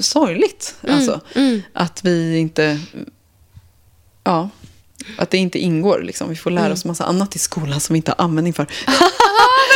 sorgligt. 0.00 0.74
Alltså, 0.88 1.20
Att 1.72 2.04
vi 2.04 2.38
inte... 2.38 2.80
Ja, 4.24 4.48
att 5.18 5.30
det 5.30 5.38
inte 5.38 5.58
ingår. 5.58 6.02
Liksom. 6.02 6.28
Vi 6.28 6.36
får 6.36 6.50
lära 6.50 6.72
oss 6.72 6.84
massa 6.84 7.04
annat 7.04 7.36
i 7.36 7.38
skolan 7.38 7.80
som 7.80 7.94
vi 7.94 7.96
inte 7.96 8.14
har 8.16 8.24
användning 8.24 8.52
för. 8.52 8.66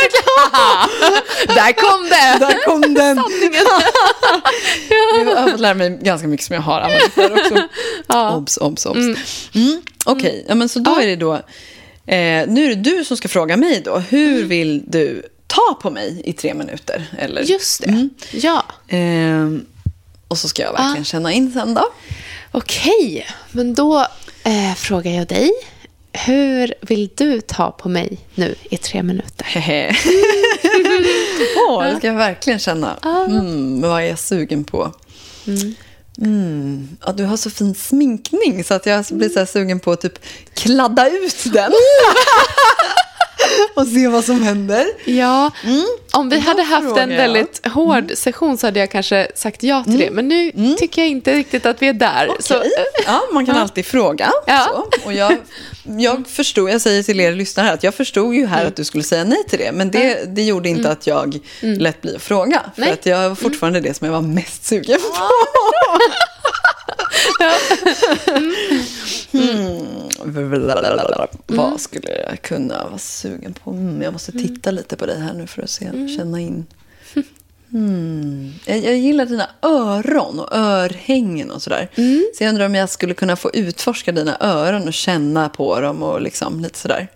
Där 1.47 1.73
kom 1.73 2.03
det! 2.03 2.45
Där 2.45 2.65
kom 2.65 2.81
den! 2.93 3.17
Jag 5.25 5.35
har 5.35 5.51
fått 5.51 5.59
lära 5.59 5.73
mig 5.73 5.99
ganska 6.01 6.27
mycket 6.27 6.45
som 6.45 6.53
jag 6.53 6.61
har 6.61 6.81
använt 6.81 7.13
för 7.13 7.31
också. 7.31 7.67
Obs, 8.07 8.57
obs, 8.57 8.85
obs. 8.85 9.17
Mm. 9.55 9.81
Okej, 10.05 10.45
ja, 10.47 10.55
men 10.55 10.69
så 10.69 10.79
då 10.79 10.99
är 10.99 11.07
det 11.07 11.15
då... 11.15 11.33
Eh, 12.07 12.47
nu 12.47 12.65
är 12.65 12.75
det 12.75 12.75
du 12.75 13.05
som 13.05 13.17
ska 13.17 13.27
fråga 13.27 13.57
mig 13.57 13.81
då. 13.85 13.97
Hur 13.97 14.43
vill 14.43 14.83
du 14.87 15.23
ta 15.47 15.79
på 15.81 15.89
mig 15.89 16.21
i 16.25 16.33
tre 16.33 16.53
minuter? 16.53 17.05
Eller? 17.19 17.41
Just 17.41 17.81
det. 17.81 17.87
Mm. 17.87 18.09
Ja. 18.31 18.65
Ehm, 18.87 19.65
och 20.27 20.37
så 20.37 20.47
ska 20.47 20.61
jag 20.61 20.73
verkligen 20.73 21.05
känna 21.05 21.31
in 21.31 21.53
sen 21.53 21.73
då. 21.73 21.89
Okej, 22.51 23.27
men 23.51 23.73
då 23.73 24.07
eh, 24.45 24.75
frågar 24.75 25.11
jag 25.11 25.27
dig. 25.27 25.51
Hur 26.13 26.73
vill 26.81 27.09
du 27.15 27.41
ta 27.41 27.71
på 27.71 27.89
mig 27.89 28.17
nu 28.35 28.55
i 28.63 28.77
tre 28.77 29.03
minuter? 29.03 29.47
Åh, 31.69 31.83
det 31.83 31.97
ska 31.97 32.07
jag 32.07 32.13
verkligen 32.13 32.59
känna. 32.59 32.97
Mm, 33.27 33.81
vad 33.81 34.01
är 34.01 34.05
jag 34.05 34.19
sugen 34.19 34.63
på? 34.63 34.93
Mm. 36.21 36.97
Ja, 37.05 37.11
du 37.11 37.23
har 37.23 37.37
så 37.37 37.49
fin 37.49 37.75
sminkning 37.75 38.63
så 38.63 38.73
att 38.73 38.85
jag 38.85 39.05
blir 39.09 39.29
så 39.29 39.45
sugen 39.45 39.79
på 39.79 39.91
att 39.91 40.01
typ 40.01 40.19
kladda 40.53 41.09
ut 41.09 41.43
den. 41.53 41.71
och 43.75 43.87
se 43.87 44.07
vad 44.07 44.25
som 44.25 44.43
händer. 44.43 44.85
Ja, 45.05 45.51
om 46.13 46.29
vi 46.29 46.39
hade 46.39 46.63
haft 46.63 46.97
en 46.97 47.11
jag. 47.11 47.17
väldigt 47.17 47.67
hård 47.67 48.11
session 48.15 48.57
så 48.57 48.67
hade 48.67 48.79
jag 48.79 48.91
kanske 48.91 49.27
sagt 49.35 49.63
ja 49.63 49.83
till 49.83 49.97
det. 49.97 50.11
Men 50.11 50.27
nu 50.27 50.51
tycker 50.79 51.01
jag 51.01 51.09
inte 51.09 51.33
riktigt 51.33 51.65
att 51.65 51.81
vi 51.81 51.87
är 51.87 51.93
där. 51.93 52.31
Så, 52.39 52.57
Okej. 52.57 52.71
Ja, 53.05 53.21
man 53.33 53.45
kan 53.45 53.57
alltid 53.57 53.85
fråga. 53.85 54.31
Ja. 54.47 54.67
Så. 54.69 55.05
Och 55.05 55.13
jag, 55.13 55.37
jag 55.83 56.27
förstod, 56.27 56.69
jag 56.69 56.81
säger 56.81 57.03
till 57.03 57.19
er 57.19 57.31
lyssnare 57.35 57.65
här, 57.65 57.73
att 57.73 57.83
jag 57.83 57.95
förstod 57.95 58.35
ju 58.35 58.45
här 58.45 58.65
att 58.65 58.75
du 58.75 58.83
skulle 58.83 59.03
säga 59.03 59.23
nej 59.23 59.43
till 59.49 59.59
det. 59.59 59.71
Men 59.71 59.91
det, 59.91 60.35
det 60.35 60.43
gjorde 60.43 60.69
inte 60.69 60.91
att 60.91 61.07
jag 61.07 61.39
lät 61.61 62.01
bli 62.01 62.15
att 62.15 62.21
fråga. 62.21 62.61
För 62.75 62.81
Nej. 62.81 62.91
att 62.91 63.05
jag 63.05 63.29
var 63.29 63.35
fortfarande 63.35 63.79
det 63.79 63.93
som 63.93 64.05
jag 64.05 64.13
var 64.13 64.21
mest 64.21 64.65
sugen 64.65 64.99
på. 64.99 65.17
Hmm. 69.31 70.04
Vad 71.47 71.81
skulle 71.81 72.09
jag 72.29 72.41
kunna 72.41 72.83
vara 72.83 72.97
sugen 72.97 73.53
på? 73.53 73.71
Mm, 73.71 74.01
jag 74.01 74.13
måste 74.13 74.31
titta 74.31 74.71
lite 74.71 74.95
på 74.97 75.05
dig 75.05 75.19
här 75.19 75.33
nu 75.33 75.47
för 75.47 75.61
att 75.61 75.69
se, 75.69 75.85
känna 76.17 76.39
in. 76.39 76.65
Hmm. 77.71 78.53
Jag, 78.65 78.77
jag 78.77 78.97
gillar 78.97 79.25
dina 79.25 79.49
öron 79.61 80.39
och 80.39 80.55
örhängen 80.55 81.51
och 81.51 81.61
sådär. 81.61 81.89
Så 82.37 82.43
jag 82.43 82.49
undrar 82.49 82.65
om 82.65 82.75
jag 82.75 82.89
skulle 82.89 83.13
kunna 83.13 83.35
få 83.35 83.51
utforska 83.53 84.11
dina 84.11 84.37
öron 84.39 84.87
och 84.87 84.93
känna 84.93 85.49
på 85.49 85.79
dem 85.79 86.03
och 86.03 86.21
liksom 86.21 86.59
lite 86.59 86.79
sådär. 86.79 87.07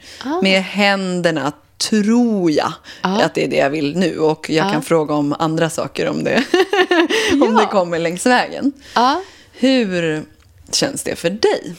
Med 0.41 0.63
händerna 0.63 1.51
tror 1.77 2.51
jag 2.51 2.73
att 3.01 3.33
det 3.33 3.43
är 3.43 3.47
det 3.47 3.55
jag 3.55 3.69
vill 3.69 3.97
nu. 3.97 4.19
Och 4.19 4.49
jag 4.49 4.71
kan 4.71 4.81
fråga 4.81 5.13
om 5.13 5.35
andra 5.39 5.69
saker 5.69 6.09
om 6.09 6.23
det, 6.23 6.43
om 7.33 7.55
det 7.55 7.65
kommer 7.65 7.99
längs 7.99 8.25
vägen. 8.25 8.71
ja. 8.95 9.21
Hur 9.51 10.23
känns 10.71 11.03
det 11.03 11.15
för 11.15 11.29
dig? 11.29 11.75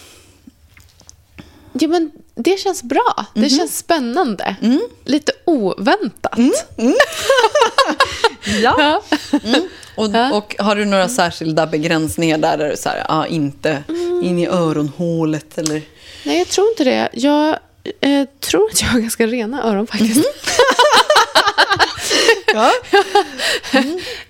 Ja, 1.73 1.89
men 1.89 2.11
det 2.35 2.61
känns 2.61 2.83
bra. 2.83 3.27
Det 3.35 3.49
känns 3.51 3.79
spännande. 3.79 4.57
Lite 5.05 5.33
oväntat. 5.45 6.39
Ja. 8.63 9.03
Och, 9.95 10.05
och 10.33 10.57
har 10.59 10.77
du 10.77 10.85
några 10.85 11.09
särskilda 11.09 11.67
begränsningar 11.67 12.39
där, 12.39 12.57
där 12.57 12.71
du 12.71 12.77
så 12.77 12.89
här, 12.89 13.05
ah, 13.09 13.27
inte 13.27 13.83
in 14.23 14.39
i 14.39 14.47
öronhålet 14.47 15.59
eller? 15.59 15.83
Nej, 16.25 16.39
jag 16.39 16.49
tror 16.49 16.69
inte 16.71 16.85
det. 16.85 17.09
Jag 17.13 17.49
eh, 18.01 18.29
tror 18.41 18.67
att 18.73 18.83
jag 18.83 18.89
har 18.89 19.01
ganska 19.01 19.27
rena 19.27 19.63
öron 19.65 19.87
faktiskt. 19.87 20.25
Ja. 22.55 22.73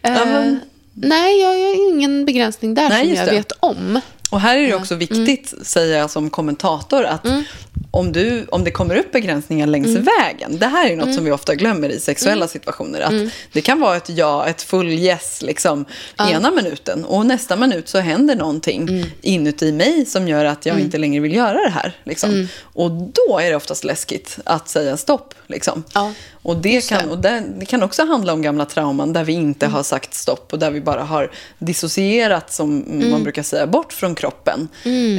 Eh, 0.02 0.52
nej, 0.94 1.40
jag 1.40 1.48
har 1.48 1.88
ingen 1.92 2.24
begränsning 2.24 2.74
där 2.74 2.88
Nej, 2.88 3.06
som 3.06 3.14
jag 3.16 3.26
det. 3.26 3.32
vet 3.32 3.52
om. 3.60 4.00
Och 4.30 4.40
här 4.40 4.58
är 4.58 4.66
det 4.66 4.74
också 4.74 4.94
viktigt, 4.94 5.54
säger 5.62 5.98
jag 5.98 6.10
som 6.10 6.30
kommentator, 6.30 7.04
att 7.04 7.26
om, 7.90 8.12
du, 8.12 8.46
om 8.50 8.64
det 8.64 8.70
kommer 8.70 8.96
upp 8.96 9.12
begränsningar 9.12 9.66
längs 9.66 9.96
vägen, 9.96 10.58
det 10.58 10.66
här 10.66 10.90
är 10.90 10.96
något 10.96 11.14
som 11.14 11.24
vi 11.24 11.30
ofta 11.30 11.54
glömmer 11.54 11.88
i 11.88 12.00
sexuella 12.00 12.48
situationer, 12.48 13.00
att 13.00 13.32
det 13.52 13.60
kan 13.60 13.80
vara 13.80 13.96
ett 13.96 14.08
ja, 14.08 14.46
ett 14.46 14.62
full 14.62 14.88
yes, 14.88 15.42
liksom, 15.42 15.84
ena 16.30 16.50
minuten, 16.50 17.04
och 17.04 17.26
nästa 17.26 17.56
minut 17.56 17.88
så 17.88 17.98
händer 17.98 18.36
någonting 18.36 19.04
inuti 19.22 19.72
mig 19.72 20.06
som 20.06 20.28
gör 20.28 20.44
att 20.44 20.66
jag 20.66 20.80
inte 20.80 20.98
längre 20.98 21.20
vill 21.20 21.34
göra 21.34 21.62
det 21.62 21.70
här. 21.70 21.96
Liksom. 22.04 22.48
Och 22.62 22.90
då 22.90 23.38
är 23.38 23.50
det 23.50 23.56
oftast 23.56 23.84
läskigt 23.84 24.38
att 24.44 24.68
säga 24.68 24.96
stopp. 24.96 25.34
Liksom. 25.46 25.84
Ja. 25.94 26.12
Och, 26.42 26.56
det 26.56 26.88
kan, 26.88 27.10
och 27.10 27.18
det, 27.18 27.42
det 27.58 27.66
kan 27.66 27.82
också 27.82 28.04
handla 28.04 28.32
om 28.32 28.42
gamla 28.42 28.64
trauman 28.64 29.12
där 29.12 29.24
vi 29.24 29.32
inte 29.32 29.66
har 29.66 29.82
sagt 29.82 30.14
stopp 30.14 30.52
och 30.52 30.58
där 30.58 30.70
vi 30.70 30.80
bara 30.80 31.02
har 31.02 31.30
dissocierat, 31.58 32.52
som 32.52 32.84
man 33.10 33.22
brukar 33.22 33.42
säga, 33.42 33.66
bort 33.66 33.92
från 33.92 34.14
kroppen. 34.14 34.68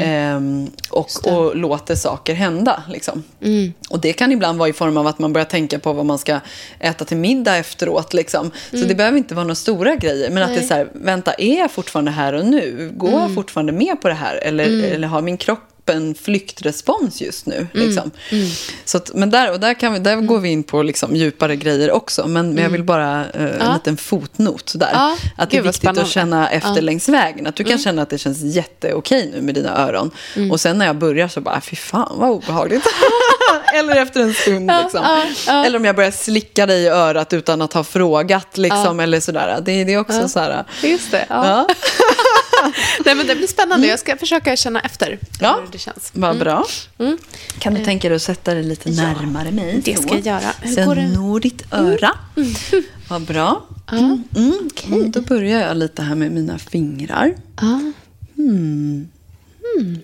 Ehm, 0.02 0.72
och, 0.90 1.08
och 1.26 1.56
låter 1.56 1.96
saker 1.96 2.34
hända. 2.34 2.84
Liksom. 2.90 3.24
Och 3.90 4.00
det 4.00 4.14
kan 4.14 4.32
ibland 4.32 4.60
vara 4.60 4.70
i 4.70 4.74
form 4.74 4.98
av 4.98 5.08
att 5.08 5.20
man 5.20 5.34
börjar 5.34 5.46
tänka 5.46 5.80
på 5.80 5.94
vad 5.94 6.06
man 6.06 6.18
ska 6.18 6.40
äta 6.80 7.06
till 7.06 7.18
middag 7.18 7.58
efteråt. 7.58 8.14
Liksom. 8.14 8.52
Så 8.70 8.78
det 8.78 8.96
behöver 8.96 9.18
inte 9.18 9.36
vara 9.36 9.44
några 9.44 9.56
stora 9.56 9.96
grejer. 9.96 10.30
Men 10.30 10.44
att 10.44 10.50
det 10.50 10.62
är 10.62 10.68
så 10.68 10.74
här, 10.74 10.88
vänta, 10.94 11.34
är 11.34 11.60
jag 11.60 11.72
fortfarande 11.72 12.12
här 12.12 12.34
och 12.34 12.46
nu? 12.46 12.92
Går 12.94 13.12
jag 13.12 13.36
fortfarande 13.36 13.72
med 13.72 14.02
på 14.02 14.08
det 14.08 14.14
här? 14.14 14.36
Eller, 14.36 14.84
eller 14.84 15.08
har 15.08 15.22
min 15.22 15.38
kropp 15.38 15.71
en 15.90 16.16
flyktrespons 16.16 17.22
just 17.22 17.46
nu. 17.46 17.68
Liksom. 17.74 18.12
Så 18.86 18.98
att, 18.98 19.12
men 19.14 19.30
där, 19.30 19.52
och 19.52 19.60
där, 19.60 19.74
kan 19.74 19.94
vi, 19.94 20.00
där 20.00 20.16
går 20.16 20.40
vi 20.40 20.50
in 20.50 20.64
på 20.64 20.84
liksom 20.84 21.16
djupare 21.16 21.56
grejer 21.56 21.92
också. 21.92 22.28
Men 22.28 22.58
jag 22.58 22.70
vill 22.70 22.84
bara 22.84 23.30
eh, 23.30 23.68
en 23.68 23.74
liten 23.74 23.98
fotnot 23.98 24.74
där. 24.76 24.90
Ja, 24.94 25.18
att 25.38 25.50
det 25.50 25.58
är 25.58 25.62
viktigt 25.62 25.90
att 25.98 26.08
känna 26.08 26.50
efter 26.50 26.82
längs 26.82 27.10
vägen. 27.10 27.48
Att 27.48 27.56
du 27.56 27.64
kan 27.64 27.78
känna 27.78 28.02
att 28.02 28.10
det 28.10 28.18
känns 28.18 28.42
jätteokej 28.42 29.32
nu 29.34 29.42
med 29.42 29.56
dina 29.56 29.78
öron. 29.88 30.12
Och 30.52 30.60
sen 30.60 30.78
när 30.78 30.86
jag 30.86 30.96
börjar 30.96 31.28
så 31.28 31.42
bara, 31.42 31.62
fy 31.62 31.76
fan 31.76 32.16
vad 32.20 32.30
obehagligt. 32.30 32.88
Eller 33.74 33.96
efter 33.96 34.20
en 34.22 34.34
stund. 34.34 34.72
Liksom. 34.84 35.02
ja, 35.04 35.24
ja. 35.48 35.66
Eller 35.66 35.80
om 35.80 35.86
jag 35.86 35.96
börjar 35.96 36.12
slicka 36.12 36.66
dig 36.66 36.84
i 36.84 36.88
örat 36.88 37.34
utan 37.34 37.62
att 37.62 37.74
ha 37.74 37.84
frågat. 37.84 38.58
Liksom, 38.58 39.00
Eller 39.00 39.20
sådär. 39.20 39.62
Det, 39.62 39.84
det 39.84 39.94
är 39.94 40.00
också 40.00 40.28
så 40.28 40.40
här. 40.40 40.66
Just 40.84 41.12
det. 41.12 41.26
Ja. 42.62 42.72
Ja, 42.98 43.04
Nej, 43.06 43.16
men 43.16 43.28
det 43.28 43.36
blir 43.36 43.48
spännande. 43.48 43.88
Jag 43.88 44.00
ska 44.00 44.18
försöka 44.18 44.56
känna 44.56 44.80
efter 44.82 45.20
Ja. 45.40 45.60
hur 45.66 45.72
det 45.72 45.78
känns. 45.78 46.10
vad 46.14 46.40
bra. 46.40 46.66
Kan 47.60 47.74
du 47.74 47.86
tänka 47.86 48.10
dig 48.10 48.16
att 48.16 48.22
sätta 48.22 48.54
dig 48.54 48.64
lite 48.64 48.90
närmare 48.90 49.52
mig? 49.52 49.82
det 49.86 49.96
ska 50.02 50.10
jag 50.16 50.26
göra. 50.26 50.54
Hur 50.62 50.76
Så 50.76 50.86
går 50.86 50.98
jag 50.98 51.10
når 51.10 51.40
ditt 51.40 51.64
öra. 51.74 52.12
Vad 53.10 53.22
bra. 53.22 53.66
Mm. 53.92 54.24
Mm. 54.36 54.70
Mm, 54.88 55.12
Då 55.12 55.22
börjar 55.22 55.60
jag 55.68 55.78
lite 55.78 56.02
här 56.02 56.16
med 56.16 56.32
mina 56.32 56.58
fingrar. 56.58 57.36
Ja. 57.62 57.80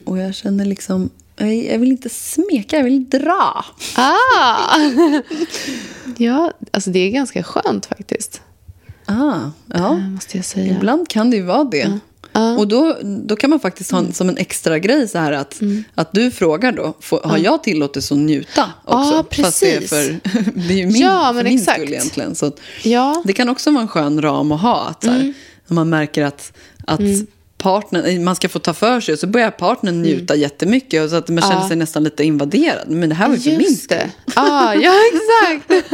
Och 0.05 0.17
jag 0.17 0.35
känner 0.35 0.65
liksom, 0.65 1.09
jag 1.37 1.79
vill 1.79 1.91
inte 1.91 2.09
smeka, 2.09 2.77
jag 2.77 2.83
vill 2.83 3.09
dra. 3.09 3.65
Ah! 3.95 4.77
ja, 6.17 6.51
alltså 6.71 6.89
det 6.89 6.99
är 6.99 7.09
ganska 7.11 7.43
skönt 7.43 7.85
faktiskt. 7.85 8.41
Ah, 9.05 9.39
ja. 9.73 9.91
eh, 9.93 9.97
Måste 10.09 10.37
jag 10.37 10.45
säga. 10.45 10.73
Ibland 10.77 11.09
kan 11.09 11.29
det 11.31 11.37
ju 11.37 11.43
vara 11.43 11.63
det. 11.63 11.99
Och 12.57 12.67
då, 12.67 12.97
då 13.03 13.35
kan 13.35 13.49
man 13.49 13.59
faktiskt 13.59 13.91
ha 13.91 13.99
en, 13.99 14.13
som 14.13 14.29
en 14.29 14.37
extra 14.37 14.79
grej 14.79 15.07
så 15.07 15.17
här 15.17 15.31
att, 15.31 15.59
att 15.95 16.09
du 16.11 16.31
frågar 16.31 16.71
då, 16.71 16.93
får, 16.99 17.21
har 17.23 17.37
jag 17.37 17.63
tillåtelse 17.63 18.13
att 18.13 18.19
njuta 18.19 18.71
också? 18.83 19.25
Ja, 19.37 19.43
Fast 19.43 19.59
det 19.59 19.71
är, 19.75 19.79
precis. 19.79 19.89
för, 19.89 20.19
det 20.67 20.73
är 20.73 20.77
ju 20.77 20.85
min, 20.85 20.95
Ja, 21.01 21.25
för 21.27 21.33
men 21.33 21.43
min 21.43 21.57
exakt. 21.59 21.77
skull 21.81 21.93
egentligen. 21.93 22.35
Så 22.35 22.45
att, 22.45 22.59
Ja. 22.83 23.21
Det 23.25 23.33
kan 23.33 23.49
också 23.49 23.71
vara 23.71 23.81
en 23.81 23.87
skön 23.87 24.21
ram 24.21 24.51
att 24.51 24.61
ha. 24.61 24.87
Att, 24.89 25.03
så 25.03 25.09
här, 25.09 25.33
När 25.67 25.75
man 25.75 25.89
märker 25.89 26.23
att, 26.23 26.53
att 26.85 26.99
partnern, 27.57 28.23
man 28.23 28.35
ska 28.35 28.49
få 28.49 28.59
ta 28.59 28.73
för 28.73 29.01
sig 29.01 29.13
och 29.13 29.19
så 29.19 29.27
börjar 29.27 29.51
partnern 29.51 30.01
njuta 30.01 30.35
jättemycket 30.35 31.03
och 31.03 31.09
så 31.09 31.15
att 31.15 31.29
man 31.29 31.41
känner 31.41 31.67
sig 31.67 31.77
nästan 31.77 32.03
lite 32.03 32.23
invaderad. 32.23 32.87
Men 32.89 33.09
det 33.09 33.15
här 33.15 33.27
var 33.27 33.35
ju 33.35 33.41
för 33.41 33.57
min 33.57 33.75
skull. 33.77 33.97
Ah, 34.35 34.73
ja, 34.73 34.93
exakt. 35.13 35.85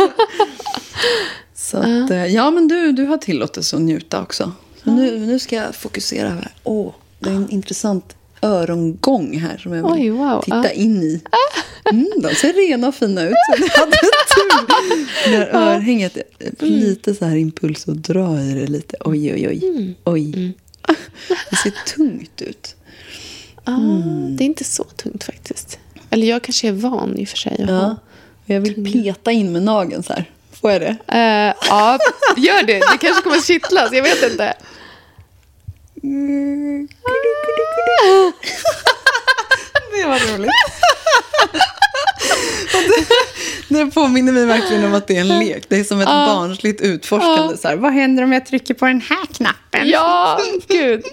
Så 1.55 1.77
att, 1.77 2.11
eh, 2.11 2.25
ja, 2.25 2.51
men 2.51 2.67
du, 2.67 2.91
du 2.91 3.05
har 3.05 3.17
tillåtelse 3.17 3.75
att 3.75 3.81
njuta 3.81 4.21
också. 4.21 4.51
Så 4.83 4.91
nu, 4.91 5.19
nu 5.19 5.39
ska 5.39 5.55
jag 5.55 5.75
fokusera 5.75 6.29
här. 6.29 6.51
Åh, 6.63 6.91
det 7.19 7.29
är 7.29 7.33
en 7.33 7.49
intressant 7.49 8.15
örongång 8.41 9.37
här 9.37 9.57
som 9.57 9.73
jag 9.73 9.83
vill 9.95 10.01
Oj, 10.01 10.09
wow. 10.09 10.41
titta 10.41 10.63
Ja. 10.65 10.71
in 10.71 11.03
i. 11.03 11.21
Mm, 11.91 12.07
de 12.21 12.35
ser 12.35 12.53
rena 12.53 12.87
och 12.87 12.95
fina 12.95 13.21
ut. 13.23 13.33
Så 13.55 13.63
ni 13.63 13.69
hade 13.69 13.91
tur. 13.91 15.31
Det 15.31 15.37
här 15.37 15.47
örhänget, 15.55 16.17
jag 16.39 16.51
får 16.59 16.65
lite 16.65 17.15
så 17.15 17.25
här 17.25 17.35
impuls 17.35 17.87
att 17.87 18.03
dra 18.03 18.41
i 18.41 18.53
det 18.53 18.67
lite. 18.67 18.97
Oj, 18.99 19.33
oj, 19.33 19.47
oj. 19.47 19.65
Mm. 19.67 19.93
oj. 20.03 20.53
Det 21.49 21.55
ser 21.55 21.73
tungt 21.95 22.41
ut. 22.41 22.75
Ah, 23.63 23.77
Det 24.29 24.43
är 24.43 24.45
inte 24.45 24.63
så 24.63 24.83
tungt 24.83 25.23
faktiskt. 25.23 25.79
Eller 26.09 26.27
jag 26.27 26.43
kanske 26.43 26.67
är 26.67 26.71
van 26.71 27.17
i 27.17 27.23
och 27.23 27.27
för 27.27 27.37
sig. 27.37 27.65
Ja. 27.67 27.95
Jag 28.45 28.61
vill 28.61 28.93
peta 28.93 29.31
in 29.31 29.51
med 29.51 29.63
nageln 29.63 30.03
så 30.03 30.13
här. 30.13 30.29
Får 30.63 30.71
jag 30.71 30.81
det? 30.81 30.95
Eh, 31.07 31.67
ja, 31.69 31.99
gör 32.37 32.63
det. 32.63 32.79
Det 32.79 32.97
kanske 33.01 33.21
kommer 33.23 33.41
kittlas. 33.41 33.89
Jag 33.91 34.03
vet 34.03 34.23
inte. 34.23 34.53
Det 39.91 40.05
var 40.07 40.33
roligt. 40.37 40.51
Det, 43.69 43.85
det 43.85 43.91
påminner 43.91 44.31
mig 44.31 44.45
verkligen 44.45 44.85
om 44.85 44.93
att 44.93 45.07
det 45.07 45.17
är 45.17 45.21
en 45.21 45.39
lek. 45.39 45.63
Det 45.67 45.79
är 45.79 45.83
som 45.83 46.01
ett 46.01 46.07
barnsligt 46.07 46.81
utforskande. 46.81 47.57
Så 47.57 47.67
här, 47.67 47.75
vad 47.75 47.93
händer 47.93 48.23
om 48.23 48.33
jag 48.33 48.45
trycker 48.45 48.73
på 48.73 48.85
den 48.85 49.01
här 49.01 49.25
knappen? 49.25 49.89
Ja, 49.89 50.39
gud. 50.67 51.03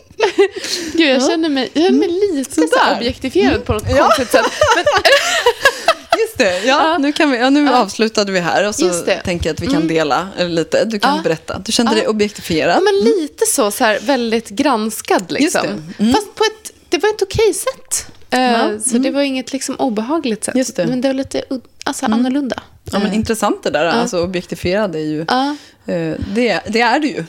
Gud, 0.92 1.09
jag 1.11 1.22
känner 1.22 1.48
mig, 1.48 1.70
jag 1.72 1.84
känner 1.84 1.98
mig 1.98 2.09
lite 2.09 2.68
så 2.68 2.78
här 2.78 2.96
objektifierad 2.96 3.64
på 3.64 3.72
något 3.72 3.96
konstigt 3.98 4.30
sätt. 4.30 4.46
Men, 4.76 4.84
Just 6.20 6.38
det. 6.38 6.66
Ja, 6.66 6.98
nu, 6.98 7.12
kan 7.12 7.30
vi, 7.30 7.38
ja, 7.38 7.50
nu 7.50 7.68
avslutade 7.74 8.32
vi 8.32 8.40
här 8.40 8.68
och 8.68 8.74
så. 8.74 8.86
Mm. 8.86 9.20
tänker 9.24 9.48
jag 9.48 9.54
att 9.54 9.60
vi 9.60 9.66
kan 9.66 9.88
dela 9.88 10.28
eh, 10.38 10.48
lite. 10.48 10.84
Du 10.84 10.98
kan 10.98 11.22
berätta. 11.22 11.58
Du 11.58 11.72
kände 11.72 11.94
dig 11.94 12.08
objektifierad. 12.08 12.76
ja, 12.76 12.80
men 12.80 12.94
lite 12.94 13.46
så, 13.46 13.70
så 13.70 13.84
här, 13.84 14.00
väldigt 14.00 14.48
granskad 14.48 15.32
liksom. 15.32 15.66
det. 15.98 16.12
Fast 16.12 16.34
på 16.34 16.44
ett, 16.44 16.72
det 16.88 16.98
var 16.98 17.08
ett 17.08 17.22
okej 17.22 17.54
sätt. 17.54 18.06
Ja, 18.30 18.78
Så 18.86 18.98
det 18.98 19.10
var 19.10 19.22
inget 19.22 19.52
liksom 19.52 19.76
obehagligt 19.76 20.44
sätt. 20.44 20.56
Just 20.56 20.76
det. 20.76 20.86
Men 20.86 21.00
det 21.00 21.08
var 21.08 21.14
lite 21.14 21.42
alltså, 21.84 22.06
annorlunda. 22.06 22.62
Ja, 22.93 22.99
men 22.99 23.12
intressant 23.12 23.62
det 23.62 23.70
där. 23.70 23.84
Alltså 23.84 24.22
objektifierad 24.24 24.95
är 24.97 24.99
ju... 25.01 25.24
Ja. 25.28 25.57
eh, 25.86 26.14
Det, 26.34 26.61
det 26.68 26.80
är 26.80 26.99
du 26.99 27.09
ju 27.09 27.24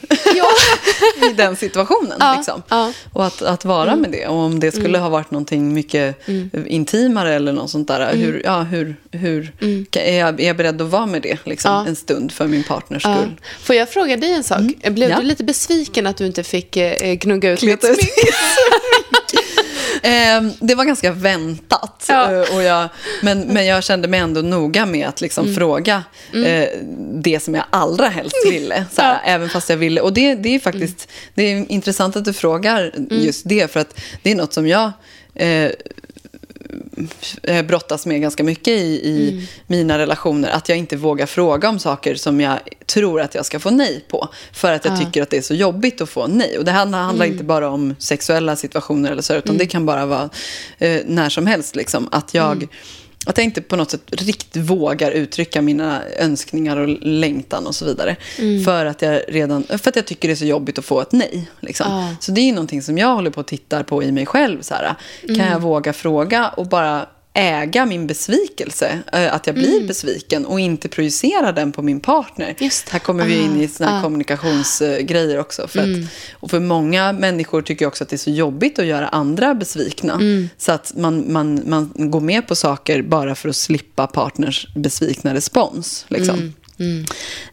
i 1.30 1.34
den 1.34 1.56
situationen. 1.56 2.18
Ja, 2.20 2.36
Liksom. 2.36 2.64
ja. 2.70 2.82
Mm. 2.82 2.94
Och 3.14 3.26
att, 3.26 3.42
att 3.42 3.66
vara 3.66 3.96
med 3.96 4.12
det. 4.12 4.28
Och 4.28 4.36
om 4.36 4.60
det 4.60 4.72
skulle 4.72 4.98
ha 4.98 5.10
varit 5.10 5.32
någonting 5.32 5.74
mycket 5.74 6.28
intimare 6.66 7.34
eller 7.34 7.52
något 7.54 7.70
sånt 7.70 7.88
där. 7.88 8.16
Hur, 8.16 8.42
ja, 8.46 8.62
hur, 8.62 8.96
hur, 9.12 9.52
är, 9.92 10.20
jag, 10.20 10.42
är 10.42 10.48
jag 10.48 10.58
beredd 10.58 10.82
att 10.82 10.90
vara 10.90 11.06
med 11.06 11.22
det 11.22 11.38
liksom, 11.46 11.72
Mm. 11.72 11.84
Ja. 11.84 11.90
en 11.90 11.96
stund 11.96 12.32
för 12.32 12.48
min 12.48 12.64
partners 12.64 13.06
Ja. 13.06 13.16
skull? 13.18 13.32
Får 13.64 13.76
jag 13.76 13.90
fråga 13.90 14.18
dig 14.18 14.34
en 14.34 14.44
sak? 14.44 14.62
Blev 14.90 15.10
Ja. 15.10 15.18
du 15.20 15.24
lite 15.24 15.44
besviken 15.44 16.08
att 16.08 16.18
du 16.18 16.26
inte 16.26 16.44
fick 16.44 16.78
eh, 16.78 17.14
gnugga 17.14 17.52
ut 17.52 17.60
Kleta 17.60 17.88
mitt 17.88 17.98
smink? 17.98 18.12
Eh, 20.02 20.42
det 20.60 20.76
var 20.76 20.86
ganska 20.86 21.12
väntat. 21.12 22.06
Ja. 22.10 22.32
Eh, 22.34 22.56
och 22.56 22.64
jag, 22.64 22.90
men, 23.22 23.42
men 23.42 23.66
jag 23.66 23.84
kände 23.84 24.08
mig 24.08 24.20
ändå 24.20 24.42
noga 24.42 24.86
med 24.86 25.08
att 25.08 25.22
liksom 25.22 25.44
Mm. 25.46 25.56
fråga 25.56 26.04
eh, 26.46 26.70
det 27.14 27.40
som 27.44 27.56
jag 27.56 27.64
allra 27.70 28.08
helst 28.08 28.36
ville. 28.52 28.86
Såhär, 28.92 29.22
Även 29.26 29.50
fast 29.50 29.70
jag 29.70 29.78
ville. 29.78 30.02
Och 30.02 30.14
det, 30.14 30.36
det 30.36 30.56
är 30.56 30.60
faktiskt 30.60 31.08
det 31.34 31.44
är 31.44 31.72
intressant 31.72 32.16
att 32.16 32.26
du 32.26 32.34
frågar 32.34 32.92
Mm. 32.96 33.08
just 33.10 33.50
det. 33.50 33.72
För 33.72 33.80
att 33.80 34.00
det 34.24 34.32
är 34.32 34.36
något 34.36 34.54
som 34.54 34.68
jag 34.68 34.92
eh, 35.36 35.72
brottas 37.68 38.06
med 38.06 38.22
ganska 38.22 38.44
mycket 38.44 38.68
i, 38.74 39.02
i 39.10 39.30
Mm. 39.32 39.44
mina 39.68 39.98
relationer. 39.98 40.50
Att 40.50 40.70
jag 40.70 40.78
inte 40.78 40.96
vågar 40.96 41.26
fråga 41.26 41.70
om 41.70 41.80
saker 41.80 42.16
som 42.16 42.42
jag 42.42 42.60
tror 42.86 43.22
att 43.22 43.36
jag 43.36 43.46
ska 43.46 43.60
få 43.60 43.70
nej 43.70 44.06
på. 44.08 44.30
För 44.54 44.74
att 44.74 44.86
jag 44.86 45.00
tycker 45.00 45.22
att 45.24 45.30
det 45.30 45.38
är 45.38 45.42
så 45.42 45.54
jobbigt 45.54 46.02
att 46.02 46.10
få 46.10 46.28
nej. 46.28 46.58
Och 46.58 46.66
det 46.66 46.72
här 46.72 46.80
handlar 46.86 47.26
Mm. 47.26 47.32
inte 47.32 47.44
bara 47.44 47.70
om 47.70 47.96
sexuella 48.00 48.56
situationer 48.56 49.12
eller 49.12 49.22
så, 49.22 49.34
utan 49.36 49.58
det 49.58 49.66
kan 49.66 49.86
bara 49.86 50.06
vara 50.06 50.30
eh, 50.78 51.02
när 51.06 51.30
som 51.30 51.48
helst. 51.48 51.76
Liksom. 51.76 52.10
Att 52.12 52.34
jag... 52.34 52.68
Att 53.26 53.38
jag 53.38 53.44
inte 53.46 53.62
på 53.62 53.76
något 53.76 53.92
sätt 53.92 54.02
riktigt 54.12 54.62
vågar 54.64 55.12
uttrycka 55.12 55.62
mina 55.62 56.02
önskningar 56.20 56.78
och 56.78 56.88
längtan 57.02 57.68
och 57.68 57.76
så 57.76 57.86
vidare. 57.86 58.16
Mm. 58.40 58.64
För, 58.64 58.86
att 58.86 59.02
jag 59.02 59.22
redan, 59.28 59.64
för 59.64 59.90
att 59.90 59.96
jag 59.96 60.06
tycker 60.08 60.28
det 60.28 60.34
är 60.34 60.36
så 60.36 60.46
jobbigt 60.46 60.80
att 60.80 60.86
få 60.86 61.02
ett 61.02 61.12
nej. 61.12 61.50
Liksom. 61.60 61.86
Ja. 61.90 62.16
Så 62.20 62.32
det 62.32 62.42
är 62.42 62.54
någonting 62.54 62.82
som 62.82 62.98
jag 62.98 63.16
håller 63.16 63.30
på 63.32 63.40
att 63.42 63.48
titta 63.48 63.84
på 63.84 64.04
i 64.04 64.12
mig 64.12 64.26
själv. 64.26 64.62
Så 64.62 64.74
här, 64.74 64.96
Kan 65.28 65.36
Mm. 65.36 65.52
jag 65.52 65.60
våga 65.60 65.94
fråga 65.94 66.50
och 66.50 66.68
bara 66.68 67.06
äga 67.34 67.86
min 67.86 68.08
besvikelse? 68.08 69.00
eh, 69.14 69.34
Att 69.34 69.48
jag 69.48 69.56
blir 69.56 69.88
besviken 69.88 70.46
och 70.46 70.60
inte 70.60 70.88
projicera 70.90 71.52
den 71.52 71.72
på 71.72 71.82
min 71.82 72.00
partner. 72.00 72.56
Mm. 72.60 72.72
Här 72.90 73.00
kommer 73.00 73.26
vi 73.26 73.36
in 73.38 73.62
i 73.62 73.68
såna 73.68 74.00
Ah. 74.00 74.02
kommunikationsgrejer 74.04 75.40
också. 75.40 75.68
För 75.68 75.80
Mm. 75.80 76.04
att, 76.04 76.10
och 76.34 76.50
för 76.52 76.60
många 76.60 77.14
människor 77.14 77.62
tycker 77.62 77.86
också 77.86 78.04
att 78.04 78.10
det 78.10 78.16
är 78.16 78.18
så 78.18 78.30
jobbigt 78.32 78.80
att 78.80 78.86
göra 78.86 79.08
andra 79.08 79.56
besvikna. 79.56 80.14
Mm. 80.14 80.50
Så 80.58 80.72
att 80.72 80.92
man, 80.96 81.32
man, 81.34 81.62
man 81.66 81.92
går 81.96 82.22
med 82.22 82.48
på 82.48 82.56
saker 82.56 83.02
bara 83.02 83.36
för 83.36 83.50
att 83.50 83.56
slippa 83.56 84.08
partners 84.08 84.68
besvikna 84.76 85.34
respons. 85.34 86.06
Liksom. 86.08 86.54
Mm. 86.80 87.06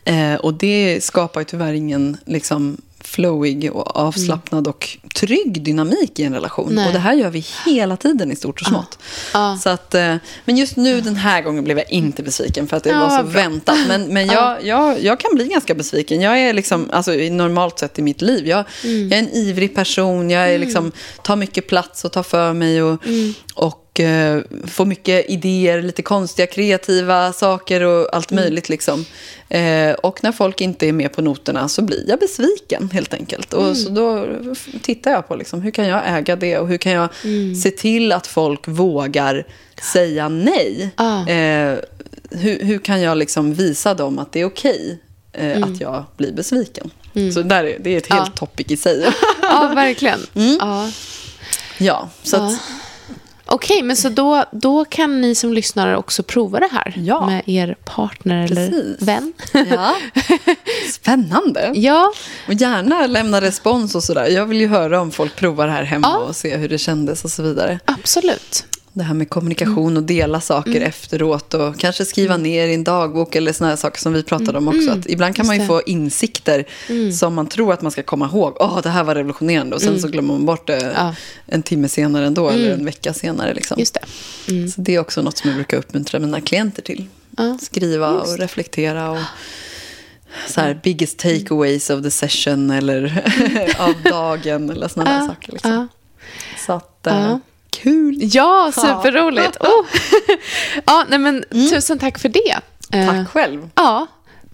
Eh, 0.05 0.41
och 0.41 0.55
det 0.55 1.05
skapar 1.05 1.41
ju 1.41 1.45
tyvärr 1.45 1.72
ingen 1.72 2.16
liksom, 2.26 2.76
flowig 3.09 3.71
och 3.73 3.97
avslappnad 3.97 4.67
och 4.69 4.89
trygg 5.15 5.63
dynamik 5.63 6.19
i 6.19 6.23
en 6.25 6.35
relation. 6.35 6.75
Nej. 6.75 6.87
Och 6.87 6.93
det 6.93 6.99
här 6.99 7.15
gör 7.15 7.31
vi 7.31 7.45
hela 7.67 7.97
tiden 7.97 8.33
i 8.33 8.37
stort 8.37 8.61
och 8.61 8.67
smått. 8.67 8.99
Ja. 9.33 9.59
Så 9.63 9.69
att, 9.69 9.95
eh, 9.95 10.17
men 10.45 10.57
just 10.57 10.77
nu 10.77 11.01
den 11.01 11.17
här 11.17 11.43
gången 11.43 11.65
blev 11.65 11.79
jag 11.79 11.91
inte 11.91 12.23
besviken 12.23 12.69
för 12.69 12.77
att 12.77 12.85
det 12.85 12.91
Ja, 12.91 13.01
var 13.01 13.19
så 13.19 13.23
bra. 13.25 13.33
väntat. 13.43 13.77
Men, 13.89 14.03
men 14.15 14.27
jag, 14.27 14.65
jag, 14.65 15.03
jag 15.03 15.21
kan 15.21 15.35
bli 15.35 15.45
ganska 15.49 15.75
besviken. 15.75 16.21
Jag 16.21 16.39
är 16.39 16.53
liksom, 16.53 16.91
alltså, 16.93 17.11
normalt 17.13 17.79
sett 17.79 17.99
i 17.99 18.03
mitt 18.03 18.23
liv, 18.23 18.47
jag, 18.47 18.65
Mm. 18.85 19.09
jag 19.09 19.19
är 19.19 19.23
en 19.23 19.31
ivrig 19.33 19.75
person. 19.75 20.31
Jag 20.31 20.51
är 20.55 20.59
liksom, 20.59 20.93
tar 21.23 21.37
mycket 21.37 21.69
plats 21.69 22.05
och 22.05 22.13
tar 22.13 22.23
för 22.23 22.53
mig. 22.53 22.83
Och, 22.83 23.07
Mm. 23.07 23.35
Och 23.99 24.05
eh, 24.05 24.42
får 24.66 24.84
mycket 24.84 25.30
idéer, 25.30 25.82
lite 25.82 26.03
konstiga 26.03 26.46
kreativa 26.46 27.32
saker 27.32 27.80
och 27.80 28.14
allt 28.16 28.30
Mm. 28.32 28.44
möjligt. 28.44 28.68
Liksom. 28.68 29.05
Eh, 29.49 29.92
och 29.92 30.24
när 30.24 30.32
folk 30.32 30.61
inte 30.61 30.86
är 30.88 30.92
med 30.92 31.12
på 31.12 31.22
noterna 31.22 31.68
så 31.68 31.82
blir 31.82 32.05
jag 32.09 32.18
besviken 32.18 32.90
helt 32.92 33.14
enkelt. 33.14 33.53
Och 33.55 33.62
Mm. 33.62 33.74
så 33.74 33.88
då 33.90 34.26
tittar 34.82 35.11
jag 35.11 35.28
på 35.28 35.36
liksom, 35.36 35.62
hur 35.62 35.70
kan 35.70 35.86
jag 35.86 36.03
äga 36.07 36.36
det 36.36 36.59
och 36.59 36.68
hur 36.68 36.78
kan 36.78 36.92
jag 36.92 37.09
Mm. 37.24 37.55
se 37.55 37.70
till 37.70 38.12
att 38.12 38.26
folk 38.26 38.68
vågar 38.68 39.46
säga 39.92 40.28
nej. 40.28 40.90
Ah. 40.96 41.26
Eh, 41.28 41.78
hur, 42.30 42.64
hur 42.64 42.78
kan 42.78 43.01
jag 43.03 43.18
liksom 43.18 43.55
visa 43.55 43.94
dem 43.94 44.18
att 44.18 44.32
det 44.32 44.40
är 44.40 44.44
okej 44.44 44.99
eh, 45.32 45.62
att 45.62 45.80
jag 45.80 46.05
blir 46.16 46.32
besviken? 46.32 46.90
Så 47.34 47.42
där 47.42 47.64
är, 47.64 47.78
det 47.78 47.90
är 47.94 47.96
ett 47.99 48.12
helt 48.12 48.26
Ja. 48.34 48.36
topic 48.36 48.66
i 48.70 48.76
sig. 48.76 49.07
Ja, 49.42 49.72
verkligen. 49.74 50.18
Mm. 50.34 50.57
Ja. 50.61 50.90
ja, 51.78 52.09
så 52.22 52.36
att, 52.36 52.53
Okej, 53.51 53.82
men 53.82 53.96
så 53.96 54.09
då, 54.09 54.44
då 54.53 54.84
kan 54.84 55.20
ni 55.20 55.34
som 55.34 55.53
lyssnar 55.53 55.94
också 55.94 56.22
prova 56.22 56.61
det 56.61 56.68
här 56.72 56.94
Ja. 56.96 57.26
med 57.26 57.42
er 57.46 57.76
partner 57.84 58.44
eller 58.44 58.68
Precis. 58.70 59.03
vän. 59.03 59.32
ja. 59.70 59.94
Spännande. 60.92 61.72
ja, 61.74 62.12
Och 62.49 62.55
gärna 62.55 63.07
lämna 63.07 63.40
respons 63.40 63.94
och 63.94 64.03
sådär. 64.03 64.26
Jag 64.26 64.46
vill 64.46 64.61
ju 64.61 64.68
höra 64.68 65.01
om 65.01 65.11
folk 65.11 65.36
provar 65.36 65.66
det 65.66 65.72
här 65.72 65.82
hemma 65.84 66.09
Ja. 66.09 66.16
och 66.18 66.36
se 66.36 66.57
hur 66.57 66.68
det 66.68 66.78
kändes 66.78 67.24
och 67.24 67.30
så 67.30 67.42
vidare. 67.42 67.80
absolut. 67.84 68.64
Det 68.93 69.03
här 69.05 69.14
med 69.14 69.30
kommunikation 69.30 69.97
och 69.97 70.03
dela 70.03 70.41
saker 70.41 70.70
Mm. 70.70 70.82
efteråt 70.82 71.55
och 71.55 71.78
kanske 71.78 72.05
skriva 72.05 72.36
ner 72.36 72.68
i 72.68 72.74
en 72.74 72.84
dagbok 72.84 73.34
eller 73.36 73.53
såna 73.53 73.70
här 73.70 73.76
saker 73.76 74.01
som 74.01 74.12
vi 74.12 74.22
pratade 74.22 74.59
om 74.59 74.68
också. 74.68 74.91
Att 74.91 75.07
ibland 75.07 75.36
kan 75.36 75.47
man 75.47 75.57
ju 75.57 75.62
Mm. 75.62 75.74
Just 75.74 75.84
få 75.86 75.91
insikter 75.91 76.64
som 77.12 77.34
man 77.34 77.47
tror 77.49 77.72
att 77.72 77.82
man 77.82 77.93
ska 77.93 78.03
komma 78.03 78.26
ihåg. 78.26 78.57
Åh, 78.61 78.80
det 78.82 78.89
här 78.89 79.05
var 79.05 79.14
revolutionerande 79.14 79.76
och 79.76 79.82
sen 79.82 80.01
så 80.01 80.09
glömmer 80.09 80.34
man 80.34 80.47
bort 80.47 80.66
det 80.66 80.76
Mm. 80.80 80.93
Ja. 80.97 81.14
en 81.47 81.62
timme 81.62 81.89
senare 81.89 82.26
ändå 82.26 82.49
eller 82.49 82.70
en 82.70 82.84
vecka 82.84 83.14
senare. 83.14 83.55
Liksom. 83.55 83.78
Just 83.78 83.95
det. 84.47 84.70
Så 84.70 84.80
det 84.80 84.95
är 84.95 84.99
också 85.01 85.22
något 85.22 85.39
som 85.39 85.51
jag 85.51 85.57
brukar 85.57 85.76
uppmuntra 85.76 86.18
mina 86.18 86.41
klienter 86.41 86.82
till. 86.82 87.07
Ja. 87.36 87.59
Skriva 87.62 88.11
och 88.11 88.39
reflektera 88.39 89.11
och 89.11 89.18
så 90.49 90.61
här, 90.61 90.80
biggest 90.82 91.18
takeaways 91.18 91.91
of 91.91 92.03
the 92.03 92.11
session 92.11 92.70
eller 92.70 93.24
av 93.78 93.95
dagen 94.11 94.70
eller 94.70 94.89
såna 94.89 95.18
Ja, 95.20 95.26
saker. 95.28 95.53
Liksom. 95.53 95.70
ja. 95.72 95.89
Så 96.66 96.72
att, 96.72 97.07
eh, 97.07 97.14
Ja. 97.14 97.41
Kul. 97.71 98.16
Ja, 98.21 98.73
superroligt. 98.75 99.57
Oh. 99.61 99.85
Ja, 100.87 101.05
nej, 101.09 101.19
men, 101.19 101.45
Tusen 101.71 101.99
tack 101.99 102.19
för 102.19 102.29
det. 102.29 102.51
Eh, 102.93 103.09
Mm. 103.09 103.25
Tack 103.25 103.33
själv. 103.33 103.69
Ja, 103.75 104.07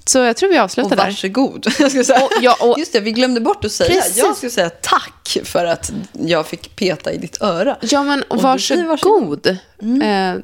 så 0.06 0.18
jag 0.18 0.36
tror 0.36 0.48
vi 0.50 0.58
Och 0.58 0.62
avslutar 0.62 0.96
där. 0.96 1.04
varsågod. 1.04 1.66
Jag 1.78 1.90
säga. 2.06 2.24
Och- 2.24 2.30
ja, 2.40 2.56
och- 2.60 2.78
Just 2.78 2.92
det, 2.92 3.00
vi 3.00 3.12
glömde 3.12 3.40
bort 3.40 3.64
att 3.64 3.72
säga. 3.72 3.94
Precis. 4.00 4.16
Jag 4.16 4.36
skulle 4.36 4.50
säga 4.50 4.70
tack 4.70 5.38
för 5.44 5.64
att 5.64 5.92
jag 6.12 6.46
fick 6.46 6.76
peta 6.76 7.12
i 7.12 7.18
ditt 7.18 7.42
öra. 7.42 7.76
Ja, 7.80 8.02
men 8.02 8.22
Och 8.22 8.36
du 8.36 8.42
varsågod. 8.42 8.84
varsågod. 8.86 9.46
Eh, 9.46 10.34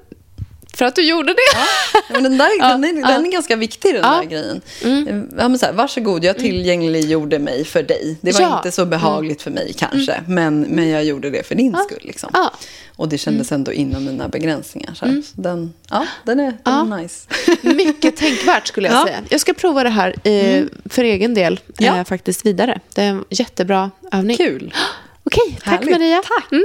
för 0.75 0.85
att 0.85 0.95
du 0.95 1.03
gjorde 1.03 1.33
det. 1.33 1.39
Ja, 1.55 2.03
men 2.12 2.23
den, 2.23 2.39
där, 2.39 2.49
Ja, 2.59 2.68
den, 2.68 2.85
är, 2.85 3.01
ja. 3.01 3.09
den 3.09 3.27
är 3.27 3.31
ganska 3.31 3.57
viktig, 3.57 3.95
den 3.95 4.03
Ja. 4.03 4.14
Mm. 4.23 4.29
där 4.29 4.37
grejen. 4.37 5.29
Ja, 5.39 5.49
men 5.49 5.59
så 5.59 5.66
här, 5.66 5.73
varsågod, 5.73 6.25
jag 6.25 6.39
tillgängliggjorde 6.39 7.39
mig 7.39 7.64
för 7.64 7.83
dig. 7.83 8.16
Det 8.21 8.33
var 8.33 8.41
Ja. 8.41 8.47
Mm. 8.47 8.57
inte 8.59 8.73
så 8.73 8.85
behagligt 8.87 9.43
för 9.43 9.51
mig 9.51 9.73
kanske, 9.79 10.23
men, 10.27 10.61
men 10.61 10.89
jag 10.89 11.05
gjorde 11.05 11.31
det 11.31 11.47
för 11.47 11.55
din 11.55 11.77
skull. 11.87 12.03
Liksom. 12.03 12.31
Ja. 12.33 12.39
Mm. 12.41 12.51
Och 12.97 13.09
det 13.09 13.18
kändes 13.18 13.53
ändå 13.53 13.73
inom 13.73 14.05
mina 14.05 14.29
begränsningar. 14.29 14.95
Så, 14.95 15.07
här. 15.07 15.23
så 15.35 15.41
den, 15.41 15.73
ja, 15.91 16.07
den 16.25 16.41
är, 16.41 16.45
den 16.45 16.59
Ja. 16.64 16.81
är 16.99 17.03
nice. 17.03 17.27
Mycket 17.62 18.16
tänkvärt 18.16 18.66
skulle 18.66 18.89
jag 18.89 18.97
Ja. 18.97 19.05
säga. 19.07 19.18
Jag 19.29 19.41
ska 19.41 19.53
prova 19.55 19.83
det 19.83 19.91
här 19.91 20.14
eh, 20.29 20.64
för 20.85 21.05
egen 21.05 21.35
del 21.35 21.61
Ja. 21.79 21.97
eh, 21.97 22.05
faktiskt 22.05 22.47
vidare. 22.47 22.81
Det 22.95 23.03
är 23.03 23.09
en 23.09 23.25
jättebra 23.31 23.91
övning. 24.12 24.37
Kul. 24.37 24.75
Okej, 25.25 25.59
tack 25.64 25.73
Härligt. 25.73 25.91
Maria. 25.91 26.23
Tack. 26.39 26.53
Mm. 26.53 26.64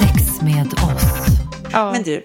Sex 0.00 0.40
med 0.42 0.66
oss. 0.72 1.02
Men 1.92 2.02
du, 2.02 2.22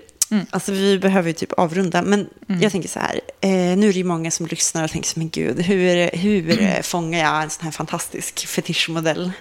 alltså 0.49 0.71
vi 0.71 0.99
behöver 0.99 1.27
ju 1.27 1.33
typ 1.33 1.53
avrunda. 1.53 2.01
Men 2.01 2.29
jag 2.61 2.71
tänker 2.71 2.89
så 2.89 2.99
här, 2.99 3.21
eh, 3.41 3.49
nu 3.49 3.89
är 3.89 3.93
det 3.93 3.99
ju 3.99 4.03
många 4.03 4.31
som 4.31 4.45
lyssnar 4.45 4.83
och 4.83 4.91
tänker 4.91 5.09
så, 5.09 5.19
men 5.19 5.29
gud, 5.29 5.61
hur, 5.61 6.17
hur 6.17 6.61
eh, 6.61 6.81
fångar 6.81 7.19
jag 7.19 7.43
en 7.43 7.49
sån 7.49 7.63
här 7.63 7.71
fantastisk 7.71 8.47
fetischmodell? 8.47 9.31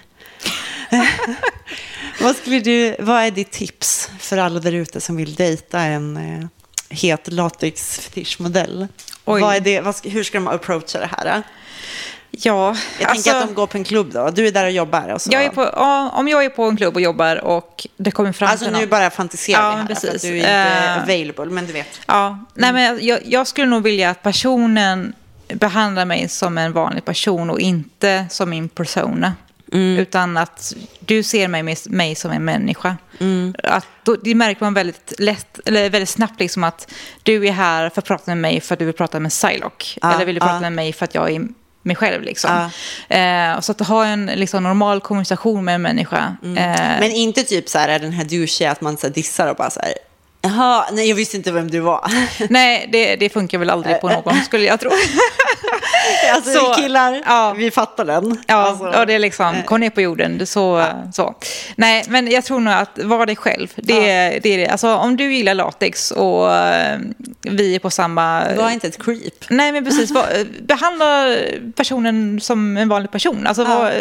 vad, 2.21 2.35
skulle 2.35 2.59
du, 2.59 2.95
vad 2.99 3.21
är 3.21 3.31
ditt 3.31 3.51
tips 3.51 4.09
för 4.19 4.37
alla 4.37 4.59
där 4.59 4.71
ute 4.71 5.01
som 5.01 5.15
vill 5.15 5.35
dejta 5.35 5.79
en 5.79 6.17
eh, 6.17 6.45
het 6.89 7.27
latex-fetischmodell? 7.27 8.87
Oj. 9.25 9.41
Vad 9.41 9.55
är 9.55 9.59
det, 9.59 9.81
vad 9.81 9.95
hur 10.03 10.23
ska 10.23 10.37
de 10.37 10.47
approacha 10.47 10.99
det 10.99 11.09
här? 11.17 11.43
Ja, 12.43 12.75
Jag 12.99 13.09
alltså, 13.09 13.23
tänker 13.23 13.41
att 13.41 13.47
de 13.47 13.53
går 13.53 13.67
på 13.67 13.77
en 13.77 13.83
klubb 13.83 14.13
då. 14.13 14.29
Du 14.29 14.47
är 14.47 14.51
där 14.51 14.65
och 14.65 14.71
jobbar. 14.71 15.09
Och 15.09 15.21
så. 15.21 15.29
jag 15.33 15.43
är 15.43 15.49
på, 15.49 15.63
om 16.13 16.27
jag 16.27 16.45
är 16.45 16.49
på 16.49 16.63
en 16.63 16.77
klubb 16.77 16.95
och 16.95 17.01
jobbar 17.01 17.35
och 17.45 17.87
det 17.97 18.11
kommer 18.11 18.31
fram 18.31 18.49
Alltså 18.49 18.65
till 18.65 18.73
nu 18.73 18.87
bara 18.87 19.09
fantiserar 19.09 19.61
Ja, 19.61 19.69
vi 19.69 19.77
här. 19.77 19.85
För 19.85 19.93
att 19.93 20.01
precis. 20.01 20.21
du 20.21 20.27
är 20.27 20.35
inte 20.35 20.49
Eh, 20.49 21.03
available, 21.03 21.45
men 21.45 21.65
du 21.65 21.73
vet. 21.73 21.99
Ja, 22.05 22.45
nej 22.53 22.73
men 22.73 23.05
jag, 23.05 23.19
jag 23.25 23.47
skulle 23.47 23.67
nog 23.67 23.83
vilja 23.83 24.09
att 24.09 24.23
personen 24.23 25.13
behandlar 25.53 26.05
mig 26.05 26.29
som 26.29 26.57
en 26.57 26.73
vanlig 26.73 27.05
person 27.05 27.49
och 27.49 27.59
inte 27.59 28.25
som 28.29 28.49
min 28.49 28.69
persona. 28.69 29.33
Utan 29.71 30.37
att 30.37 30.75
du 30.99 31.23
ser 31.23 31.47
mig, 31.47 31.77
mig 31.85 32.15
som 32.15 32.31
en 32.31 32.45
människa. 32.45 32.97
Att 33.63 33.87
då, 34.03 34.15
det 34.15 34.35
märker 34.35 34.63
man 34.63 34.73
väldigt, 34.73 35.13
lätt, 35.19 35.59
eller 35.65 35.89
väldigt 35.89 36.09
snabbt 36.09 36.39
liksom 36.39 36.63
att 36.63 36.93
du 37.23 37.47
är 37.47 37.51
här 37.51 37.89
för 37.89 38.01
att 38.01 38.05
prata 38.05 38.23
med 38.31 38.37
mig 38.37 38.61
för 38.61 38.75
att 38.75 38.79
du 38.79 38.85
vill 38.85 38.93
prata 38.95 39.19
med 39.19 39.31
Psylocke. 39.31 39.99
Ja, 40.01 40.13
eller 40.13 40.25
vill 40.25 40.35
du 40.35 40.41
prata 40.41 40.53
ja. 40.53 40.59
med 40.59 40.73
mig 40.73 40.93
för 40.93 41.05
att 41.05 41.15
jag 41.15 41.31
är 41.31 41.47
mig 41.87 41.95
själv. 41.95 42.23
Liksom. 42.23 42.69
Eh, 43.09 43.59
så 43.59 43.71
att 43.71 43.79
ha 43.87 44.05
en 44.05 44.25
liksom, 44.25 44.63
normal 44.63 45.01
kommunikation 45.01 45.65
med 45.65 45.75
en 45.75 45.81
människa. 45.81 46.37
Eh, 46.43 46.49
Men 46.99 47.11
inte 47.11 47.43
typ 47.43 47.69
så 47.69 47.79
här, 47.79 47.87
är 47.89 47.99
den 47.99 48.11
här 48.11 48.23
douchiga 48.25 48.71
att 48.71 48.81
man 48.81 48.97
så 48.97 49.07
här 49.07 49.13
dissar 49.13 49.47
och 49.47 49.55
bara 49.55 49.69
så 49.69 49.79
här, 49.79 49.93
Jaha, 50.47 50.85
nej 50.91 51.09
jag 51.09 51.15
visste 51.15 51.37
inte 51.37 51.51
vem 51.51 51.71
du 51.71 51.79
var. 51.79 52.11
Nej, 52.49 52.89
det, 52.91 53.15
det 53.15 53.29
funkar 53.29 53.57
väl 53.57 53.69
aldrig 53.69 54.01
på 54.01 54.09
någon, 54.09 54.41
skulle 54.45 54.65
jag 54.65 54.79
tro. 54.79 54.91
alltså 56.33 56.51
Så, 56.51 56.69
vi 56.69 56.81
killar, 56.81 57.23
ja. 57.25 57.53
vi 57.57 57.71
fattar 57.71 58.05
den. 58.05 58.43
Ja, 58.47 58.55
alltså, 58.55 58.91
ja, 58.93 59.05
det 59.05 59.13
är 59.13 59.19
liksom, 59.19 59.55
kom 59.65 59.79
ner 59.79 59.89
på 59.89 60.01
jorden. 60.01 60.47
Så, 60.47 60.85
så. 61.13 61.35
Nej, 61.75 62.03
men 62.07 62.31
jag 62.31 62.45
tror 62.45 62.59
nog 62.59 62.73
att 62.73 62.99
vara 63.03 63.25
dig 63.25 63.35
själv. 63.35 63.73
Det, 63.75 64.09
är 64.09 64.39
det 64.39 64.49
är 64.49 64.57
det. 64.57 64.67
Alltså, 64.67 64.95
om 64.95 65.17
du 65.17 65.33
gillar 65.33 65.53
latex 65.53 66.11
och 66.11 66.55
eh, 66.55 66.99
vi 67.41 67.75
är 67.75 67.79
på 67.79 67.89
samma... 67.89 68.53
Var 68.55 68.69
inte 68.69 68.87
ett 68.87 69.03
creep. 69.03 69.49
Nej, 69.49 69.71
men 69.71 69.85
precis. 69.85 70.11
Var, 70.11 70.27
behandla 70.61 71.37
personen 71.75 72.39
som 72.39 72.77
en 72.77 72.89
vanlig 72.89 73.11
person. 73.11 73.47
Alltså, 73.47 73.63
vad, 73.63 73.93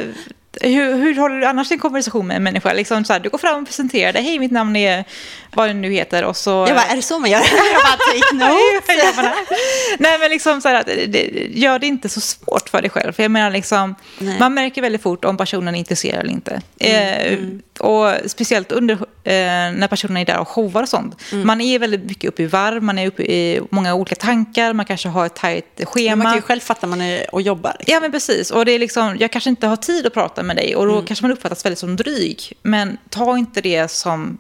hur, 0.61 0.97
hur 0.97 1.17
håller 1.17 1.41
du 1.41 1.47
annars 1.47 1.69
din 1.69 1.79
konversation 1.79 2.27
med 2.27 2.37
en 2.37 2.43
människa? 2.43 2.73
Liksom 2.73 3.05
så 3.05 3.13
här, 3.13 3.21
du 3.21 3.29
går 3.29 3.39
fram 3.39 3.61
och 3.61 3.67
presenterar 3.67 4.13
dig. 4.13 4.23
Hej, 4.23 4.39
mitt 4.39 4.53
namn 4.53 4.77
är 4.77 5.05
vad 5.55 5.69
det 5.69 5.75
nu 5.75 5.93
heter. 5.93 6.25
Och 6.25 6.37
så, 6.37 6.51
Jag 6.51 6.77
bara, 6.77 6.87
är 6.87 6.97
det 6.97 7.03
så 7.03 7.19
man 7.19 7.31
gör? 7.31 7.39
jag 7.73 7.83
bara, 7.83 7.97
take 7.97 8.35
notes. 8.51 9.47
Nej, 9.99 10.19
men 10.19 10.31
liksom 10.31 10.61
så 10.61 10.69
här, 10.69 10.85
det, 11.09 11.49
gör 11.51 11.79
det 11.79 11.87
inte 11.87 12.09
så 12.09 12.21
svårt 12.21 12.69
för 12.69 12.83
dig 12.83 12.91
själv. 12.91 13.13
För 13.13 13.23
jag 13.23 13.31
menar, 13.31 13.51
liksom, 13.51 13.95
Nej. 14.19 14.37
man 14.39 14.55
märker 14.55 14.83
väldigt 14.83 15.03
fort 15.03 15.25
om 15.25 15.37
personen 15.37 15.75
är 15.75 15.79
intresserad 15.79 16.21
eller 16.21 16.33
inte. 16.33 16.61
Eh, 16.81 17.39
och 17.81 18.13
speciellt 18.27 18.73
under, 18.73 18.95
eh, 18.95 19.01
när 19.73 19.89
personen 19.89 20.17
är 20.17 20.25
där 20.25 20.39
och 20.39 20.49
showar 20.49 20.83
och 20.83 20.89
sånt. 20.89 21.17
Man 21.33 21.61
är 21.61 21.79
väldigt 21.79 22.05
mycket 22.05 22.29
uppe 22.29 22.43
i 22.43 22.47
varv, 22.47 22.83
man 22.83 22.99
är 22.99 23.07
uppe 23.07 23.23
i 23.23 23.61
många 23.71 23.95
olika 23.95 24.15
tankar, 24.15 24.73
man 24.73 24.87
kanske 24.87 25.09
har 25.09 25.27
ett 25.27 25.35
tajt 25.35 25.81
schema. 25.85 26.17
Man 26.17 26.27
kan 26.27 26.37
ju 26.37 26.43
själv 26.43 26.61
fatta 26.61 26.87
man 26.87 27.01
är 27.01 27.35
och 27.35 27.43
jobbar. 27.43 27.77
Liksom. 27.79 27.95
Ja, 27.95 28.01
men 28.01 28.13
precis. 28.13 28.51
Och 28.51 28.65
det 28.65 28.73
är 28.73 28.79
liksom, 28.79 29.17
jag 29.21 29.33
kanske 29.33 29.51
inte 29.51 29.67
har 29.67 29.77
tid 29.77 30.07
att 30.07 30.15
prata 30.15 30.43
med 30.43 30.57
dig 30.57 30.77
och 30.77 30.87
då 30.87 31.03
kanske 31.03 31.25
man 31.25 31.33
uppfattas 31.33 31.65
väldigt 31.65 31.79
som 31.79 31.97
dryg. 31.97 32.53
Men 32.63 32.99
ta 33.11 33.39
inte 33.39 33.61
det 33.61 33.91
som 33.91 34.39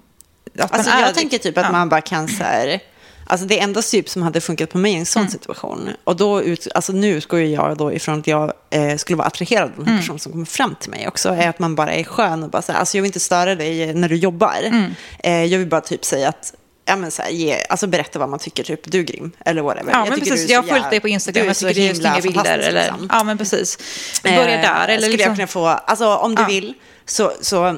att 0.59 0.73
Alltså, 0.73 0.91
man 0.91 0.99
är 1.01 1.07
jag 1.07 1.15
tänker 1.15 1.39
typ 1.39 1.59
att 1.59 1.65
Ja. 1.65 1.73
man 1.73 1.89
bara 1.89 2.01
kan 2.01 2.29
så 2.29 2.45
här... 2.45 2.81
Alltså 3.27 3.47
det 3.47 3.59
enda 3.61 3.83
typ 3.83 4.09
som 4.09 4.23
hade 4.23 4.41
funkat 4.41 4.71
på 4.71 4.79
mig 4.79 4.93
i 4.93 4.97
en 4.97 5.07
sån 5.07 5.29
situation. 5.31 5.91
Och 6.05 6.17
då 6.17 6.43
ut, 6.43 6.69
alltså 6.75 6.93
nu 6.93 7.21
går 7.29 7.39
ju 7.41 7.47
jag 7.47 7.77
då 7.77 7.93
ifrån 7.93 8.21
att 8.21 8.27
jag 8.27 8.53
eh, 8.71 8.97
skulle 8.97 9.17
vara 9.17 9.27
attraherad 9.27 9.71
av 9.79 9.89
en 9.89 9.99
person 9.99 10.19
som 10.19 10.33
kommer 10.33 10.45
fram 10.45 10.75
till 10.81 10.91
mig 10.91 11.09
också. 11.09 11.29
Är 11.29 11.49
att 11.49 11.59
man 11.59 11.75
bara 11.75 11.93
är 11.93 12.05
skön 12.05 12.43
och 12.43 12.51
bara 12.51 12.63
så 12.63 12.73
här, 12.73 12.79
alltså 12.79 12.97
jag 12.97 13.03
vill 13.03 13.09
inte 13.09 13.21
störa 13.21 13.55
dig 13.55 13.95
när 13.95 14.09
du 14.09 14.17
jobbar. 14.17 14.87
Eh, 15.19 15.45
jag 15.45 15.59
vill 15.59 15.69
bara 15.69 15.81
typ 15.81 16.05
säga 16.05 16.29
att 16.29 16.55
Ja, 16.89 16.97
men 16.97 17.11
så 17.11 17.23
här, 17.23 17.31
ge, 17.31 17.57
alltså 17.69 17.87
berätta 17.87 18.19
vad 18.19 18.29
man 18.29 18.39
tycker, 18.39 18.63
typ 18.65 18.91
du 18.93 18.99
är 18.99 19.03
grym, 19.03 19.33
eller 19.45 19.63
whatever. 19.63 19.93
Ja, 19.93 20.05
men 20.05 20.15
tycker 20.15 20.31
precis. 20.31 20.47
du 20.47 20.53
Jag 20.53 20.63
har 20.63 20.69
följt 20.69 20.91
dig 20.91 21.01
på 21.01 21.09
Instagram, 21.09 21.43
du 21.43 21.47
jag 21.49 21.57
tycker 21.57 21.75
det 21.75 21.89
är 21.89 21.95
snygga 21.95 22.15
bilder. 22.15 22.33
fantastisk, 22.35 22.69
Eller, 22.69 22.83
liksom. 22.83 23.09
Ja, 23.13 23.25
men 23.25 23.39
precis. 23.39 23.79
Börja 24.23 24.47
där. 24.47 24.89
Eh, 24.89 24.95
Eller 24.95 24.97
skulle 24.97 25.09
liksom, 25.13 25.29
jag 25.31 25.37
kunna 25.37 25.47
få, 25.47 25.67
alltså 25.67 26.17
om 26.17 26.35
du 26.35 26.43
Ja. 26.43 26.49
vill 26.49 26.75
så, 27.07 27.33
så 27.41 27.77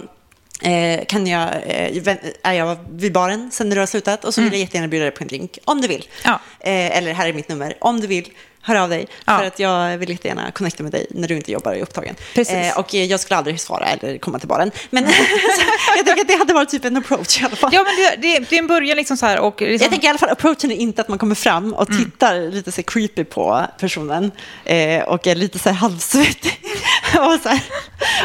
eh, 0.62 1.04
kan 1.04 1.26
jag, 1.26 1.48
eh, 1.66 2.16
är 2.42 2.52
jag 2.52 2.78
vid 2.90 3.12
baren 3.12 3.50
sen 3.50 3.68
när 3.68 3.76
du 3.76 3.82
har 3.82 3.86
slutat 3.86 4.24
och 4.24 4.34
så 4.34 4.40
vill 4.40 4.52
jag 4.52 4.60
jättegärna 4.60 4.88
bjuda 4.88 5.04
dig 5.04 5.14
på 5.14 5.24
en 5.24 5.28
drink, 5.28 5.58
om 5.64 5.80
du 5.80 5.88
vill. 5.88 6.08
Mm. 6.24 6.38
Ja. 6.60 6.70
Eh, 6.70 6.96
eller 6.98 7.12
här 7.12 7.28
är 7.28 7.32
mitt 7.32 7.48
nummer, 7.48 7.76
om 7.80 8.00
du 8.00 8.06
vill. 8.06 8.28
Hör 8.68 8.76
av 8.76 8.88
dig, 8.90 9.06
Ja. 9.24 9.38
för 9.38 9.44
att 9.46 9.58
jag 9.58 9.98
vill 9.98 10.10
jättegärna 10.10 10.50
connecta 10.50 10.82
med 10.82 10.92
dig 10.92 11.06
när 11.10 11.28
du 11.28 11.36
inte 11.36 11.52
jobbar 11.52 11.70
och 11.70 11.76
är 11.78 11.82
upptagen. 11.82 12.14
Eh, 12.34 12.78
och 12.78 12.94
eh, 12.94 13.04
jag 13.04 13.20
skulle 13.20 13.36
aldrig 13.38 13.60
svara 13.60 13.86
eller 13.86 14.18
komma 14.18 14.38
till 14.38 14.48
baren. 14.48 14.70
Men 14.90 15.04
jag 15.96 16.06
tänker 16.06 16.22
att 16.22 16.28
det 16.28 16.34
hade 16.38 16.52
varit 16.54 16.68
typ 16.68 16.84
en 16.84 16.96
approach 16.96 17.40
i 17.40 17.44
alla 17.44 17.56
fall. 17.56 17.70
Ja, 17.72 17.84
men 17.84 17.96
det, 17.96 18.28
det, 18.28 18.44
det 18.50 18.56
är 18.56 18.58
en 18.58 18.66
början 18.66 18.96
liksom 18.96 19.16
så 19.16 19.26
här. 19.26 19.38
Och 19.40 19.60
liksom, 19.60 19.84
Jag 19.84 19.90
tänker 19.90 20.06
i 20.06 20.10
alla 20.10 20.18
fall 20.18 20.28
approachen 20.30 20.70
är 20.72 20.76
inte 20.76 21.00
att 21.02 21.08
man 21.08 21.18
kommer 21.18 21.34
fram 21.34 21.74
och 21.74 21.90
Mm. 21.90 22.04
tittar 22.04 22.50
lite 22.50 22.72
så 22.72 22.82
creepy 22.82 23.24
på 23.24 23.66
personen 23.80 24.30
eh, 24.64 25.02
och 25.02 25.26
är 25.26 25.34
lite 25.34 25.58
så 25.58 25.68
här 25.68 25.76
halvsvettig 25.76 26.60
och, 27.18 27.40
så 27.42 27.48
här, 27.48 27.60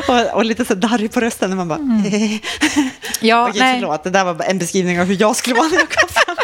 och, 0.07 0.35
och 0.37 0.45
lite 0.45 0.65
så 0.65 0.73
darrig 0.75 1.11
på 1.11 1.19
rösten 1.19 1.49
när 1.49 1.57
man 1.57 1.67
bara 1.67 1.79
Mm. 1.79 2.39
ja, 3.19 3.47
Okej, 3.49 3.61
nej. 3.61 3.79
förlåt, 3.79 4.03
det 4.03 4.09
där 4.09 4.23
var 4.23 4.43
en 4.45 4.57
beskrivning 4.59 5.01
av 5.01 5.05
hur 5.07 5.17
jag 5.21 5.35
skulle 5.35 5.55
vara 5.55 5.67
när 5.67 5.77
jag 5.77 5.89
kom 5.89 6.09
fram. 6.09 6.35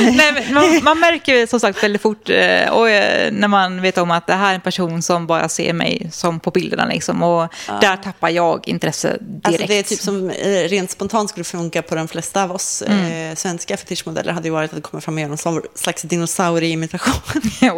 Nej, 0.16 0.48
man, 0.52 0.84
man 0.84 1.00
märker 1.00 1.34
ju 1.34 1.46
som 1.46 1.60
sagt 1.60 1.82
väldigt 1.82 2.02
fort 2.02 2.30
eh, 2.30 2.68
och, 2.70 2.90
eh, 2.90 3.32
när 3.32 3.48
man 3.48 3.82
vet 3.82 3.98
om 3.98 4.10
att 4.10 4.26
det 4.26 4.34
här 4.34 4.50
är 4.50 4.54
en 4.54 4.60
person 4.60 5.02
som 5.02 5.26
bara 5.26 5.48
ser 5.48 5.72
mig 5.72 6.08
som 6.12 6.40
på 6.40 6.50
bilderna. 6.50 6.86
Liksom, 6.86 7.22
och 7.22 7.48
där 7.80 7.96
tappar 7.96 8.30
jag 8.30 8.68
intresse 8.68 9.16
direkt. 9.20 9.46
Alltså 9.46 9.66
det 9.66 9.78
är 9.78 9.82
typ 9.82 10.00
som 10.00 10.30
eh, 10.30 10.68
rent 10.68 10.90
spontant 10.90 11.30
skulle 11.30 11.44
funka 11.44 11.82
på 11.82 11.94
de 11.94 12.08
flesta 12.08 12.42
av 12.42 12.52
oss 12.52 12.82
Mm. 12.86 13.36
svenska 13.36 13.76
fetischmodeller 13.76 14.32
hade 14.32 14.48
ju 14.48 14.52
varit 14.52 14.72
att 14.72 14.82
komma 14.82 15.00
fram 15.00 15.18
göra 15.18 15.28
någon 15.44 15.62
slags 15.74 16.02
dinosaurieimitation. 16.02 17.42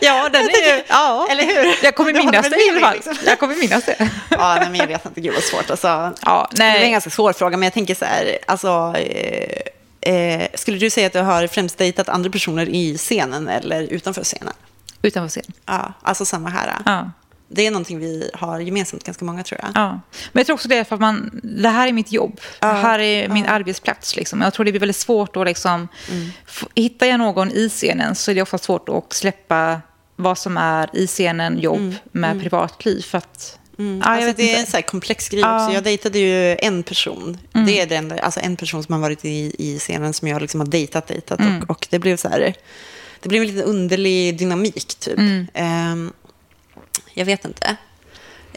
Ja, 0.00 0.28
den 0.28 0.42
är 0.42 0.76
ju... 0.76 0.82
Ja, 0.88 1.26
Eller 1.30 1.42
hur? 1.44 1.84
Jag 1.84 1.94
kommer 1.94 2.12
minnas 2.12 2.50
det 2.50 2.56
i 2.56 2.70
alla 2.70 2.80
fall. 2.80 2.94
liksom. 2.94 3.14
Jag 3.26 3.38
kommer 3.38 3.54
minnas 3.56 3.84
det. 3.84 4.10
ja, 4.30 4.56
nej, 4.60 4.68
men 4.70 4.74
jag 4.80 4.86
vet 4.86 5.06
inte, 5.06 5.20
gud 5.20 5.34
vad 5.34 5.42
svårt. 5.42 5.70
Alltså, 5.70 6.12
Ja, 6.22 6.48
Det 6.52 6.62
är 6.62 6.74
en 6.74 6.80
nej. 6.80 6.90
ganska 6.90 7.10
svår 7.10 7.32
fråga, 7.32 7.56
men 7.56 7.66
jag 7.66 7.72
tänker 7.72 7.94
så 7.94 8.04
här, 8.04 8.38
alltså, 8.46 8.94
eh, 8.96 10.14
eh, 10.14 10.46
skulle 10.54 10.78
du 10.78 10.90
säga 10.90 11.06
att 11.06 11.12
du 11.12 11.18
har 11.20 11.46
främst 11.46 11.78
dejtat 11.78 12.08
andra 12.08 12.30
personer 12.30 12.68
i 12.68 12.98
scenen 12.98 13.48
eller 13.48 13.82
utanför 13.82 14.24
scenen? 14.24 14.54
Utanför 15.02 15.28
scen. 15.28 15.52
Ja, 15.66 15.92
alltså 16.02 16.24
samma 16.24 16.48
här. 16.50 16.74
Ja. 16.84 17.10
Det 17.52 17.66
är 17.66 17.70
någonting 17.70 17.98
vi 17.98 18.30
har 18.34 18.60
gemensamt, 18.60 19.04
ganska 19.04 19.24
många 19.24 19.42
tror 19.42 19.60
jag. 19.62 19.70
Ja. 19.74 19.88
Men 20.32 20.40
jag 20.40 20.46
tror 20.46 20.54
också 20.54 20.68
det 20.68 20.76
är 20.76 20.84
för 20.84 20.94
att 20.94 21.00
man, 21.00 21.40
det 21.42 21.68
här 21.68 21.88
är 21.88 21.92
mitt 21.92 22.12
jobb. 22.12 22.40
Det 22.60 22.66
här 22.66 22.98
är 22.98 23.28
min 23.28 23.46
arbetsplats. 23.46 24.16
Liksom. 24.16 24.40
Jag 24.40 24.54
tror 24.54 24.64
det 24.64 24.72
blir 24.72 24.80
väldigt 24.80 24.96
svårt 24.96 25.36
att 25.36 25.46
liksom, 25.46 25.88
f- 26.48 26.64
hittar 26.74 27.06
jag 27.06 27.18
någon 27.18 27.50
i 27.50 27.68
scenen 27.68 28.14
så 28.14 28.30
är 28.30 28.34
det 28.34 28.42
ofta 28.42 28.58
svårt 28.58 28.88
att 28.88 29.12
släppa 29.12 29.80
vad 30.16 30.38
som 30.38 30.56
är 30.56 30.90
i 30.92 31.06
scenen, 31.06 31.58
jobb 31.58 31.94
med 32.12 32.40
privatliv. 32.40 33.02
För 33.02 33.18
att, 33.18 33.58
ja, 33.76 33.84
jag 33.84 34.06
alltså, 34.06 34.32
det 34.36 34.42
är 34.42 34.48
inte. 34.48 34.60
en 34.60 34.82
så 34.82 34.82
komplex 34.90 35.28
grej 35.28 35.40
Ja. 35.40 35.64
också. 35.64 35.74
Jag 35.74 35.84
dejtade 35.84 36.18
ju 36.18 36.56
en 36.58 36.82
person. 36.82 37.38
Mm. 37.54 37.66
Det 37.66 37.80
är 37.80 37.86
den, 37.86 38.12
alltså 38.22 38.40
en 38.40 38.56
person 38.56 38.82
som 38.84 38.92
har 38.92 39.00
varit 39.00 39.24
i, 39.24 39.54
i 39.58 39.78
scenen 39.78 40.12
som 40.12 40.28
jag 40.28 40.42
liksom 40.42 40.60
har 40.60 40.66
dejtat, 40.66 41.06
dejtat. 41.06 41.40
Mm. 41.40 41.62
Och, 41.62 41.70
och 41.70 41.86
det 41.90 41.98
blev 41.98 42.16
så 42.16 42.28
här, 42.28 42.54
det 43.20 43.28
blev 43.28 43.42
en 43.42 43.48
lite 43.48 43.62
underlig 43.62 44.38
dynamik 44.38 44.94
typ. 44.98 45.18
Mm. 45.18 46.12
Jag 47.14 47.24
vet 47.24 47.44
inte 47.44 47.76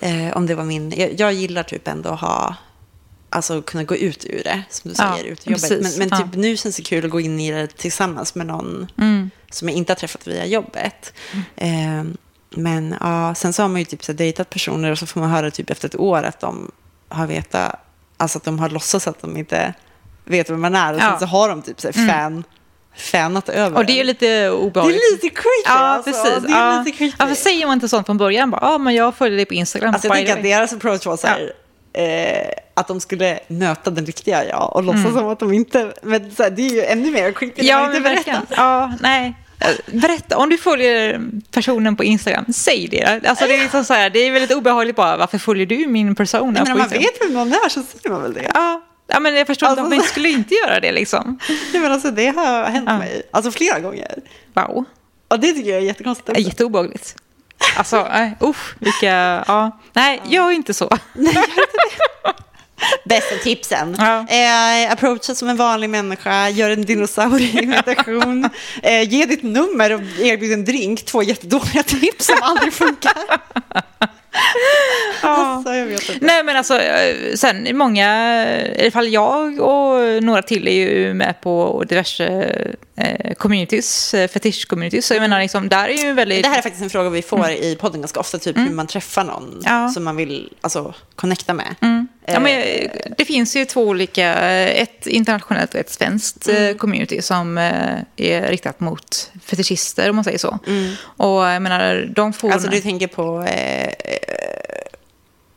eh, 0.02 0.38
om 0.38 0.46
det 0.46 0.56
var 0.56 0.64
min, 0.64 0.94
jag, 0.98 1.20
jag 1.20 1.34
gillar 1.34 1.64
typ 1.64 1.88
ändå 1.88 2.10
att 2.10 2.20
ha, 2.22 2.56
alltså 3.30 3.62
kunna 3.62 3.84
gå 3.84 3.96
ut 3.96 4.26
ur 4.26 4.42
det, 4.44 4.64
som 4.70 4.92
du 4.92 4.96
Ja, 5.00 5.14
säger, 5.18 5.32
ut 5.32 5.48
i 5.48 5.50
jobbet. 5.52 5.62
precis. 5.70 5.98
Men, 5.98 6.10
men 6.10 6.20
typ 6.20 6.28
Ja. 6.36 6.40
nu 6.42 6.58
känns 6.58 6.76
det 6.76 6.82
kul 6.84 7.06
att 7.06 7.12
gå 7.12 7.20
in 7.20 7.40
i 7.40 7.52
det 7.52 7.68
tillsammans 7.68 8.36
med 8.36 8.48
någon 8.48 8.88
Mm. 8.98 9.30
som 9.52 9.70
jag 9.70 9.78
inte 9.78 9.92
har 9.92 9.96
träffat 9.96 10.28
via 10.28 10.46
jobbet. 10.46 11.14
Ehm, 11.56 12.18
men 12.50 12.96
ja, 13.00 13.36
sen 13.36 13.54
så 13.54 13.62
har 13.62 13.70
man 13.70 13.80
ju 13.82 13.86
typ 13.86 14.04
så 14.04 14.14
dejtat 14.14 14.50
personer 14.50 14.92
och 14.92 15.00
så 15.00 15.06
får 15.06 15.20
man 15.20 15.30
höra 15.30 15.52
typ 15.52 15.70
efter 15.70 15.88
ett 15.88 15.96
år 15.96 16.24
att 16.24 16.40
de 16.40 16.72
har 17.10 17.28
vetat, 17.28 17.76
alltså 18.18 18.38
att 18.38 18.44
de 18.44 18.60
har 18.60 18.70
låtsats 18.70 19.08
att 19.08 19.22
de 19.22 19.38
inte 19.38 19.74
vet 20.26 20.50
vem 20.50 20.62
man 20.62 20.76
är. 20.76 20.94
Och 20.94 21.00
Ja. 21.00 21.10
sen 21.10 21.20
så 21.20 21.26
har 21.26 21.50
de 21.50 21.62
typ 21.62 21.82
så 21.82 21.92
här 21.92 22.08
fan, 22.08 22.44
fanat 22.98 23.50
över 23.50 23.78
Och 23.78 23.86
det 23.86 24.00
är 24.00 24.04
lite 24.04 24.26
det 24.44 24.50
obehagligt. 24.52 25.02
är 25.02 25.12
lite 25.16 25.30
creepy 25.30 25.64
Ja, 25.66 25.72
alltså. 25.74 26.12
precis. 26.12 26.44
Det 26.44 26.50
ja. 26.52 26.84
lite 26.86 26.98
creepy. 26.98 27.16
Varför 27.20 27.36
säger 27.36 27.66
man 27.66 27.74
inte 27.74 27.90
sånt 27.90 28.06
från 28.06 28.18
början? 28.18 28.52
Bara, 28.52 28.60
ja, 28.62 28.78
men 28.78 28.96
jag 28.96 29.16
följer 29.16 29.36
dig 29.38 29.46
på 29.46 29.54
Instagram. 29.54 29.94
Alltså 29.94 30.08
jag 30.08 30.16
tänker 30.16 30.32
att 30.34 30.40
way." 30.40 30.50
deras 30.52 30.74
approach 30.74 31.06
var 31.06 31.18
så 31.18 31.28
här, 31.28 31.52
eh, 31.94 32.48
att 32.74 32.88
de 32.88 33.00
skulle 33.00 33.40
möta 33.48 33.90
den 33.92 34.06
riktiga 34.06 34.46
jag 34.46 34.76
och 34.76 34.84
låtsas 34.84 35.14
som 35.14 35.28
att 35.28 35.40
de 35.40 35.54
inte, 35.54 35.94
men 36.02 36.32
här, 36.40 36.50
det 36.50 36.62
är 36.62 36.72
ju 36.74 36.82
ännu 36.84 37.12
mer 37.12 37.32
creepy 37.32 37.62
när 37.62 37.70
Ja, 37.70 37.80
man 37.80 37.90
inte 37.96 38.02
berättar. 38.10 38.42
Ja, 38.50 38.94
nej. 39.02 39.34
Eh, 39.60 39.96
Berätta, 40.00 40.38
om 40.38 40.50
du 40.50 40.58
följer 40.58 41.22
personen 41.52 41.96
på 41.96 42.04
Instagram, 42.04 42.46
säg 42.54 42.88
det. 42.88 43.22
Alltså, 43.28 43.46
det, 43.46 43.54
är 43.54 43.58
liksom 43.58 43.84
så 43.86 43.94
här, 43.94 44.10
det 44.10 44.20
är 44.20 44.32
väldigt 44.32 44.52
obehagligt 44.58 44.96
bara, 44.96 45.18
varför 45.18 45.38
följer 45.38 45.66
du 45.66 45.88
min 45.88 46.16
persona 46.16 46.52
Nej, 46.52 46.62
men 46.64 46.72
om 46.72 46.80
man 46.80 46.90
vet 46.90 47.22
vem 47.22 47.34
någon 47.34 47.48
är 47.54 47.70
så 47.70 47.82
säger 47.84 48.10
man 48.10 48.22
väl 48.22 48.34
det. 48.34 48.52
Ja. 48.54 48.82
Ja, 49.08 49.20
men 49.20 49.36
jag 49.36 49.48
förstår 49.48 49.70
inte 49.70 49.82
Alltså, 49.82 49.94
om 49.94 49.98
man 50.00 50.08
skulle 50.08 50.30
inte 50.30 50.54
göra 50.56 50.80
det 50.80 50.92
liksom. 50.92 51.40
Nej, 51.74 51.82
men 51.82 51.92
alltså, 51.92 52.12
det 52.12 52.28
har 52.28 52.64
hänt 52.64 52.86
Ja. 52.90 52.98
mig, 52.98 53.22
alltså 53.32 53.52
flera 53.52 53.80
gånger. 53.80 54.16
Wow, 54.54 54.86
Och 55.28 55.40
det 55.40 55.54
tycker 55.54 55.70
jag 55.70 55.78
är 55.80 55.84
jättekonstigt. 55.86 56.28
det 56.28 56.34
är 56.34 56.40
jätteobehagligt. 56.40 57.16
Alltså, 57.78 58.08
nej, 58.12 58.38
usch, 58.42 58.76
vilka, 58.80 59.44
ja. 59.48 59.80
Nej, 59.94 60.22
gör 60.26 60.52
inte 60.52 60.74
så. 60.74 60.90
Bästa 63.06 63.36
tipsen. 63.36 63.96
Ja. 63.98 64.26
Eh, 64.28 64.92
approacha 64.92 65.36
som 65.36 65.50
en 65.50 65.58
vanlig 65.58 65.90
människa, 65.90 66.50
gör 66.50 66.70
en 66.70 66.86
dinosaurieimitation, 66.86 68.50
eh, 68.84 69.02
ge 69.10 69.26
ditt 69.26 69.44
nummer 69.44 69.94
och 69.94 70.02
erbjud 70.20 70.52
en 70.54 70.66
drink. 70.66 71.06
Två 71.06 71.24
jättedåliga 71.24 71.84
tips 71.84 72.26
som 72.26 72.36
aldrig 72.42 72.74
funkar. 72.74 73.14
Alltså, 75.22 75.74
jag 75.74 75.86
vet 75.86 76.10
inte. 76.10 76.26
Nej 76.26 76.44
men 76.44 76.58
alltså, 76.58 76.80
eh, 76.82 77.16
sen 77.36 77.78
många, 77.78 78.08
i 78.76 78.82
alla 78.82 78.92
fall 78.92 79.08
jag 79.08 79.60
och 79.60 80.24
några 80.24 80.42
till 80.42 80.68
är 80.68 80.72
ju 80.72 81.14
med 81.14 81.42
på 81.42 81.84
diverse 81.90 82.26
eh, 82.98 83.34
communities, 83.34 84.14
eh, 84.14 84.28
fetisch-communities. 84.28 85.02
Så 85.02 85.14
jag 85.14 85.22
menar 85.22 85.40
liksom, 85.42 85.70
där 85.70 85.90
är 85.90 86.04
ju 86.04 86.14
väldigt... 86.14 86.44
Det 86.44 86.50
här 86.50 86.58
är 86.58 86.62
faktiskt 86.62 86.84
en 86.84 86.90
fråga 86.90 87.10
vi 87.10 87.22
får 87.22 87.50
i 87.50 87.76
podden 87.76 88.02
ganska 88.02 88.20
ofta, 88.20 88.38
typ 88.38 88.58
hur 88.58 88.70
man 88.70 88.88
träffar 88.88 89.24
någon 89.24 89.44
Mm. 89.46 89.62
Ja. 89.66 89.90
som 89.90 90.04
man 90.04 90.16
vill 90.16 90.50
alltså, 90.62 90.94
connecta 91.16 91.54
med. 91.54 91.76
Ja, 92.28 92.40
men, 92.40 92.46
Eh, 92.62 92.90
det 93.18 93.26
finns 93.26 93.56
ju 93.56 93.66
två 93.66 93.82
olika, 93.82 94.34
ett 94.68 95.08
internationellt 95.08 95.74
och 95.74 95.80
ett 95.80 95.90
svenskt 95.90 96.48
Mm. 96.50 96.78
community 96.78 97.22
som 97.22 97.58
är 98.18 98.48
riktat 98.50 98.80
mot 98.80 99.32
fetischister 99.46 100.10
om 100.10 100.16
man 100.16 100.24
säger 100.26 100.38
så. 100.38 100.60
Mm. 100.68 100.92
Och 101.18 101.42
jag 101.46 101.62
menar, 101.62 102.12
de 102.16 102.34
får... 102.34 102.52
Alltså 102.52 102.70
du 102.70 102.82
tänker 102.82 103.08
på... 103.08 103.42
Eh, 103.42 103.90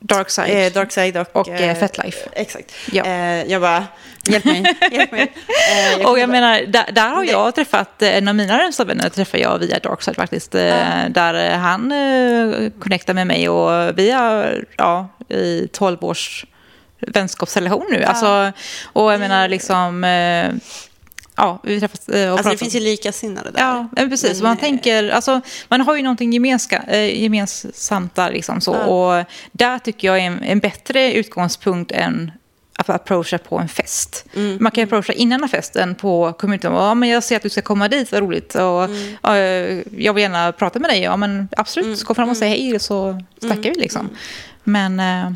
Darkside. 0.00 0.66
Eh, 0.66 0.72
Darkside 0.72 1.16
och... 1.16 1.36
Och, 1.36 1.48
eh, 1.48 1.76
Fetlife. 1.78 2.28
Exakt. 2.32 2.72
Ja. 2.92 3.04
Eh, 3.04 3.44
jag 3.44 3.60
bara, 3.60 3.84
hjälp 4.28 4.44
mig, 4.44 4.64
hjälp 4.92 5.12
mig. 5.12 5.32
Eh, 5.72 5.90
jag 6.00 6.10
och 6.10 6.18
jag 6.18 6.28
bara- 6.28 6.40
menar, 6.40 6.60
där, 6.66 6.92
där 6.92 7.08
har 7.08 7.24
jag 7.24 7.54
träffat, 7.54 8.02
eh, 8.02 8.16
en 8.16 8.28
av 8.28 8.34
mina 8.34 8.56
närmsta 8.56 8.84
vänner 8.84 9.08
träffade 9.08 9.42
jag 9.42 9.58
via 9.58 9.78
Darkside 9.78 10.16
faktiskt. 10.16 10.54
eh, 10.54 11.04
Där 11.08 11.50
eh, 11.52 11.58
han 11.58 11.92
eh, 11.92 12.70
connectade 12.80 13.14
med 13.14 13.26
mig 13.26 13.48
och 13.48 13.98
vi 13.98 14.10
har, 14.10 14.64
ja, 14.76 15.08
i 15.28 15.68
12 15.72 16.04
års 16.04 16.44
vänskapsrelation 17.00 17.86
nu. 17.90 18.04
Alltså, 18.04 18.52
och 18.92 19.12
jag 19.12 19.20
menar 19.20 19.48
liksom, 19.48 20.04
eh, 20.04 20.50
ja, 21.38 21.60
vi 21.62 21.80
träffas 21.80 22.08
eh, 22.08 22.14
och 22.32 22.32
Alltså 22.32 22.36
det 22.36 22.42
pratat. 22.42 22.58
finns 22.58 22.74
ju 22.74 22.80
likasinnade 22.80 23.50
där. 23.50 23.60
Ja, 23.60 23.88
men 23.92 24.10
precis. 24.10 24.32
Men, 24.34 24.42
man 24.42 24.56
eh, 24.56 24.60
tänker, 24.60 25.10
alltså, 25.10 25.40
man 25.68 25.80
har 25.80 25.96
ju 25.96 26.02
någonting 26.02 26.32
gemenska, 26.32 26.82
eh, 26.88 27.22
gemensamt 27.22 28.14
där. 28.14 28.30
Liksom, 28.32 28.60
så. 28.60 28.74
Och 28.74 29.24
där 29.52 29.78
tycker 29.78 30.08
jag 30.08 30.18
är 30.18 30.22
en, 30.22 30.42
en 30.42 30.58
bättre 30.58 31.12
utgångspunkt 31.12 31.92
än 31.92 32.30
att 32.78 32.88
approacha 32.90 33.38
på 33.38 33.58
en 33.58 33.68
fest. 33.68 34.24
Mm. 34.36 34.58
Man 34.60 34.72
kan 34.72 34.84
approacha 34.84 35.12
innan 35.12 35.42
en 35.42 35.48
festen 35.48 35.94
på 35.94 36.32
communityn. 36.32 36.72
Ja, 36.72 36.94
men 36.94 37.08
jag 37.08 37.22
ser 37.24 37.36
att 37.36 37.42
du 37.42 37.50
ska 37.50 37.62
komma 37.62 37.88
dit, 37.88 38.12
vad 38.12 38.20
roligt. 38.20 38.54
Och, 38.54 38.84
Mm. 38.84 39.16
ja, 39.22 39.36
jag 40.02 40.14
vill 40.14 40.22
gärna 40.22 40.52
prata 40.52 40.78
med 40.78 40.90
dig. 40.90 41.00
Ja, 41.02 41.16
men 41.16 41.48
absolut, 41.56 42.02
gå 42.04 42.14
fram 42.14 42.28
och 42.30 42.36
säg 42.36 42.48
hej 42.48 42.80
så 42.80 43.20
snackar 43.42 43.62
vi. 43.70 43.74
Liksom. 43.74 44.08
Men 44.64 45.00
eh, 45.00 45.32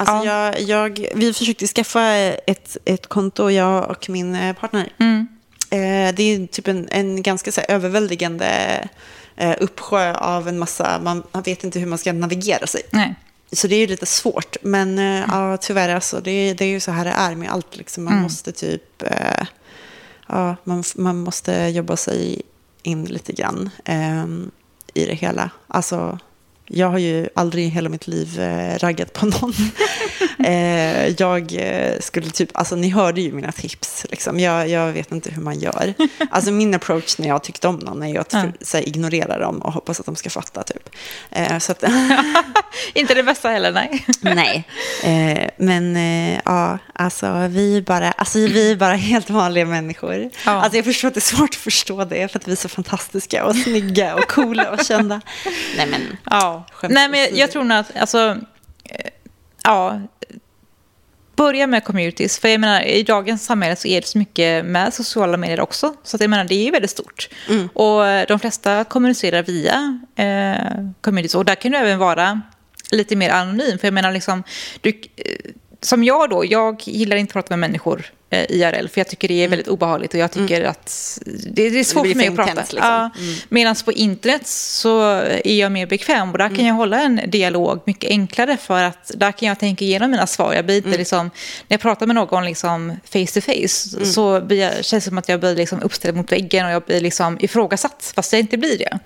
Alltså 0.00 0.14
Ja. 0.14 0.24
jag, 0.56 0.60
jag, 0.60 1.06
vi 1.14 1.32
försökte 1.32 1.66
skaffa 1.66 2.06
ett, 2.46 2.76
ett 2.84 3.06
konto, 3.06 3.50
jag 3.50 3.90
och 3.90 4.10
min 4.10 4.54
partner. 4.60 4.88
mm, 4.98 5.28
det 6.14 6.22
är 6.22 6.46
typ 6.46 6.68
en, 6.68 6.88
en 6.90 7.22
ganska 7.22 7.52
så 7.52 7.60
överväldigande 7.68 8.48
eh, 9.36 9.54
uppsjö 9.60 10.14
av 10.14 10.48
en 10.48 10.58
massa, 10.58 11.00
man, 11.02 11.22
man 11.32 11.42
vet 11.42 11.64
inte 11.64 11.78
hur 11.78 11.86
man 11.86 11.98
ska 11.98 12.12
navigera 12.12 12.66
sig. 12.66 12.82
nej. 12.90 13.14
Så 13.52 13.66
det 13.66 13.74
är 13.74 13.78
ju 13.80 13.86
lite 13.86 14.06
svårt. 14.06 14.56
Men 14.62 14.98
eh, 14.98 15.24
ja, 15.28 15.56
tyvärr, 15.56 15.88
alltså, 15.94 16.20
det, 16.20 16.54
det 16.54 16.64
är 16.64 16.68
ju 16.68 16.80
så 16.80 16.90
här 16.90 17.04
det 17.04 17.10
är 17.10 17.34
med 17.34 17.50
allt. 17.50 17.76
Liksom. 17.76 18.04
Man 18.04 18.12
Mm. 18.12 18.22
måste 18.22 18.52
typ, 18.52 19.02
eh, 19.02 19.46
ja, 20.28 20.56
man, 20.64 20.84
man 20.96 21.16
måste 21.18 21.52
jobba 21.68 21.96
sig 21.96 22.42
in 22.82 23.04
lite 23.04 23.32
grann 23.32 23.70
eh, 23.84 24.24
i 24.94 25.06
det 25.06 25.14
hela. 25.14 25.50
Alltså, 25.68 26.18
jag 26.72 26.90
har 26.90 26.98
ju 26.98 27.28
aldrig 27.34 27.64
i 27.64 27.68
hela 27.68 27.88
mitt 27.88 28.06
liv 28.06 28.40
eh, 28.40 28.78
raggat 28.78 29.12
på 29.12 29.26
någon. 29.26 29.54
eh, 30.44 31.08
jag 31.08 31.52
eh, 31.52 32.00
skulle 32.00 32.30
typ, 32.30 32.50
alltså 32.54 32.76
ni 32.76 32.88
hörde 32.88 33.20
ju 33.20 33.32
mina 33.32 33.52
tips. 33.52 34.06
Liksom. 34.10 34.40
Jag, 34.40 34.68
jag 34.68 34.92
vet 34.92 35.12
inte 35.12 35.30
hur 35.30 35.42
man 35.42 35.58
gör. 35.58 35.94
Alltså 36.30 36.50
min 36.50 36.74
approach 36.74 37.18
när 37.18 37.28
jag 37.28 37.42
tyckte 37.42 37.68
om 37.68 37.76
någon 37.76 38.02
är 38.02 38.08
ju 38.08 38.18
att 38.18 38.32
här, 38.32 38.88
ignorera 38.88 39.38
dem 39.38 39.58
och 39.58 39.72
hoppas 39.72 40.00
att 40.00 40.06
de 40.06 40.16
ska 40.16 40.30
fatta. 40.30 40.62
Typ. 40.62 40.90
Så 41.60 41.72
att, 41.72 41.84
Inte 42.94 43.14
det 43.14 43.22
bästa 43.22 43.48
heller, 43.48 43.72
nej. 43.72 44.06
Nej, 44.20 44.64
men 45.56 45.96
ja, 46.44 46.78
alltså 46.92 47.46
vi 47.48 47.76
är 47.76 47.82
bara, 47.82 48.12
alltså 48.12 48.38
vi 48.38 48.70
är 48.70 48.76
bara 48.76 48.94
helt 48.94 49.30
vanliga 49.30 49.64
människor. 49.64 50.30
Ja. 50.46 50.52
Alltså 50.52 50.76
jag 50.76 50.84
förstår 50.84 51.08
att 51.08 51.14
det 51.14 51.18
är 51.18 51.36
svårt 51.36 51.50
att 51.50 51.54
förstå 51.54 52.04
det 52.04 52.32
för 52.32 52.38
att 52.38 52.48
vi 52.48 52.52
är 52.52 52.56
så 52.56 52.68
fantastiska 52.68 53.44
och 53.44 53.56
snygga 53.56 54.14
och 54.14 54.28
coola 54.28 54.70
och 54.70 54.84
kända. 54.84 55.20
Nej 55.76 55.86
men, 55.86 56.16
Ja. 56.24 56.59
Skämt 56.72 56.94
Nej, 56.94 57.08
men 57.08 57.20
jag, 57.20 57.32
jag 57.32 57.50
tror 57.50 57.64
nog 57.64 57.78
att, 57.78 57.96
alltså, 57.96 58.36
eh, 58.84 59.10
ja, 59.64 60.00
börja 61.36 61.66
med 61.66 61.84
communities. 61.84 62.38
För 62.38 62.48
jag 62.48 62.60
menar, 62.60 62.82
i 62.82 63.02
dagens 63.02 63.44
samhälle 63.44 63.76
så 63.76 63.88
är 63.88 64.00
det 64.00 64.06
så 64.06 64.18
mycket 64.18 64.64
med 64.64 64.94
sociala 64.94 65.36
medier 65.36 65.60
också. 65.60 65.94
Så 66.02 66.16
att 66.16 66.20
jag 66.20 66.30
menar, 66.30 66.44
det 66.44 66.54
är 66.54 66.64
ju 66.64 66.70
väldigt 66.70 66.90
stort. 66.90 67.28
Och 67.74 68.06
eh, 68.06 68.26
de 68.28 68.38
flesta 68.38 68.84
kommunicerar 68.84 69.42
via 69.42 70.00
eh, 70.16 70.84
communities. 71.00 71.34
Och 71.34 71.44
där 71.44 71.54
kan 71.54 71.72
du 71.72 71.78
även 71.78 71.98
vara 71.98 72.40
lite 72.90 73.16
mer 73.16 73.30
anonym. 73.30 73.78
För 73.78 73.86
jag 73.86 73.94
menar, 73.94 74.12
liksom, 74.12 74.42
du, 74.80 74.90
eh, 74.90 75.50
som 75.80 76.04
jag 76.04 76.30
då, 76.30 76.44
jag 76.44 76.82
gillar 76.84 77.16
inte 77.16 77.30
att 77.30 77.32
prata 77.32 77.56
med 77.56 77.58
människor 77.58 78.04
IRL. 78.30 78.88
För 78.88 79.00
jag 79.00 79.08
tycker 79.08 79.28
det 79.28 79.44
är 79.44 79.48
väldigt 79.48 79.68
obehagligt. 79.68 80.14
Och 80.14 80.20
jag 80.20 80.30
tycker 80.30 80.64
att 80.64 81.18
det, 81.26 81.70
det 81.70 81.80
är 81.80 81.84
svårt 81.84 82.02
blir 82.02 82.12
för 82.12 82.18
mig 82.18 82.28
att 82.28 82.36
prata. 82.36 82.54
liksom. 82.54 82.78
Ja, 82.82 83.10
Medan 83.48 83.74
på 83.84 83.92
internet 83.92 84.46
så 84.46 85.00
är 85.44 85.54
jag 85.60 85.72
mer 85.72 85.86
bekväm 85.86 86.32
och 86.32 86.38
där 86.38 86.56
kan 86.56 86.66
jag 86.66 86.74
hålla 86.74 87.02
en 87.02 87.20
dialog 87.26 87.80
mycket 87.84 88.10
enklare 88.10 88.56
för 88.56 88.82
att 88.82 89.10
där 89.14 89.32
kan 89.32 89.48
jag 89.48 89.58
tänka 89.58 89.84
igenom 89.84 90.10
mina 90.10 90.26
svar. 90.26 90.54
Jag 90.54 90.64
blir 90.64 90.76
inte 90.76 90.98
liksom, 90.98 91.26
när 91.68 91.74
jag 91.74 91.80
pratar 91.80 92.06
med 92.06 92.14
någon 92.14 92.44
liksom 92.44 92.96
face 93.04 93.26
to 93.26 93.40
face 93.40 94.04
så 94.12 94.40
blir 94.40 94.60
jag, 94.60 94.84
känns 94.84 95.04
det 95.04 95.10
som 95.10 95.18
att 95.18 95.28
jag 95.28 95.40
blir 95.40 95.56
liksom 95.56 95.82
uppställd 95.82 96.16
mot 96.16 96.32
väggen 96.32 96.66
och 96.66 96.72
jag 96.72 96.82
blir 96.82 97.00
liksom 97.00 97.38
ifrågasatt 97.40 98.12
fast 98.16 98.32
jag 98.32 98.40
inte 98.40 98.56
blir 98.56 98.78
det. 98.78 98.98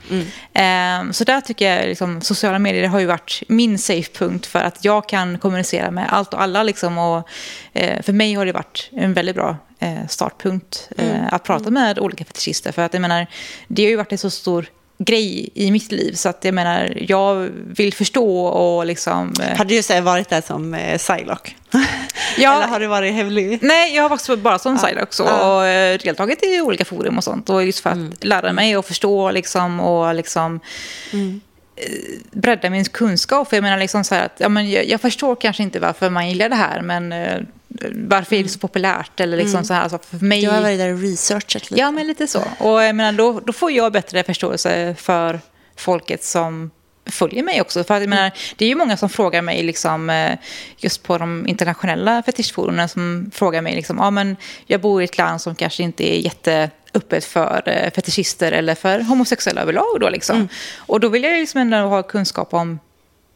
Ehm, 0.55 1.12
så 1.12 1.25
där 1.25 1.41
tycker 1.41 1.77
jag 1.77 1.89
liksom, 1.89 2.20
sociala 2.20 2.59
medier 2.59 2.87
har 2.87 3.01
ju 3.01 3.07
varit 3.07 3.43
min 3.49 3.79
safe-punkt 3.79 4.47
för 4.47 4.59
att 4.59 4.85
jag 4.85 5.09
kan 5.09 5.39
kommunicera 5.39 5.91
med 5.91 6.07
allt 6.12 6.35
och 6.35 6.43
alla. 6.43 6.62
Liksom, 6.62 6.99
och, 6.99 7.29
eh, 7.72 8.03
för 8.03 8.12
mig 8.12 8.35
har 8.35 8.47
det 8.47 8.53
varit 8.53 8.89
en 8.93 9.14
väldigt 9.15 9.37
bra 9.37 9.57
eh, 9.79 10.07
startpunkt 10.09 10.89
eh, 10.97 11.33
att 11.35 11.43
prata 11.43 11.71
med 11.71 11.99
olika 11.99 12.25
fetischister. 12.25 12.73
För 12.73 12.83
att 12.83 12.95
jag 12.95 13.01
menar, 13.01 13.27
det 13.69 13.83
har 13.83 13.91
ju 13.91 13.97
varit 13.97 14.12
en 14.12 14.19
så 14.19 14.31
stor 14.31 14.67
grej 14.99 15.51
i 15.55 15.71
mitt 15.71 15.93
liv 15.93 16.12
så 16.12 16.29
att 16.29 16.45
jag 16.45 16.55
menar, 16.55 16.97
jag 17.09 17.51
vill 17.67 17.95
förstå 17.95 18.47
och 18.47 18.87
liksom... 18.87 19.33
Eh, 19.43 19.57
har 19.57 19.65
du 19.65 19.83
så 19.83 20.01
varit 20.01 20.29
där 20.29 20.41
som 20.41 20.75
eh, 20.75 20.99
Psylocke? 20.99 21.53
Ja. 22.39 22.57
Eller 22.57 22.67
har 22.67 22.81
du 22.81 22.87
varit 22.87 23.15
hemlig? 23.15 23.59
Nej, 23.62 23.97
jag 23.97 24.03
har 24.03 24.09
faktiskt 24.09 24.39
bara 24.39 24.59
som 24.59 24.79
ja. 24.83 25.07
Ja. 25.19 25.57
och 25.57 25.67
eh, 25.67 25.99
deltagit 25.99 26.45
i 26.45 26.61
olika 26.61 26.85
forum 26.85 27.19
och 27.19 27.25
sånt. 27.25 27.51
Och 27.51 27.65
just 27.65 27.81
för 27.81 27.91
att 27.91 28.25
lära 28.25 28.53
mig 28.53 28.77
och 28.77 28.85
förstå 28.85 29.31
liksom, 29.31 29.81
och 29.81 30.15
liksom 30.15 30.61
eh, 31.12 31.19
bredda 32.31 32.71
min 32.71 32.85
kunskap. 32.85 33.49
För 33.49 33.57
jag 33.57 33.62
menar 33.62 33.79
liksom 33.79 34.05
så 34.05 34.15
här 34.15 34.25
att 34.25 34.35
ja, 34.37 34.49
men 34.49 34.71
jag, 34.71 34.89
jag 34.89 35.01
förstår 35.01 35.37
kanske 35.37 35.62
inte 35.62 35.81
varför 35.81 36.11
man 36.11 36.29
gillar 36.29 36.49
det 36.49 36.57
här, 36.57 36.83
men 36.83 37.12
varför 37.95 38.37
är 38.37 38.43
det 38.43 38.49
så 38.49 38.59
populärt? 38.59 39.20
Eller 39.20 39.37
liksom 39.37 39.64
så 39.64 39.75
här, 39.75 39.83
alltså 39.83 39.99
för 39.99 40.25
mig... 40.25 40.41
Du 40.41 40.49
har 40.49 40.62
varit 40.62 40.79
där 40.79 40.93
och 40.93 41.01
researchat 41.01 41.70
lite. 41.70 41.81
Ja, 41.81 41.91
men 41.91 42.07
lite 42.07 42.27
så. 42.27 42.43
Och 42.59 42.83
jag 42.83 42.97
menar, 42.97 43.12
då, 43.12 43.41
då 43.41 43.53
får 43.53 43.72
jag 43.72 43.93
bättre 43.93 44.22
förståelse 44.22 44.95
för 44.99 45.41
folket 45.77 46.25
som 46.25 46.70
följer 47.07 47.43
mig 47.43 47.61
också. 47.61 47.85
För 47.85 47.95
att, 47.95 48.03
jag 48.03 48.09
menar, 48.09 48.31
det 48.57 48.64
är 48.64 48.68
ju 48.68 48.75
många 48.75 48.97
som 48.97 49.09
frågar 49.09 49.43
mig, 49.43 49.62
liksom, 49.62 50.11
eh, 50.11 50.39
just 50.79 51.03
på 51.03 51.18
de 51.18 51.47
internationella 51.49 52.22
fetischforumen, 52.22 52.89
som 52.89 53.31
frågar 53.35 53.62
mig, 53.62 53.77
liksom, 53.77 54.01
ah, 54.01 54.11
men 54.11 54.37
jag 54.66 54.81
bor 54.81 55.03
i 55.03 55.05
ett 55.05 55.18
land 55.18 55.41
som 55.41 55.55
kanske 55.55 55.83
inte 55.83 56.14
är 56.14 56.18
jätteöppet 56.18 57.25
för 57.25 57.62
eh, 57.66 57.91
fetischister 57.91 58.53
eller 58.53 58.75
för 58.75 59.01
homosexuella 59.01 59.62
överlag. 59.62 60.01
Då, 60.01 60.09
liksom. 60.09 60.49
Och 60.77 61.01
då 61.01 61.09
vill 61.09 61.22
jag 61.22 61.33
liksom 61.33 61.61
ändå 61.61 61.77
ha 61.77 62.03
kunskap 62.03 62.55
om 62.55 62.79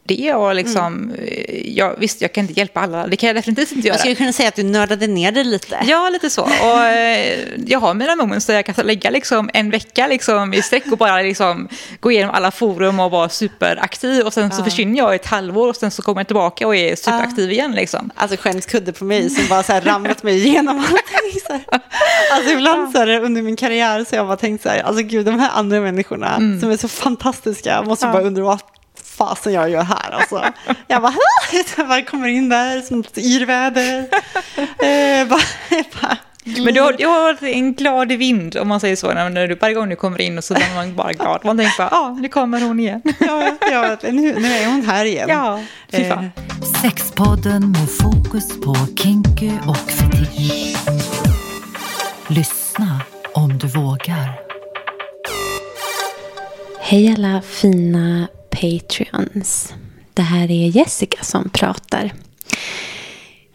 det. 0.08 0.34
Och 0.34 0.54
liksom, 0.54 1.12
eh, 1.18 1.76
jag, 1.78 1.94
visst, 1.98 2.20
jag 2.20 2.32
kan 2.32 2.44
inte 2.44 2.60
hjälpa 2.60 2.80
alla, 2.80 3.06
det 3.06 3.16
kan 3.16 3.26
jag 3.26 3.36
definitivt 3.36 3.72
inte 3.72 3.88
göra. 3.88 3.94
Jag 3.94 4.00
skulle 4.00 4.14
kunna 4.14 4.32
säga 4.32 4.48
att 4.48 4.56
du 4.56 4.62
nördade 4.62 5.06
ner 5.06 5.32
det 5.32 5.44
lite. 5.44 5.78
Ja, 5.86 6.08
lite 6.08 6.30
så. 6.30 6.42
Och, 6.42 6.84
eh, 6.84 7.38
jag 7.66 7.78
har 7.78 7.94
mina 7.94 8.16
moments 8.16 8.46
där 8.46 8.54
jag 8.54 8.66
kan 8.66 8.86
lägga 8.86 9.10
liksom 9.10 9.50
en 9.54 9.70
vecka 9.70 10.06
liksom, 10.06 10.54
i 10.54 10.62
sträck 10.62 10.92
och 10.92 10.98
bara 10.98 11.22
liksom, 11.22 11.68
gå 12.00 12.12
igenom 12.12 12.34
alla 12.34 12.50
forum 12.50 13.00
och 13.00 13.10
vara 13.10 13.28
superaktiv. 13.28 14.26
Och 14.26 14.32
sen 14.32 14.52
så 14.52 14.64
försvinner 14.64 14.98
jag 14.98 15.12
i 15.12 15.16
ett 15.16 15.26
halvår 15.26 15.68
och 15.68 15.76
sen 15.76 15.90
så 15.90 16.02
kommer 16.02 16.20
jag 16.20 16.26
tillbaka 16.26 16.66
och 16.66 16.76
är 16.76 16.96
superaktiv 16.96 17.52
igen. 17.52 17.72
Liksom. 17.72 18.10
Alltså 18.14 18.36
skämskudde 18.36 18.92
på 18.92 19.04
mig 19.04 19.30
som 19.30 19.48
bara 19.48 19.62
så 19.62 19.72
här 19.72 19.80
ramlat 19.80 20.22
mig 20.22 20.46
igenom 20.46 20.78
allting. 20.78 21.40
Så 21.46 21.52
här. 21.52 21.62
Alltså 22.32 22.52
ibland 22.52 22.92
så 22.92 22.98
här, 22.98 23.20
under 23.20 23.42
min 23.42 23.56
karriär 23.56 24.04
så 24.04 24.10
har 24.10 24.16
jag 24.16 24.26
bara 24.26 24.36
tänkt 24.36 24.62
så 24.62 24.68
här, 24.68 24.80
alltså 24.80 25.02
gud 25.02 25.26
de 25.26 25.38
här 25.38 25.50
andra 25.54 25.80
människorna 25.80 26.36
som 26.60 26.70
är 26.70 26.76
så 26.76 26.88
fantastiska, 26.88 27.82
måste 27.82 28.06
bara 28.06 28.22
undra 28.22 28.42
vad 28.42 28.60
fasen 29.18 29.52
jag 29.52 29.70
gör 29.70 29.82
här 29.82 30.10
alltså. 30.10 30.44
Jag 30.86 31.02
bara, 31.02 31.14
jag 31.76 31.88
bara 31.88 32.02
kommer 32.02 32.28
in 32.28 32.48
där 32.48 32.80
som 32.80 33.00
ett 33.00 33.18
yrväder. 33.18 34.08
Eh, 34.58 35.28
bara, 35.28 35.40
bara, 36.00 36.16
Men 36.64 36.74
du 36.74 36.80
har, 36.80 36.92
du 36.92 37.06
har 37.06 37.44
en 37.44 37.74
glad 37.74 38.12
vind, 38.12 38.56
om 38.56 38.68
man 38.68 38.80
säger 38.80 38.96
så, 38.96 39.12
när 39.12 39.48
du, 39.48 39.54
varje 39.54 39.74
gång 39.74 39.88
du 39.88 39.96
kommer 39.96 40.20
in 40.20 40.38
och 40.38 40.44
så 40.44 40.54
är 40.54 40.74
man 40.74 40.96
bara 40.96 41.12
glad. 41.12 41.40
Man 41.44 41.58
tänker 41.58 41.78
bara, 41.78 41.88
ja, 41.90 41.98
ah, 41.98 42.10
nu 42.20 42.28
kommer 42.28 42.60
hon 42.60 42.80
igen. 42.80 43.02
ja, 43.20 43.56
ja, 43.70 43.96
nu, 44.02 44.40
nu 44.40 44.52
är 44.52 44.66
hon 44.66 44.82
här 44.86 45.04
igen. 45.04 45.28
Ja, 45.28 45.60
fy 45.92 46.04
fan. 46.04 46.24
Eh, 46.24 46.80
Sexpodden 46.82 47.70
med 47.70 47.88
fokus 47.90 48.60
på 48.60 48.76
kinky 49.02 49.50
och 49.66 49.76
fetisch. 49.76 50.76
Lyssna 52.28 53.00
om 53.32 53.58
du 53.58 53.66
vågar. 53.66 54.40
Hej 56.80 57.14
alla 57.14 57.42
fina 57.42 58.28
Patreons. 58.60 59.74
Det 60.14 60.22
här 60.22 60.50
är 60.50 60.68
Jessica 60.68 61.24
som 61.24 61.50
pratar. 61.50 62.12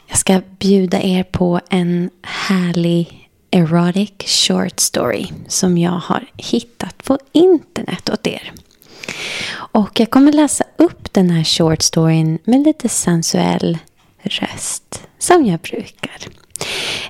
Jag 0.07 0.17
ska 0.17 0.41
bjuda 0.59 1.01
er 1.01 1.23
på 1.23 1.59
en 1.69 2.09
härlig 2.21 3.29
erotic 3.51 4.11
short 4.25 4.79
story 4.79 5.27
som 5.47 5.77
jag 5.77 5.91
har 5.91 6.25
hittat 6.37 7.03
på 7.03 7.19
internet 7.31 8.09
åt 8.09 8.27
er. 8.27 8.53
Och 9.53 9.99
jag 9.99 10.09
kommer 10.09 10.31
läsa 10.31 10.63
upp 10.77 11.13
den 11.13 11.29
här 11.29 11.43
short 11.43 11.81
storyn 11.81 12.39
med 12.43 12.63
lite 12.63 12.89
sensuell 12.89 13.77
röst 14.21 15.07
som 15.19 15.45
jag 15.45 15.59
brukar. 15.59 16.17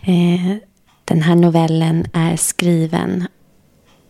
Eh, 0.02 0.58
den 1.06 1.22
här 1.22 1.36
novellen 1.36 2.08
är 2.14 2.36
skriven 2.36 3.28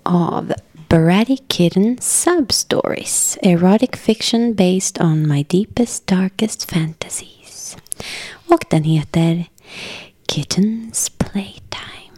av 0.04 0.54
Sporadic 0.94 1.48
Kitten 1.48 1.98
Sub-Stories. 2.00 3.40
Erotic 3.42 3.96
fiction 3.96 4.54
based 4.54 5.02
on 5.02 5.28
my 5.28 5.42
deepest 5.42 6.06
darkest 6.06 6.70
fantasies. 6.70 7.76
Och 8.48 8.64
den 8.70 8.84
heter 8.84 9.46
Kittens 10.28 11.10
Playtime. 11.18 12.14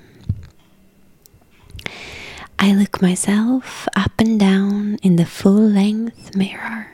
I 2.59 2.73
look 2.73 3.01
myself 3.01 3.87
up 3.95 4.11
and 4.19 4.37
down 4.37 4.97
in 5.01 5.15
the 5.15 5.25
full 5.25 5.69
length 5.69 6.35
mirror. 6.35 6.87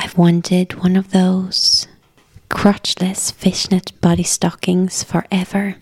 I've 0.00 0.18
wanted 0.18 0.82
one 0.82 0.96
of 0.96 1.12
those 1.12 1.86
crotchless 2.50 3.32
fishnet 3.32 3.92
body 4.00 4.24
stockings 4.24 5.04
forever, 5.04 5.76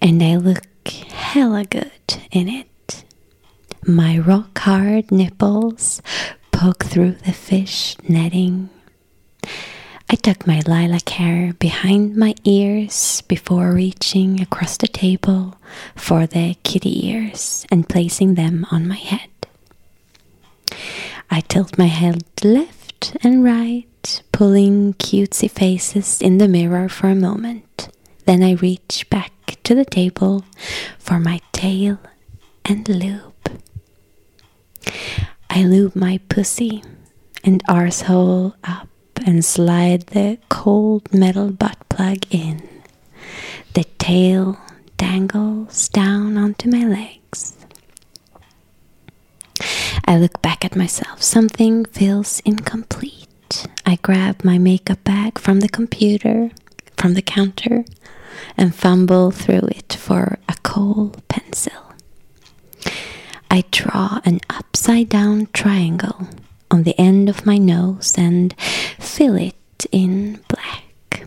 and 0.00 0.22
I 0.22 0.36
look 0.36 0.66
hella 1.12 1.66
good 1.66 2.22
in 2.30 2.48
it. 2.48 2.68
My 3.86 4.18
rock 4.18 4.56
hard 4.60 5.12
nipples 5.12 6.00
poke 6.52 6.84
through 6.84 7.16
the 7.26 7.34
fish 7.34 7.96
netting. 8.08 8.70
I 10.08 10.14
tuck 10.14 10.46
my 10.46 10.62
lilac 10.66 11.06
hair 11.10 11.52
behind 11.58 12.16
my 12.16 12.34
ears 12.44 13.20
before 13.28 13.72
reaching 13.72 14.40
across 14.40 14.78
the 14.78 14.88
table 14.88 15.58
for 15.94 16.26
the 16.26 16.56
kitty 16.62 17.08
ears 17.08 17.66
and 17.70 17.86
placing 17.86 18.36
them 18.36 18.64
on 18.70 18.88
my 18.88 18.96
head. 18.96 19.28
I 21.30 21.40
tilt 21.40 21.76
my 21.76 21.88
head 21.88 22.22
left 22.42 23.14
and 23.22 23.44
right, 23.44 24.22
pulling 24.32 24.94
cutesy 24.94 25.50
faces 25.50 26.22
in 26.22 26.38
the 26.38 26.48
mirror 26.48 26.88
for 26.88 27.08
a 27.08 27.14
moment. 27.14 27.90
Then 28.24 28.42
I 28.42 28.52
reach 28.52 29.06
back 29.10 29.32
to 29.64 29.74
the 29.74 29.84
table 29.84 30.46
for 30.98 31.20
my 31.20 31.40
tail 31.52 31.98
and 32.64 32.88
lube. 32.88 33.33
I 35.50 35.64
lube 35.64 35.94
my 35.94 36.18
pussy 36.28 36.82
and 37.44 37.62
arsehole 37.64 38.54
up 38.64 38.88
and 39.26 39.44
slide 39.44 40.08
the 40.08 40.38
cold 40.48 41.12
metal 41.14 41.50
butt 41.50 41.78
plug 41.88 42.24
in. 42.30 42.68
The 43.74 43.84
tail 43.98 44.58
dangles 44.96 45.88
down 45.88 46.36
onto 46.36 46.70
my 46.70 46.84
legs. 46.84 47.56
I 50.06 50.18
look 50.18 50.42
back 50.42 50.64
at 50.64 50.76
myself. 50.76 51.22
Something 51.22 51.84
feels 51.86 52.40
incomplete. 52.40 53.66
I 53.86 53.96
grab 53.96 54.44
my 54.44 54.58
makeup 54.58 55.02
bag 55.04 55.38
from 55.38 55.60
the 55.60 55.68
computer, 55.68 56.50
from 56.96 57.14
the 57.14 57.22
counter, 57.22 57.84
and 58.56 58.74
fumble 58.74 59.30
through 59.30 59.68
it 59.68 59.92
for 59.94 60.38
a 60.48 60.54
coal 60.62 61.14
pencil. 61.28 61.83
I 63.54 63.62
draw 63.70 64.18
an 64.24 64.40
upside 64.50 65.08
down 65.08 65.46
triangle 65.52 66.26
on 66.72 66.82
the 66.82 67.00
end 67.00 67.28
of 67.28 67.46
my 67.46 67.56
nose 67.56 68.16
and 68.18 68.52
fill 68.98 69.36
it 69.36 69.86
in 69.92 70.40
black. 70.48 71.24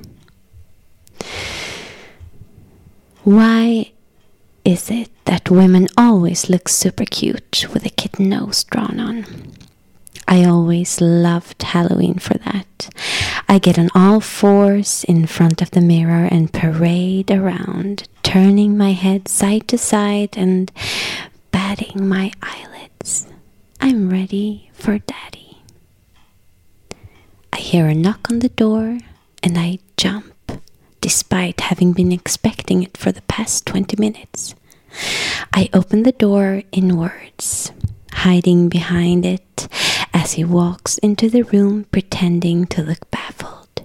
Why 3.24 3.94
is 4.66 4.92
it 4.92 5.10
that 5.24 5.50
women 5.50 5.88
always 5.96 6.50
look 6.50 6.68
super 6.68 7.06
cute 7.06 7.66
with 7.72 7.86
a 7.86 7.90
kitten 7.90 8.28
nose 8.28 8.66
drawn 8.66 9.00
on? 9.00 9.26
I 10.28 10.44
always 10.44 11.00
loved 11.00 11.64
Halloween 11.64 12.16
for 12.16 12.38
that. 12.40 12.90
I 13.48 13.58
get 13.58 13.80
on 13.80 13.90
all 13.96 14.20
fours 14.20 15.06
in 15.06 15.28
front 15.28 15.62
of 15.62 15.72
the 15.72 15.80
mirror 15.80 16.28
and 16.30 16.52
parade 16.52 17.32
around, 17.32 18.06
turning 18.22 18.78
my 18.78 18.92
head 18.92 19.30
side 19.30 19.70
to 19.70 19.78
side 19.78 20.36
and 20.36 20.70
batting 21.58 22.08
my 22.08 22.32
eyelids. 22.40 23.26
I'm 23.82 24.12
ready 24.12 24.70
for 24.74 25.00
daddy. 25.00 25.58
I 27.52 27.58
hear 27.58 27.88
a 27.88 27.96
knock 27.96 28.30
on 28.30 28.40
the 28.40 28.50
door 28.50 29.00
and 29.42 29.58
I 29.58 29.80
jump, 29.98 30.52
despite 31.02 31.62
having 31.62 31.94
been 31.94 32.12
expecting 32.12 32.84
it 32.84 32.96
for 32.96 33.12
the 33.12 33.24
past 33.24 33.66
20 33.66 33.98
minutes. 33.98 34.54
I 35.52 35.68
open 35.74 36.04
the 36.04 36.12
door 36.12 36.62
inwards, 36.72 37.72
hiding 38.12 38.70
behind 38.70 39.26
it 39.26 39.68
as 40.14 40.34
he 40.34 40.44
walks 40.44 41.00
into 41.00 41.28
the 41.28 41.42
room 41.42 41.86
pretending 41.86 42.68
to 42.68 42.84
look 42.84 43.10
baffled. 43.10 43.82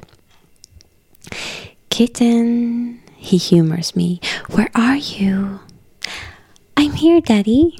Kitten, 1.89 3.01
he 3.17 3.39
humors 3.39 3.97
me. 3.97 4.21
Where 4.51 4.71
are 4.75 4.97
you? 4.97 5.61
I'm 6.77 6.93
here, 6.93 7.21
Daddy, 7.21 7.79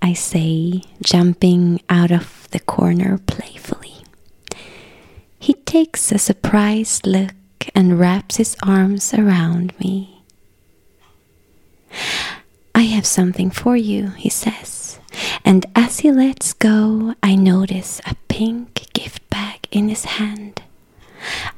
I 0.00 0.12
say, 0.14 0.82
jumping 1.02 1.80
out 1.88 2.10
of 2.10 2.48
the 2.50 2.60
corner 2.60 3.18
playfully. 3.26 4.04
He 5.38 5.54
takes 5.54 6.12
a 6.12 6.18
surprised 6.18 7.06
look 7.06 7.34
and 7.74 7.98
wraps 7.98 8.36
his 8.36 8.56
arms 8.62 9.14
around 9.14 9.72
me. 9.78 10.22
I 12.74 12.82
have 12.82 13.06
something 13.06 13.50
for 13.50 13.76
you, 13.76 14.08
he 14.10 14.28
says. 14.28 14.98
And 15.44 15.66
as 15.76 16.00
he 16.00 16.10
lets 16.10 16.52
go, 16.52 17.14
I 17.22 17.34
notice 17.34 18.00
a 18.06 18.16
pink 18.28 18.92
gift 18.92 19.28
bag 19.30 19.66
in 19.70 19.88
his 19.88 20.04
hand. 20.04 20.62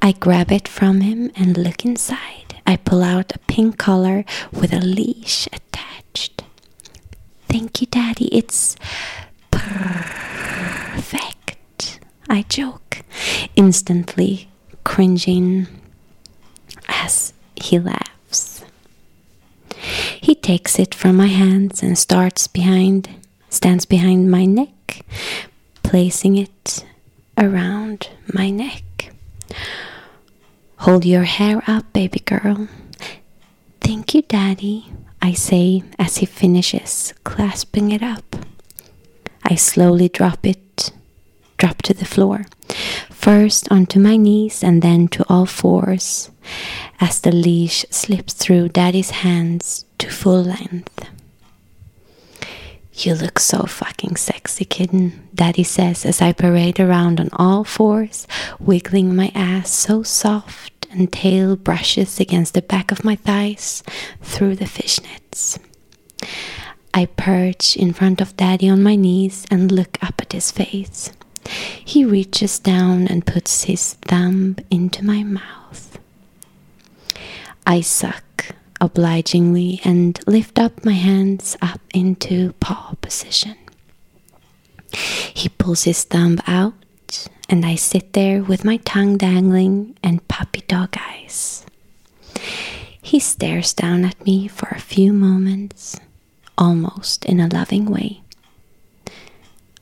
I 0.03 0.13
grab 0.13 0.53
it 0.53 0.69
from 0.69 1.01
him 1.01 1.31
and 1.37 1.57
look 1.57 1.85
inside. 1.85 2.61
I 2.67 2.77
pull 2.77 3.03
out 3.03 3.35
a 3.35 3.39
pink 3.41 3.79
collar 3.79 4.25
with 4.53 4.73
a 4.73 4.81
leash 4.81 5.47
attached. 5.53 6.44
Thank 7.55 7.81
you, 7.81 7.87
Daddy. 7.87 8.27
It's 8.37 8.75
perfect. 9.53 10.01
I 12.29 12.43
joke, 12.49 13.03
instantly 13.55 14.49
cringing 14.83 15.69
as 16.89 17.33
he 17.55 17.79
laughs. 17.79 18.65
He 20.21 20.35
takes 20.35 20.81
it 20.81 20.97
from 20.97 21.15
my 21.15 21.29
hands 21.29 21.81
and 21.81 21.97
starts 21.97 22.49
behind, 22.49 23.09
stands 23.51 23.85
behind 23.85 24.33
my 24.33 24.47
neck, 24.47 25.07
placing 25.85 26.37
it 26.37 26.85
around 27.39 28.09
my 28.33 28.51
neck. 28.51 29.13
Hold 30.79 31.05
your 31.05 31.23
hair 31.23 31.63
up, 31.69 31.93
baby 31.93 32.19
girl. 32.19 32.67
Thank 33.81 34.13
you, 34.13 34.23
Daddy, 34.23 34.91
I 35.25 35.33
say 35.33 35.83
as 35.99 36.19
he 36.19 36.27
finishes 36.27 37.15
clasping 37.25 37.91
it 37.93 38.03
up. 38.03 38.37
I 39.43 39.55
slowly 39.55 40.11
drop 40.11 40.45
it, 40.45 40.93
drop 41.57 41.81
to 41.85 41.95
the 41.95 42.05
floor, 42.05 42.45
first 43.09 43.73
onto 43.73 43.99
my 43.99 44.19
knees 44.19 44.63
and 44.63 44.83
then 44.83 45.09
to 45.09 45.25
all 45.27 45.47
fours, 45.47 46.31
as 47.01 47.23
the 47.23 47.33
leash 47.33 47.87
slips 47.89 48.35
through 48.35 48.69
Daddy's 48.69 49.25
hands 49.25 49.87
to 49.97 50.11
full 50.11 50.43
length. 50.43 51.09
You 52.93 53.15
look 53.15 53.39
so 53.39 53.63
fucking 53.63 54.17
sexy, 54.17 54.67
kitten, 54.67 55.27
Daddy 55.35 55.65
says 55.65 56.05
as 56.05 56.21
I 56.21 56.35
parade 56.35 56.79
around 56.79 57.19
on 57.19 57.31
all 57.33 57.65
fours, 57.65 58.29
wiggling 58.61 59.17
my 59.17 59.33
ass 59.35 59.71
so 59.71 60.03
soft 60.03 60.74
and 60.95 61.13
tail 61.13 61.57
brushes 61.57 62.21
against 62.21 62.55
the 62.55 62.63
back 62.63 62.91
of 62.91 63.05
my 63.05 63.17
thighs 63.17 63.83
through 64.23 64.57
the 64.57 64.65
fishnets. 64.65 65.59
I 66.93 67.07
perch 67.07 67.77
in 67.77 67.93
front 67.93 68.21
of 68.21 68.37
Daddy 68.37 68.69
on 68.69 68.83
my 68.83 68.95
knees 68.95 69.45
and 69.51 69.71
look 69.73 69.99
up 70.03 70.21
at 70.21 70.33
his 70.33 70.51
face. 70.51 71.11
He 71.85 72.05
reaches 72.05 72.59
down 72.59 73.09
and 73.09 73.27
puts 73.27 73.65
his 73.65 73.95
thumb 73.95 74.57
into 74.71 75.05
my 75.05 75.23
mouth. 75.25 75.99
I 77.67 77.81
suck 77.81 78.55
obligingly 78.81 79.81
and 79.85 80.19
lift 80.27 80.59
up 80.59 80.85
my 80.85 80.93
hands 80.93 81.57
up 81.61 81.81
into 81.93 82.53
paw 82.61 82.95
position. 83.01 83.57
He 84.93 85.49
pulls 85.49 85.85
his 85.85 86.05
thumb 86.05 86.39
out 86.47 86.75
and 87.49 87.65
I 87.65 87.75
sit 87.75 88.13
there 88.13 88.43
with 88.43 88.65
my 88.65 88.79
tongue 88.79 89.17
dangling 89.17 89.97
and 90.03 90.27
puppy 90.29 90.63
dog 90.67 90.97
eyes. 90.99 91.65
He 93.01 93.21
stares 93.21 93.75
down 93.75 94.05
at 94.05 94.25
me 94.25 94.49
for 94.49 94.69
a 94.71 94.81
few 94.81 95.13
moments, 95.13 95.99
almost 96.57 97.25
in 97.25 97.41
a 97.41 97.49
loving 97.53 97.87
way. 97.87 98.23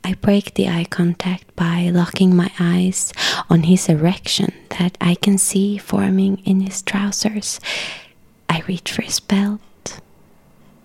I 0.05 0.15
break 0.15 0.55
the 0.55 0.69
eye 0.69 0.87
contact 0.91 1.55
by 1.55 1.91
locking 1.93 2.35
my 2.35 2.51
eyes 2.59 3.13
on 3.49 3.63
his 3.65 3.89
erection 3.89 4.53
that 4.79 4.99
I 5.01 5.15
can 5.15 5.39
see 5.39 5.79
forming 5.79 6.39
in 6.39 6.61
his 6.61 6.83
trousers. 6.83 7.61
I 8.49 8.63
reach 8.67 8.91
for 8.91 9.03
his 9.03 9.21
belt, 9.21 10.01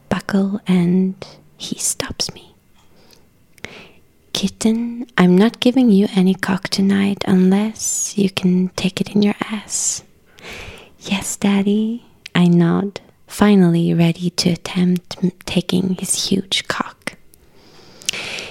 buckle, 0.09 0.61
and 0.67 1.15
he 1.57 1.79
stops 1.79 2.31
me. 2.33 2.53
Kitten, 4.37 5.07
I'm 5.17 5.35
not 5.35 5.59
giving 5.59 5.89
you 5.89 6.07
any 6.15 6.35
cock 6.35 6.69
tonight 6.69 7.23
unless 7.25 8.19
you 8.19 8.29
can 8.29 8.69
take 8.75 9.01
it 9.01 9.15
in 9.15 9.23
your 9.23 9.33
ass. 9.41 10.03
Yes, 10.99 11.35
Daddy, 11.37 12.05
I 12.35 12.45
nod, 12.45 13.01
finally 13.25 13.95
ready 13.95 14.29
to 14.29 14.51
attempt 14.51 15.17
taking 15.47 15.95
his 15.95 16.29
huge 16.29 16.67
cock. 16.67 17.17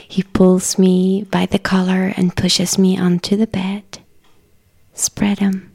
He 0.08 0.24
pulls 0.24 0.76
me 0.76 1.22
by 1.22 1.46
the 1.46 1.60
collar 1.60 2.12
and 2.16 2.34
pushes 2.34 2.76
me 2.76 2.98
onto 2.98 3.36
the 3.36 3.46
bed. 3.46 4.00
Spread 4.92 5.40
'em. 5.40 5.70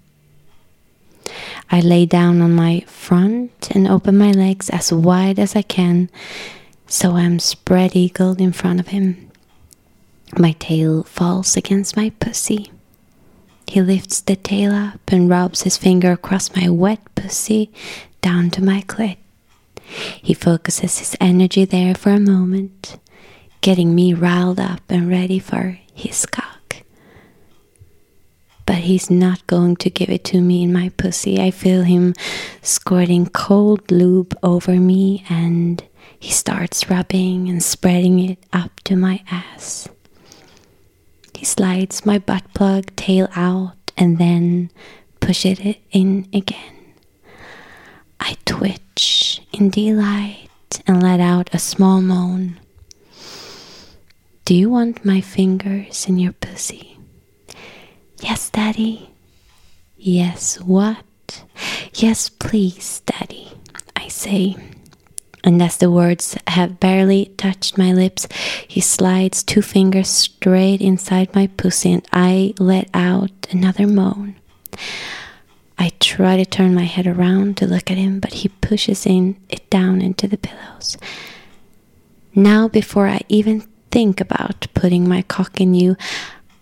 I 1.72 1.80
lay 1.80 2.06
down 2.06 2.42
on 2.42 2.52
my 2.54 2.82
front 2.86 3.72
and 3.72 3.88
open 3.88 4.18
my 4.18 4.34
legs 4.34 4.70
as 4.72 4.92
wide 4.92 5.40
as 5.40 5.56
I 5.56 5.62
can 5.62 6.10
so 6.86 7.16
I'm 7.16 7.40
spread 7.40 7.96
eagled 7.96 8.42
in 8.42 8.52
front 8.52 8.82
of 8.82 8.88
him. 8.90 9.31
My 10.38 10.54
tail 10.54 11.04
falls 11.04 11.58
against 11.58 11.98
my 11.98 12.12
pussy. 12.20 12.72
He 13.68 13.82
lifts 13.82 14.22
the 14.22 14.36
tail 14.36 14.74
up 14.74 15.00
and 15.08 15.30
rubs 15.30 15.64
his 15.64 15.78
finger 15.78 16.12
across 16.12 16.56
my 16.56 16.70
wet 16.70 17.00
pussy 17.16 17.72
down 18.22 18.50
to 18.52 18.64
my 18.64 18.82
clit. 18.82 19.18
He 20.22 20.34
focuses 20.34 21.00
his 21.00 21.18
energy 21.20 21.66
there 21.66 21.96
for 21.96 22.12
a 22.12 22.20
moment, 22.20 22.98
getting 23.62 23.94
me 23.94 24.14
riled 24.14 24.60
up 24.60 24.82
and 24.90 25.10
ready 25.10 25.40
for 25.40 25.80
his 25.94 26.26
cock. 26.26 26.78
But 28.66 28.76
he's 28.78 29.10
not 29.10 29.46
going 29.48 29.76
to 29.78 29.90
give 29.90 30.10
it 30.10 30.24
to 30.26 30.40
me 30.40 30.64
in 30.64 30.72
my 30.72 30.90
pussy. 30.90 31.42
I 31.42 31.52
feel 31.52 31.84
him 31.84 32.14
squirting 32.62 33.28
cold 33.28 33.92
lube 33.92 34.38
over 34.44 34.74
me 34.74 35.26
and 35.30 35.84
he 36.20 36.32
starts 36.32 36.90
rubbing 36.90 37.50
and 37.50 37.62
spreading 37.62 38.20
it 38.20 38.38
up 38.54 38.80
to 38.86 38.96
my 38.96 39.24
ass. 39.30 39.90
Slides 41.44 42.06
my 42.06 42.20
butt 42.20 42.44
plug 42.54 42.96
tail 42.96 43.28
out 43.36 43.92
and 43.98 44.18
then 44.18 44.70
pushes 45.20 45.60
it 45.60 45.80
in 45.92 46.28
again. 46.34 46.94
I 48.20 48.38
twitch 48.46 49.42
in 49.52 49.70
delight 49.70 50.50
and 50.88 51.02
let 51.02 51.20
out 51.20 51.50
a 51.54 51.60
small 51.60 52.02
moan. 52.02 52.60
Do 54.46 54.56
you 54.56 54.70
want 54.70 55.06
my 55.06 55.22
fingers 55.22 56.08
in 56.08 56.18
your 56.20 56.34
pussy? 56.34 56.98
Yes, 58.22 58.50
Daddy. 58.50 59.10
Yes, 59.98 60.60
what? 60.60 61.44
Yes, 61.94 62.30
please, 62.30 63.02
Daddy, 63.06 63.52
I 63.96 64.08
say. 64.08 64.56
And 65.44 65.62
as 65.62 65.78
the 65.78 65.90
words 65.90 66.38
have 66.48 66.80
barely 66.80 67.34
touched 67.38 67.78
my 67.78 67.94
lips, 67.94 68.28
he 68.68 68.80
slides 68.80 69.44
two 69.44 69.62
fingers 69.62 70.10
straight 70.10 70.82
inside 70.82 71.34
my 71.34 71.48
pussy 71.48 71.94
and 71.94 72.08
I 72.14 72.54
let 72.60 72.90
out 72.94 73.48
another 73.50 73.88
moan. 73.88 74.36
I 75.80 75.92
try 76.00 76.38
to 76.38 76.46
turn 76.46 76.76
my 76.76 76.84
head 76.84 77.08
around 77.08 77.58
to 77.58 77.66
look 77.66 77.90
at 77.90 77.98
him, 77.98 78.20
but 78.20 78.34
he 78.34 78.50
pushes 78.50 79.08
in 79.08 79.36
it 79.50 79.68
down 79.72 80.00
into 80.00 80.28
the 80.28 80.38
pillows. 80.38 80.96
Now, 82.36 82.68
before 82.68 83.08
I 83.08 83.22
even 83.30 83.62
think 83.90 84.22
about 84.22 84.68
putting 84.76 85.10
my 85.10 85.24
cock 85.24 85.60
in 85.60 85.74
you, 85.74 85.98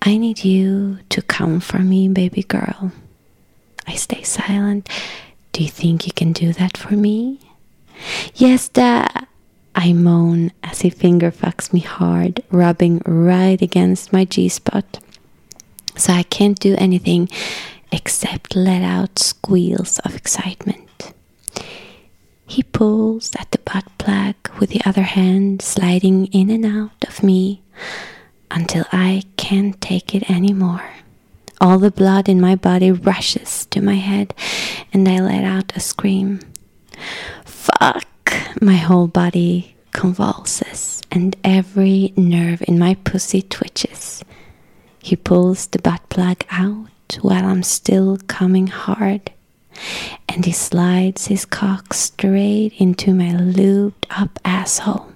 I 0.02 0.16
need 0.16 0.46
you 0.46 1.00
to 1.10 1.22
come 1.22 1.60
for 1.60 1.80
me, 1.80 2.08
baby 2.08 2.44
girl. 2.44 2.94
I 3.86 3.96
stay 3.96 4.24
silent. 4.24 4.88
Do 5.52 5.64
you 5.64 5.70
think 5.70 6.08
you 6.08 6.14
can 6.14 6.32
do 6.32 6.54
that 6.54 6.78
for 6.78 6.94
me? 6.94 7.40
Yes, 8.36 8.70
Dad. 8.70 9.28
I 9.76 9.94
moan 9.94 10.52
as 10.64 10.82
he 10.82 10.90
finger 10.90 11.32
fucks 11.32 11.72
me 11.72 11.80
hard, 11.80 12.44
rubbing 12.52 13.02
right 13.06 13.62
against 13.62 14.12
my 14.12 14.26
G 14.26 14.50
spot. 14.50 15.00
So 15.96 16.14
I 16.14 16.24
can't 16.24 16.60
do 16.60 16.76
anything 16.78 17.30
except 17.92 18.56
let 18.56 18.82
out 18.82 19.20
squeals 19.20 20.00
of 20.00 20.16
excitement. 20.16 21.14
He 22.46 22.64
pulls 22.64 23.36
at 23.36 23.52
the 23.52 23.60
butt 23.60 23.86
plug 23.98 24.36
with 24.60 24.72
the 24.72 24.82
other 24.86 25.04
hand, 25.04 25.62
sliding 25.62 26.26
in 26.28 26.50
and 26.50 26.66
out 26.66 27.06
of 27.08 27.22
me 27.22 27.62
until 28.50 28.86
I 28.92 29.24
can't 29.38 29.80
take 29.80 30.16
it 30.16 30.30
anymore. 30.30 30.90
All 31.62 31.78
the 31.78 31.92
blood 31.92 32.28
in 32.28 32.42
my 32.42 32.56
body 32.56 32.92
rushes 32.92 33.66
to 33.68 33.82
my 33.82 33.96
head, 33.96 34.34
and 34.92 35.08
I 35.08 35.20
let 35.20 35.44
out 35.44 35.76
a 35.76 35.80
scream. 35.80 36.40
Fuck! 37.60 38.06
My 38.62 38.78
whole 38.78 39.08
body 39.08 39.76
convulses, 39.92 41.02
and 41.12 41.36
every 41.44 42.14
nerve 42.16 42.64
in 42.68 42.80
my 42.80 42.96
pussy 43.04 43.42
twitches. 43.42 44.24
He 45.04 45.18
pulls 45.18 45.68
the 45.68 45.80
butt 45.80 46.08
plug 46.08 46.46
out 46.52 47.18
while 47.22 47.44
I'm 47.46 47.64
still 47.64 48.18
coming 48.28 48.68
hard, 48.68 49.32
and 50.30 50.46
he 50.46 50.54
slides 50.54 51.28
his 51.28 51.44
cock 51.44 51.94
straight 51.94 52.74
into 52.78 53.14
my 53.14 53.32
lubed 53.34 54.06
up 54.10 54.40
asshole. 54.46 55.12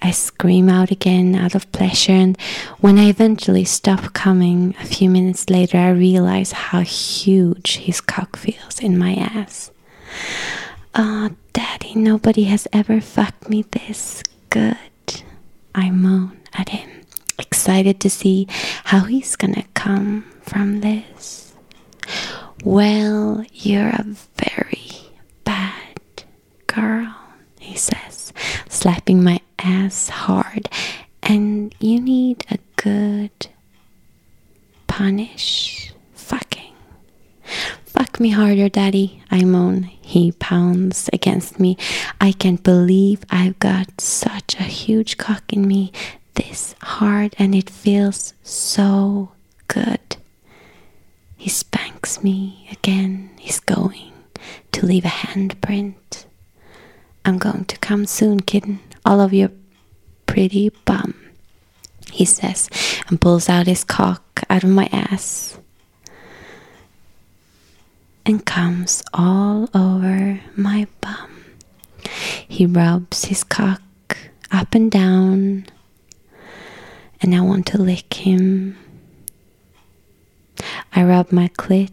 I 0.00 0.12
scream 0.12 0.68
out 0.68 0.92
again 0.92 1.34
out 1.34 1.56
of 1.56 1.70
pleasure, 1.72 2.12
and 2.12 2.40
when 2.78 2.98
I 2.98 3.08
eventually 3.08 3.64
stop 3.64 4.12
coming 4.12 4.76
a 4.80 4.86
few 4.86 5.10
minutes 5.10 5.50
later, 5.50 5.78
I 5.78 5.90
realize 5.90 6.52
how 6.52 6.80
huge 6.82 7.78
his 7.78 8.00
cock 8.00 8.36
feels 8.36 8.78
in 8.78 8.96
my 8.96 9.14
ass. 9.14 9.72
Oh, 10.94 11.30
Daddy, 11.52 11.94
nobody 11.94 12.44
has 12.44 12.66
ever 12.72 13.00
fucked 13.00 13.48
me 13.48 13.62
this 13.62 14.22
good. 14.50 14.76
I 15.74 15.90
moan 15.90 16.38
at 16.54 16.70
him, 16.70 16.88
excited 17.38 18.00
to 18.00 18.10
see 18.10 18.46
how 18.84 19.00
he's 19.00 19.36
gonna 19.36 19.64
come 19.74 20.24
from 20.42 20.80
this. 20.80 21.54
Well, 22.64 23.44
you're 23.52 23.90
a 23.90 24.04
very 24.36 24.90
bad 25.44 26.00
girl, 26.66 27.14
he 27.60 27.76
says, 27.76 28.32
slapping 28.68 29.22
my 29.22 29.40
ass 29.58 30.08
hard, 30.08 30.68
and 31.22 31.74
you 31.80 32.00
need 32.00 32.44
a 32.50 32.58
good 32.76 33.48
punish 34.86 35.92
fucking. 36.14 36.65
Fuck 37.96 38.20
me 38.20 38.28
harder, 38.28 38.68
Daddy, 38.68 39.22
I 39.30 39.44
moan. 39.44 39.84
He 39.84 40.32
pounds 40.32 41.08
against 41.14 41.58
me. 41.58 41.78
I 42.20 42.32
can't 42.32 42.62
believe 42.62 43.24
I've 43.30 43.58
got 43.58 44.02
such 44.02 44.54
a 44.60 44.64
huge 44.64 45.16
cock 45.16 45.50
in 45.50 45.66
me 45.66 45.92
this 46.34 46.74
hard, 46.82 47.34
and 47.38 47.54
it 47.54 47.70
feels 47.70 48.34
so 48.42 49.32
good. 49.68 50.18
He 51.38 51.48
spanks 51.48 52.22
me 52.22 52.68
again. 52.70 53.30
He's 53.38 53.60
going 53.60 54.12
to 54.72 54.84
leave 54.84 55.06
a 55.06 55.08
handprint. 55.24 56.26
I'm 57.24 57.38
going 57.38 57.64
to 57.64 57.78
come 57.78 58.04
soon, 58.04 58.40
kitten. 58.40 58.80
All 59.06 59.22
of 59.22 59.32
your 59.32 59.50
pretty 60.26 60.68
bum, 60.84 61.14
he 62.12 62.26
says, 62.26 62.68
and 63.08 63.20
pulls 63.20 63.48
out 63.48 63.66
his 63.66 63.84
cock 63.84 64.42
out 64.50 64.64
of 64.64 64.70
my 64.70 64.86
ass 64.92 65.58
and 68.26 68.44
comes 68.44 69.04
all 69.14 69.70
over 69.72 70.40
my 70.56 70.86
bum. 71.00 71.44
He 72.48 72.66
rubs 72.66 73.26
his 73.26 73.44
cock 73.44 73.82
up 74.50 74.74
and 74.74 74.90
down, 74.90 75.66
and 77.22 77.34
I 77.34 77.40
want 77.40 77.66
to 77.68 77.78
lick 77.80 78.12
him. 78.14 78.76
I 80.92 81.04
rub 81.04 81.30
my 81.30 81.48
clit 81.56 81.92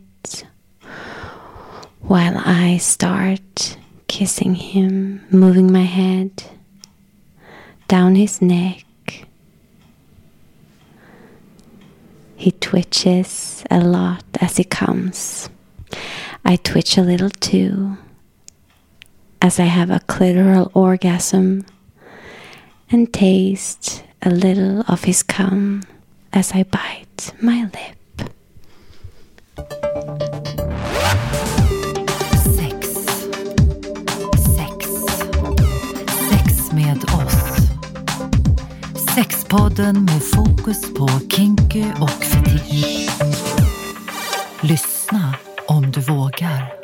while 2.02 2.38
I 2.38 2.78
start 2.78 3.78
kissing 4.08 4.56
him, 4.56 5.26
moving 5.30 5.72
my 5.72 5.84
head 5.84 6.44
down 7.88 8.16
his 8.16 8.42
neck. 8.42 8.86
He 12.36 12.52
twitches 12.52 13.64
a 13.70 13.80
lot 13.80 14.24
as 14.42 14.58
he 14.58 14.64
comes. 14.64 15.50
I 16.46 16.58
twitch 16.58 16.98
a 16.98 17.02
little 17.02 17.30
too 17.30 17.98
as 19.42 19.60
I 19.60 19.66
have 19.66 19.90
a 19.90 20.00
clitoral 20.00 20.72
orgasm 20.74 21.66
and 22.90 23.12
taste 23.14 24.04
a 24.22 24.30
little 24.30 24.84
of 24.88 25.04
his 25.04 25.24
cum 25.24 25.84
as 26.32 26.54
I 26.54 26.64
bite 26.64 27.34
my 27.42 27.64
lip. 27.64 28.30
Sex. 32.56 32.88
Sex. 34.56 34.88
Sex 36.30 36.72
med 36.72 37.04
oss. 37.04 37.58
Sexpodden 39.16 40.06
med 40.06 40.24
fokus 40.24 40.94
på 40.94 41.08
kinky 41.30 41.86
och 42.02 42.10
fetisch. 42.10 43.10
Om 45.74 45.92
du 45.92 46.02
vågar. 46.02 46.83